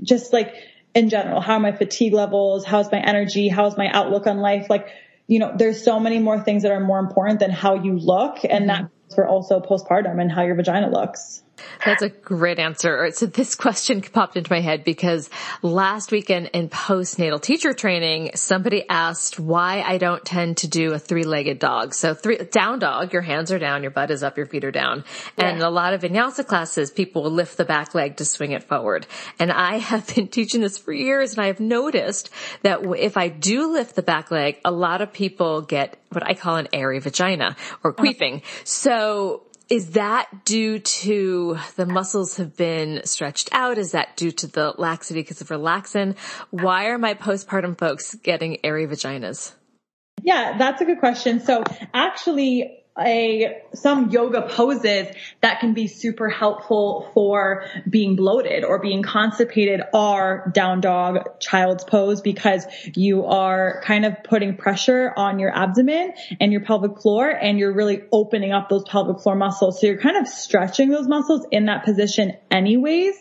just 0.03 0.33
like 0.33 0.55
in 0.95 1.09
general? 1.09 1.41
How 1.41 1.55
are 1.55 1.61
my 1.61 1.73
fatigue 1.73 2.13
levels? 2.13 2.65
How's 2.65 2.91
my 2.93 2.99
energy? 2.99 3.49
How's 3.49 3.77
my 3.77 3.89
outlook 3.89 4.27
on 4.27 4.39
life? 4.39 4.69
Like, 4.69 4.89
you 5.27 5.39
know, 5.39 5.55
there's 5.57 5.83
so 5.83 5.99
many 5.99 6.19
more 6.19 6.41
things 6.41 6.63
that 6.65 6.73
are 6.73 6.81
more 6.81 6.99
important 6.99 7.41
than 7.41 7.51
how 7.51 7.77
you 7.77 7.99
look. 7.99 8.45
And 8.45 8.69
mm-hmm. 8.69 8.83
that's 8.83 9.15
for 9.15 9.27
also 9.27 9.61
postpartum 9.61 10.21
and 10.21 10.31
how 10.31 10.43
your 10.43 10.57
vagina 10.57 10.91
looks. 10.91 11.44
That's 11.85 12.03
a 12.03 12.09
great 12.09 12.59
answer. 12.59 13.11
So 13.13 13.27
this 13.27 13.55
question 13.55 14.01
popped 14.01 14.37
into 14.37 14.53
my 14.53 14.61
head 14.61 14.85
because 14.85 15.31
last 15.63 16.13
weekend 16.13 16.51
in 16.53 16.69
postnatal 16.69 17.41
teacher 17.41 17.73
training, 17.73 18.31
somebody 18.35 18.89
asked 18.89 19.39
why 19.39 19.83
I 19.83 19.99
don't 19.99 20.25
tend 20.25 20.59
to 20.59 20.69
do 20.69 20.93
a 20.93 20.99
three-legged 20.99 21.59
dog. 21.59 21.95
So 21.95 22.15
three, 22.15 22.39
down 22.39 22.79
dog, 22.79 23.13
your 23.13 23.23
hands 23.23 23.53
are 23.53 23.59
down, 23.59 23.83
your 23.83 23.91
butt 23.91 24.11
is 24.11 24.23
up, 24.23 24.37
your 24.37 24.47
feet 24.47 24.65
are 24.65 24.71
down. 24.71 25.05
Yeah. 25.39 25.49
And 25.49 25.63
a 25.63 25.71
lot 25.71 25.95
of 25.95 26.03
vinyasa 26.03 26.47
classes, 26.47 26.91
people 26.91 27.23
will 27.23 27.31
lift 27.31 27.57
the 27.57 27.65
back 27.65 27.95
leg 27.95 28.17
to 28.17 28.25
swing 28.25 28.53
it 28.53 28.65
forward. 28.65 29.07
And 29.39 29.53
I 29.53 29.79
have 29.79 30.15
been 30.15 30.29
teaching 30.35 30.61
this 30.61 30.79
for 30.79 30.93
years 30.93 31.33
and 31.33 31.43
I 31.43 31.47
have 31.47 31.61
noticed 31.61 32.31
that 32.63 32.81
if 32.99 33.17
I 33.17 33.29
do 33.29 33.73
lift 33.73 33.97
the 33.97 34.03
back 34.03 34.31
leg, 34.31 34.61
a 34.65 34.71
lot 34.71 35.01
of 35.01 35.13
people 35.13 35.63
get 35.63 35.99
what 36.11 36.27
I 36.27 36.35
call 36.35 36.57
an 36.57 36.69
airy 36.73 37.01
vagina 37.01 37.57
or 37.83 37.93
uh-huh. 37.93 38.03
queefing. 38.03 38.43
So 38.65 39.43
is 39.69 39.93
that 39.93 40.45
due 40.45 40.79
to 40.79 41.59
the 41.77 41.87
muscles 41.87 42.37
have 42.37 42.57
been 42.57 43.03
stretched 43.05 43.49
out? 43.53 43.79
Is 43.79 43.93
that 43.93 44.17
due 44.17 44.31
to 44.33 44.47
the 44.47 44.75
laxity 44.77 45.21
because 45.21 45.41
of 45.41 45.49
relaxin? 45.49 46.17
Why 46.51 46.87
are 46.87 46.99
my 46.99 47.15
postpartum 47.15 47.79
folks 47.79 48.15
getting 48.15 48.65
airy 48.65 48.87
vaginas? 48.87 49.53
Yeah, 50.23 50.57
that's 50.59 50.81
a 50.81 50.85
good 50.85 51.01
question. 51.01 51.41
So 51.41 51.65
actually, 51.93 52.84
a 52.99 53.63
some 53.75 54.11
yoga 54.11 54.43
poses 54.43 55.09
that 55.41 55.59
can 55.59 55.75
be 55.75 55.89
super 55.89 56.29
helpful 56.29 57.11
for 57.13 57.65
being 57.89 58.15
bloated 58.15 58.65
or 58.65 58.81
being 58.81 59.03
constipated 59.03 59.81
are 59.93 60.51
down 60.55 60.81
dog 60.81 61.41
child's 61.41 61.83
pose 61.85 62.21
because 62.21 62.65
you 62.95 63.25
are 63.27 63.83
kind 63.85 64.05
of 64.05 64.23
putting 64.23 64.57
pressure 64.57 65.13
on 65.17 65.41
your 65.41 65.51
abdomen 65.57 66.13
and 66.41 66.53
your 66.53 66.61
pelvic 66.61 67.01
floor 67.01 67.29
and 67.29 67.59
you're 67.59 67.75
really 67.75 68.03
opening 68.13 68.53
up 68.53 68.69
those 68.69 68.85
pelvic 68.85 69.21
floor 69.21 69.35
muscles. 69.35 69.81
So 69.81 69.89
you're 69.89 70.01
kind 70.01 70.17
of 70.17 70.29
stretching 70.29 70.91
those 70.91 71.09
muscles 71.09 71.47
in 71.51 71.67
that 71.67 71.85
position 71.85 72.35
anyways. 72.51 73.17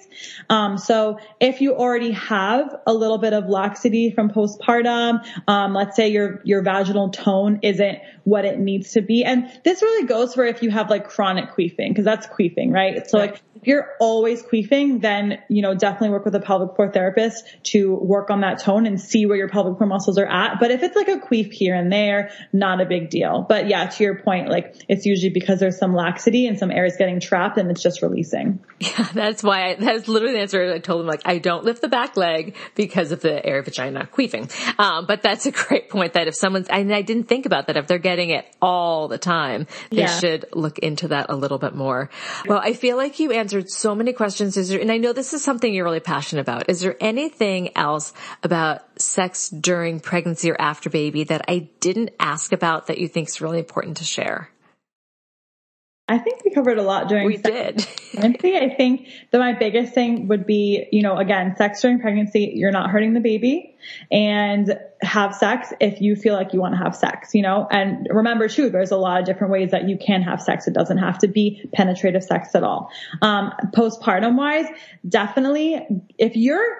Um, 0.49 0.77
so 0.77 1.17
if 1.39 1.61
you 1.61 1.75
already 1.75 2.11
have 2.11 2.75
a 2.85 2.93
little 2.93 3.17
bit 3.17 3.33
of 3.33 3.49
laxity 3.49 4.11
from 4.11 4.29
postpartum 4.29 5.23
um, 5.47 5.73
let's 5.73 5.95
say 5.95 6.09
your 6.09 6.41
your 6.43 6.61
vaginal 6.61 7.09
tone 7.09 7.59
isn't 7.61 7.99
what 8.23 8.45
it 8.45 8.59
needs 8.59 8.93
to 8.93 9.01
be. 9.01 9.23
And 9.23 9.49
this 9.63 9.81
really 9.81 10.07
goes 10.07 10.33
for 10.33 10.45
if 10.45 10.61
you 10.61 10.69
have 10.69 10.89
like 10.89 11.09
chronic 11.09 11.51
queefing, 11.51 11.89
because 11.89 12.05
that's 12.05 12.27
queefing, 12.27 12.71
right? 12.71 13.09
So 13.09 13.17
like 13.17 13.41
if 13.55 13.67
you're 13.67 13.89
always 13.99 14.43
queefing, 14.43 15.01
then, 15.01 15.39
you 15.47 15.61
know, 15.61 15.73
definitely 15.73 16.09
work 16.09 16.25
with 16.25 16.35
a 16.35 16.39
pelvic 16.39 16.75
floor 16.75 16.91
therapist 16.91 17.45
to 17.63 17.95
work 17.95 18.29
on 18.29 18.41
that 18.41 18.59
tone 18.59 18.85
and 18.85 18.99
see 18.99 19.25
where 19.25 19.37
your 19.37 19.47
pelvic 19.47 19.77
floor 19.77 19.87
muscles 19.87 20.17
are 20.17 20.25
at. 20.25 20.59
But 20.59 20.71
if 20.71 20.83
it's 20.83 20.95
like 20.95 21.07
a 21.07 21.17
queef 21.17 21.51
here 21.51 21.75
and 21.75 21.91
there, 21.91 22.31
not 22.51 22.81
a 22.81 22.85
big 22.85 23.09
deal. 23.09 23.45
But 23.47 23.67
yeah, 23.67 23.85
to 23.85 24.03
your 24.03 24.19
point, 24.19 24.49
like 24.49 24.83
it's 24.89 25.05
usually 25.05 25.31
because 25.31 25.59
there's 25.59 25.77
some 25.77 25.93
laxity 25.93 26.47
and 26.47 26.59
some 26.59 26.71
air 26.71 26.85
is 26.85 26.97
getting 26.97 27.19
trapped 27.19 27.57
and 27.57 27.71
it's 27.71 27.81
just 27.81 28.01
releasing. 28.01 28.59
Yeah, 28.79 29.07
that's 29.13 29.43
why 29.43 29.69
I, 29.69 29.75
that's 29.75 30.07
literally 30.09 30.35
the 30.35 30.41
answer 30.41 30.73
I 30.73 30.79
told 30.79 30.99
them. 30.99 31.07
Like, 31.07 31.21
I 31.23 31.37
don't 31.37 31.63
lift 31.63 31.81
the 31.81 31.87
back 31.87 32.17
leg 32.17 32.57
because 32.75 33.11
of 33.11 33.21
the 33.21 33.45
air 33.45 33.61
vagina 33.61 34.09
queefing. 34.11 34.51
Um, 34.77 35.05
but 35.05 35.21
that's 35.21 35.45
a 35.45 35.51
great 35.51 35.89
point 35.89 36.13
that 36.13 36.27
if 36.27 36.35
someone's, 36.35 36.67
and 36.67 36.93
I 36.93 37.01
didn't 37.01 37.29
think 37.29 37.45
about 37.45 37.67
that, 37.67 37.77
if 37.77 37.87
they're 37.87 37.97
getting 37.97 38.31
it 38.31 38.45
all 38.61 39.07
the 39.07 39.17
time, 39.17 39.52
they 39.89 39.97
yeah. 39.97 40.19
should 40.19 40.45
look 40.53 40.79
into 40.79 41.09
that 41.09 41.27
a 41.29 41.35
little 41.35 41.57
bit 41.57 41.75
more. 41.75 42.09
Well, 42.47 42.59
I 42.59 42.73
feel 42.73 42.97
like 42.97 43.19
you 43.19 43.31
answered 43.31 43.69
so 43.69 43.95
many 43.95 44.13
questions. 44.13 44.57
Is 44.57 44.69
there, 44.69 44.79
and 44.79 44.91
I 44.91 44.97
know 44.97 45.13
this 45.13 45.33
is 45.33 45.43
something 45.43 45.73
you're 45.73 45.85
really 45.85 45.99
passionate 45.99 46.41
about. 46.41 46.69
Is 46.69 46.81
there 46.81 46.95
anything 46.99 47.75
else 47.77 48.13
about 48.43 48.81
sex 48.99 49.49
during 49.49 49.99
pregnancy 49.99 50.51
or 50.51 50.59
after 50.59 50.89
baby 50.89 51.23
that 51.25 51.45
I 51.47 51.69
didn't 51.79 52.11
ask 52.19 52.51
about 52.51 52.87
that 52.87 52.97
you 52.97 53.07
think 53.07 53.29
is 53.29 53.41
really 53.41 53.59
important 53.59 53.97
to 53.97 54.03
share? 54.03 54.49
I 56.05 56.17
think 56.17 56.43
we 56.43 56.51
covered 56.51 56.77
a 56.77 56.83
lot 56.83 57.07
during 57.07 57.25
we 57.25 57.37
did. 57.37 57.87
pregnancy. 58.13 58.57
I 58.57 58.75
think 58.75 59.07
that 59.31 59.39
my 59.39 59.53
biggest 59.53 59.93
thing 59.93 60.27
would 60.27 60.45
be, 60.45 60.85
you 60.91 61.01
know, 61.01 61.17
again, 61.17 61.55
sex 61.55 61.81
during 61.81 61.99
pregnancy, 61.99 62.51
you're 62.55 62.71
not 62.71 62.89
hurting 62.89 63.13
the 63.13 63.21
baby 63.21 63.77
and 64.11 64.77
have 65.01 65.33
sex 65.33 65.71
if 65.79 66.01
you 66.01 66.17
feel 66.17 66.33
like 66.33 66.51
you 66.53 66.59
want 66.59 66.73
to 66.73 66.77
have 66.83 66.93
sex, 66.93 67.33
you 67.33 67.41
know, 67.41 67.65
and 67.71 68.07
remember 68.09 68.49
too, 68.49 68.69
there's 68.69 68.91
a 68.91 68.97
lot 68.97 69.21
of 69.21 69.25
different 69.25 69.53
ways 69.53 69.71
that 69.71 69.87
you 69.87 69.97
can 69.97 70.21
have 70.23 70.41
sex. 70.41 70.67
It 70.67 70.73
doesn't 70.73 70.97
have 70.97 71.19
to 71.19 71.29
be 71.29 71.69
penetrative 71.73 72.23
sex 72.23 72.53
at 72.53 72.63
all. 72.63 72.91
Um, 73.21 73.53
postpartum 73.73 74.35
wise, 74.35 74.67
definitely 75.07 75.87
if 76.17 76.35
you're, 76.35 76.79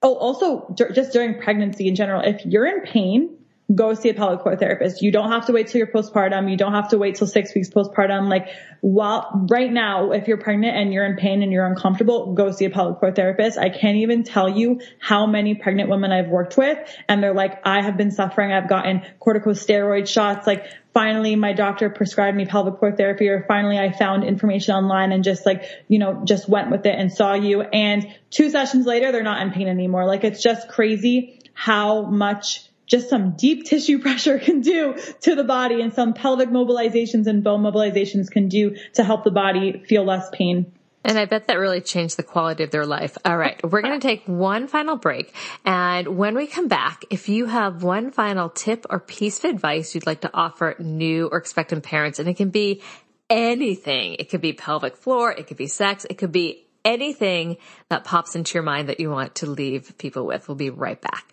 oh, 0.00 0.14
also 0.14 0.72
just 0.94 1.12
during 1.12 1.40
pregnancy 1.40 1.88
in 1.88 1.96
general, 1.96 2.22
if 2.24 2.46
you're 2.46 2.66
in 2.66 2.82
pain, 2.82 3.36
go 3.72 3.94
see 3.94 4.08
a 4.08 4.14
pelvic 4.14 4.42
floor 4.42 4.56
therapist. 4.56 5.02
You 5.02 5.12
don't 5.12 5.30
have 5.30 5.46
to 5.46 5.52
wait 5.52 5.68
till 5.68 5.78
you're 5.78 5.86
postpartum. 5.86 6.50
You 6.50 6.56
don't 6.56 6.72
have 6.72 6.88
to 6.88 6.98
wait 6.98 7.16
till 7.16 7.26
six 7.26 7.54
weeks 7.54 7.68
postpartum. 7.68 8.28
Like 8.28 8.48
while 8.80 9.46
right 9.48 9.70
now, 9.70 10.12
if 10.12 10.26
you're 10.28 10.38
pregnant 10.38 10.76
and 10.76 10.92
you're 10.92 11.04
in 11.04 11.16
pain 11.16 11.42
and 11.42 11.52
you're 11.52 11.66
uncomfortable, 11.66 12.34
go 12.34 12.50
see 12.50 12.64
a 12.64 12.70
pelvic 12.70 12.98
floor 12.98 13.12
therapist. 13.12 13.58
I 13.58 13.68
can't 13.68 13.98
even 13.98 14.24
tell 14.24 14.48
you 14.48 14.80
how 14.98 15.26
many 15.26 15.54
pregnant 15.54 15.88
women 15.88 16.10
I've 16.10 16.28
worked 16.28 16.56
with 16.56 16.78
and 17.08 17.22
they're 17.22 17.34
like, 17.34 17.60
I 17.64 17.82
have 17.82 17.96
been 17.96 18.10
suffering. 18.10 18.52
I've 18.52 18.68
gotten 18.68 19.02
corticosteroid 19.20 20.08
shots. 20.08 20.46
Like 20.46 20.66
finally 20.92 21.36
my 21.36 21.52
doctor 21.52 21.90
prescribed 21.90 22.36
me 22.36 22.46
pelvic 22.46 22.78
floor 22.80 22.92
therapy 22.96 23.28
or 23.28 23.44
finally 23.46 23.78
I 23.78 23.92
found 23.92 24.24
information 24.24 24.74
online 24.74 25.12
and 25.12 25.22
just 25.22 25.46
like, 25.46 25.64
you 25.86 25.98
know, 25.98 26.22
just 26.24 26.48
went 26.48 26.70
with 26.70 26.86
it 26.86 26.98
and 26.98 27.12
saw 27.12 27.34
you. 27.34 27.62
And 27.62 28.12
two 28.30 28.50
sessions 28.50 28.86
later, 28.86 29.12
they're 29.12 29.22
not 29.22 29.42
in 29.42 29.52
pain 29.52 29.68
anymore. 29.68 30.06
Like 30.06 30.24
it's 30.24 30.42
just 30.42 30.68
crazy 30.68 31.38
how 31.54 32.02
much 32.02 32.69
just 32.90 33.08
some 33.08 33.36
deep 33.36 33.64
tissue 33.64 33.98
pressure 34.02 34.38
can 34.38 34.60
do 34.60 34.96
to 35.22 35.34
the 35.34 35.44
body 35.44 35.80
and 35.80 35.94
some 35.94 36.12
pelvic 36.12 36.50
mobilizations 36.50 37.26
and 37.26 37.42
bone 37.42 37.62
mobilizations 37.62 38.30
can 38.30 38.48
do 38.48 38.76
to 38.94 39.04
help 39.04 39.24
the 39.24 39.30
body 39.30 39.82
feel 39.86 40.04
less 40.04 40.28
pain. 40.32 40.72
And 41.02 41.18
I 41.18 41.24
bet 41.24 41.46
that 41.46 41.54
really 41.54 41.80
changed 41.80 42.18
the 42.18 42.22
quality 42.22 42.62
of 42.62 42.70
their 42.70 42.84
life. 42.84 43.16
All 43.24 43.36
right. 43.36 43.58
We're 43.64 43.80
going 43.80 43.98
to 43.98 44.06
take 44.06 44.26
one 44.26 44.68
final 44.68 44.96
break. 44.96 45.34
And 45.64 46.18
when 46.18 46.36
we 46.36 46.46
come 46.46 46.68
back, 46.68 47.04
if 47.08 47.30
you 47.30 47.46
have 47.46 47.82
one 47.82 48.10
final 48.10 48.50
tip 48.50 48.84
or 48.90 49.00
piece 49.00 49.38
of 49.38 49.46
advice 49.46 49.94
you'd 49.94 50.06
like 50.06 50.20
to 50.22 50.30
offer 50.34 50.76
new 50.78 51.28
or 51.28 51.38
expectant 51.38 51.84
parents, 51.84 52.18
and 52.18 52.28
it 52.28 52.36
can 52.36 52.50
be 52.50 52.82
anything. 53.30 54.16
It 54.18 54.28
could 54.28 54.42
be 54.42 54.52
pelvic 54.52 54.96
floor. 54.96 55.32
It 55.32 55.46
could 55.46 55.56
be 55.56 55.68
sex. 55.68 56.04
It 56.10 56.18
could 56.18 56.32
be 56.32 56.66
anything 56.84 57.56
that 57.88 58.04
pops 58.04 58.34
into 58.34 58.54
your 58.54 58.62
mind 58.62 58.88
that 58.88 59.00
you 59.00 59.10
want 59.10 59.36
to 59.36 59.46
leave 59.46 59.96
people 59.96 60.26
with. 60.26 60.48
We'll 60.48 60.56
be 60.56 60.70
right 60.70 61.00
back. 61.00 61.32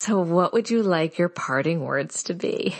So, 0.00 0.20
what 0.20 0.52
would 0.52 0.70
you 0.70 0.82
like 0.82 1.18
your 1.18 1.28
parting 1.28 1.84
words 1.84 2.22
to 2.24 2.34
be? 2.34 2.76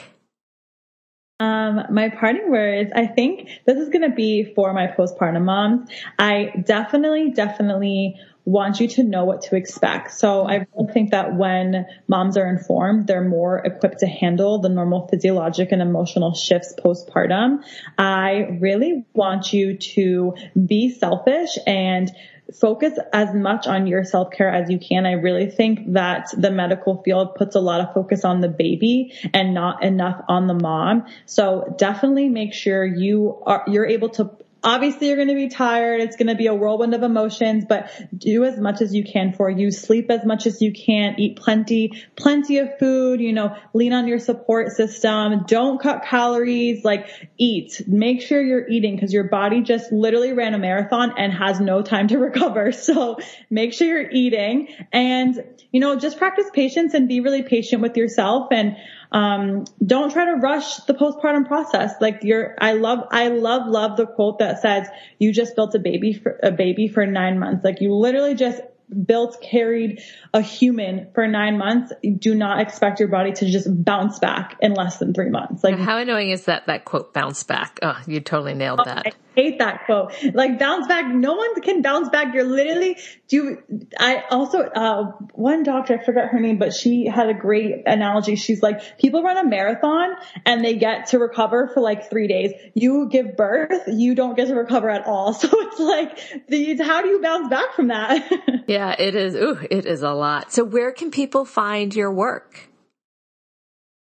Um, 1.40 1.82
my 1.90 2.08
parting 2.08 2.50
words, 2.50 2.90
I 2.94 3.06
think 3.06 3.48
this 3.64 3.76
is 3.78 3.90
going 3.90 4.08
to 4.08 4.14
be 4.14 4.52
for 4.54 4.72
my 4.72 4.88
postpartum 4.88 5.44
moms. 5.44 5.88
I 6.18 6.52
definitely, 6.64 7.30
definitely 7.30 8.16
want 8.44 8.80
you 8.80 8.88
to 8.88 9.04
know 9.04 9.24
what 9.24 9.42
to 9.42 9.56
expect. 9.56 10.10
So 10.12 10.48
I 10.48 10.66
think 10.92 11.10
that 11.10 11.36
when 11.36 11.86
moms 12.08 12.36
are 12.36 12.48
informed, 12.48 13.06
they're 13.06 13.22
more 13.22 13.58
equipped 13.58 13.98
to 13.98 14.06
handle 14.06 14.58
the 14.58 14.70
normal 14.70 15.06
physiologic 15.06 15.70
and 15.70 15.82
emotional 15.82 16.34
shifts 16.34 16.74
postpartum. 16.82 17.62
I 17.98 18.56
really 18.58 19.04
want 19.12 19.52
you 19.52 19.76
to 19.76 20.34
be 20.66 20.90
selfish 20.90 21.58
and 21.66 22.10
focus 22.54 22.94
as 23.12 23.34
much 23.34 23.66
on 23.66 23.86
your 23.86 24.04
self 24.04 24.30
care 24.30 24.50
as 24.50 24.70
you 24.70 24.78
can. 24.78 25.06
I 25.06 25.12
really 25.12 25.50
think 25.50 25.92
that 25.92 26.28
the 26.36 26.50
medical 26.50 27.02
field 27.02 27.34
puts 27.34 27.54
a 27.56 27.60
lot 27.60 27.80
of 27.80 27.92
focus 27.94 28.24
on 28.24 28.40
the 28.40 28.48
baby 28.48 29.12
and 29.34 29.54
not 29.54 29.82
enough 29.82 30.22
on 30.28 30.46
the 30.46 30.54
mom. 30.54 31.06
So 31.26 31.74
definitely 31.78 32.28
make 32.28 32.54
sure 32.54 32.84
you 32.84 33.42
are, 33.44 33.64
you're 33.66 33.86
able 33.86 34.08
to 34.10 34.30
obviously 34.68 35.08
you're 35.08 35.16
going 35.16 35.28
to 35.28 35.34
be 35.34 35.48
tired. 35.48 36.02
It's 36.02 36.16
going 36.16 36.28
to 36.28 36.34
be 36.34 36.46
a 36.46 36.54
whirlwind 36.54 36.94
of 36.94 37.02
emotions, 37.02 37.64
but 37.66 37.90
do 38.16 38.44
as 38.44 38.58
much 38.58 38.82
as 38.82 38.94
you 38.94 39.02
can 39.02 39.32
for 39.32 39.48
you. 39.48 39.70
Sleep 39.70 40.10
as 40.10 40.26
much 40.26 40.46
as 40.46 40.60
you 40.60 40.72
can. 40.72 41.18
Eat 41.18 41.36
plenty, 41.36 42.04
plenty 42.16 42.58
of 42.58 42.78
food, 42.78 43.20
you 43.20 43.32
know, 43.32 43.56
lean 43.72 43.94
on 43.94 44.06
your 44.06 44.18
support 44.18 44.72
system. 44.72 45.44
Don't 45.46 45.80
cut 45.80 46.04
calories, 46.04 46.84
like 46.84 47.08
eat. 47.38 47.82
Make 47.86 48.20
sure 48.20 48.42
you're 48.42 48.68
eating 48.68 48.94
because 48.94 49.12
your 49.12 49.24
body 49.24 49.62
just 49.62 49.90
literally 49.90 50.34
ran 50.34 50.52
a 50.52 50.58
marathon 50.58 51.14
and 51.16 51.32
has 51.32 51.60
no 51.60 51.80
time 51.80 52.08
to 52.08 52.18
recover. 52.28 52.72
So 52.72 53.18
make 53.48 53.72
sure 53.72 53.88
you're 53.88 54.10
eating 54.10 54.68
and, 54.92 55.42
you 55.72 55.80
know, 55.80 55.98
just 55.98 56.18
practice 56.18 56.46
patience 56.52 56.92
and 56.92 57.08
be 57.08 57.20
really 57.20 57.42
patient 57.42 57.80
with 57.80 57.96
yourself 57.96 58.48
and, 58.52 58.76
um, 59.10 59.64
don't 59.84 60.12
try 60.12 60.26
to 60.26 60.34
rush 60.34 60.76
the 60.80 60.94
postpartum 60.94 61.46
process. 61.46 61.94
Like 62.00 62.20
you're, 62.22 62.54
I 62.60 62.72
love, 62.72 63.00
I 63.10 63.28
love, 63.28 63.66
love 63.66 63.96
the 63.96 64.06
quote 64.06 64.38
that 64.40 64.60
says 64.60 64.88
you 65.18 65.32
just 65.32 65.56
built 65.56 65.74
a 65.74 65.78
baby 65.78 66.12
for 66.12 66.38
a 66.42 66.50
baby 66.50 66.88
for 66.88 67.06
nine 67.06 67.38
months. 67.38 67.64
Like 67.64 67.80
you 67.80 67.94
literally 67.94 68.34
just 68.34 68.60
built, 69.04 69.40
carried 69.42 70.02
a 70.32 70.40
human 70.40 71.08
for 71.14 71.26
nine 71.26 71.58
months. 71.58 71.92
Do 72.18 72.34
not 72.34 72.60
expect 72.60 73.00
your 73.00 73.08
body 73.08 73.32
to 73.32 73.50
just 73.50 73.66
bounce 73.84 74.18
back 74.18 74.56
in 74.60 74.74
less 74.74 74.98
than 74.98 75.12
three 75.14 75.30
months. 75.30 75.62
Like 75.62 75.78
how 75.78 75.98
annoying 75.98 76.30
is 76.30 76.46
that, 76.46 76.66
that 76.66 76.84
quote 76.84 77.12
bounce 77.12 77.42
back? 77.42 77.78
Oh, 77.82 77.98
you 78.06 78.20
totally 78.20 78.54
nailed 78.54 78.80
that. 78.84 79.14
Hate 79.38 79.60
that 79.60 79.86
quote. 79.86 80.12
Like 80.34 80.58
bounce 80.58 80.88
back. 80.88 81.14
No 81.14 81.34
one 81.34 81.60
can 81.60 81.80
bounce 81.80 82.08
back. 82.08 82.34
You're 82.34 82.42
literally 82.42 82.96
do. 83.28 83.62
I 83.96 84.24
also, 84.30 84.62
uh, 84.62 85.12
one 85.32 85.62
doctor, 85.62 85.96
I 85.96 86.04
forgot 86.04 86.30
her 86.30 86.40
name, 86.40 86.58
but 86.58 86.74
she 86.74 87.06
had 87.06 87.28
a 87.28 87.34
great 87.34 87.86
analogy. 87.86 88.34
She's 88.34 88.62
like, 88.62 88.98
people 88.98 89.22
run 89.22 89.36
a 89.36 89.44
marathon 89.48 90.16
and 90.44 90.64
they 90.64 90.74
get 90.74 91.06
to 91.10 91.20
recover 91.20 91.70
for 91.72 91.80
like 91.80 92.10
three 92.10 92.26
days. 92.26 92.50
You 92.74 93.08
give 93.08 93.36
birth, 93.36 93.84
you 93.86 94.16
don't 94.16 94.34
get 94.34 94.48
to 94.48 94.56
recover 94.56 94.90
at 94.90 95.06
all. 95.06 95.32
So 95.38 95.48
it's 95.52 95.78
like, 95.78 96.48
the, 96.48 96.82
how 96.82 97.00
do 97.02 97.08
you 97.08 97.22
bounce 97.22 97.48
back 97.48 97.74
from 97.74 97.88
that? 97.88 98.28
yeah, 98.66 98.96
it 98.98 99.14
is. 99.14 99.36
Ooh, 99.36 99.58
it 99.70 99.86
is 99.86 100.02
a 100.02 100.12
lot. 100.12 100.52
So 100.52 100.64
where 100.64 100.90
can 100.90 101.12
people 101.12 101.44
find 101.44 101.94
your 101.94 102.10
work? 102.10 102.67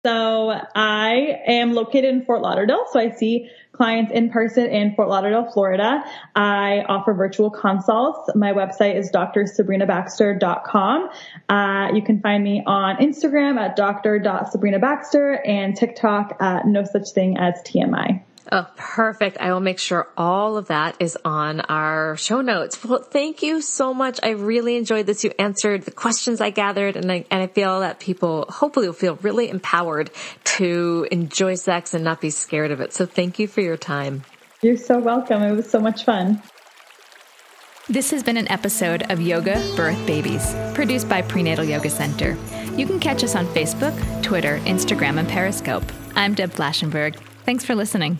So 0.03 0.49
I 0.75 1.41
am 1.45 1.73
located 1.73 2.05
in 2.05 2.25
Fort 2.25 2.41
Lauderdale. 2.41 2.85
So 2.91 2.99
I 2.99 3.11
see 3.11 3.49
clients 3.71 4.11
in 4.11 4.31
person 4.31 4.65
in 4.65 4.95
Fort 4.95 5.09
Lauderdale, 5.09 5.51
Florida. 5.51 6.03
I 6.35 6.83
offer 6.87 7.13
virtual 7.13 7.51
consults. 7.51 8.31
My 8.35 8.53
website 8.53 8.95
is 8.95 9.11
drsabrinabaxter.com. 9.11 11.09
Uh, 11.49 11.91
you 11.93 12.01
can 12.01 12.19
find 12.19 12.43
me 12.43 12.63
on 12.65 12.97
Instagram 12.97 13.59
at 13.59 13.75
dr.sabrinabaxter 13.75 15.47
and 15.47 15.75
TikTok 15.75 16.37
at 16.39 16.65
no 16.65 16.83
such 16.83 17.11
thing 17.11 17.37
as 17.37 17.61
TMI. 17.61 18.23
Oh, 18.53 18.67
perfect. 18.75 19.37
I 19.39 19.53
will 19.53 19.61
make 19.61 19.79
sure 19.79 20.09
all 20.17 20.57
of 20.57 20.67
that 20.67 20.97
is 20.99 21.17
on 21.23 21.61
our 21.61 22.17
show 22.17 22.41
notes. 22.41 22.83
Well, 22.83 23.01
thank 23.01 23.43
you 23.43 23.61
so 23.61 23.93
much. 23.93 24.19
I 24.21 24.31
really 24.31 24.75
enjoyed 24.75 25.05
this. 25.05 25.23
You 25.23 25.31
answered 25.39 25.83
the 25.83 25.91
questions 25.91 26.41
I 26.41 26.49
gathered 26.49 26.97
and 26.97 27.09
I, 27.09 27.25
and 27.31 27.41
I 27.41 27.47
feel 27.47 27.79
that 27.79 28.01
people 28.01 28.45
hopefully 28.49 28.87
will 28.87 28.93
feel 28.93 29.15
really 29.21 29.49
empowered 29.49 30.11
to 30.57 31.07
enjoy 31.11 31.55
sex 31.55 31.93
and 31.93 32.03
not 32.03 32.19
be 32.19 32.29
scared 32.29 32.71
of 32.71 32.81
it. 32.81 32.93
So 32.93 33.05
thank 33.05 33.39
you 33.39 33.47
for 33.47 33.61
your 33.61 33.77
time. 33.77 34.23
You're 34.61 34.75
so 34.75 34.99
welcome. 34.99 35.41
It 35.43 35.53
was 35.53 35.69
so 35.69 35.79
much 35.79 36.03
fun. 36.03 36.41
This 37.87 38.11
has 38.11 38.21
been 38.21 38.37
an 38.37 38.51
episode 38.51 39.09
of 39.09 39.21
Yoga 39.21 39.55
Birth 39.77 40.05
Babies, 40.05 40.53
produced 40.73 41.07
by 41.07 41.21
Prenatal 41.21 41.63
Yoga 41.63 41.89
Center. 41.89 42.37
You 42.75 42.85
can 42.85 42.99
catch 42.99 43.23
us 43.23 43.35
on 43.35 43.47
Facebook, 43.47 44.23
Twitter, 44.23 44.59
Instagram, 44.65 45.19
and 45.19 45.27
Periscope. 45.27 45.83
I'm 46.15 46.33
Deb 46.33 46.51
Flashenberg. 46.51 47.15
Thanks 47.45 47.63
for 47.65 47.75
listening. 47.75 48.19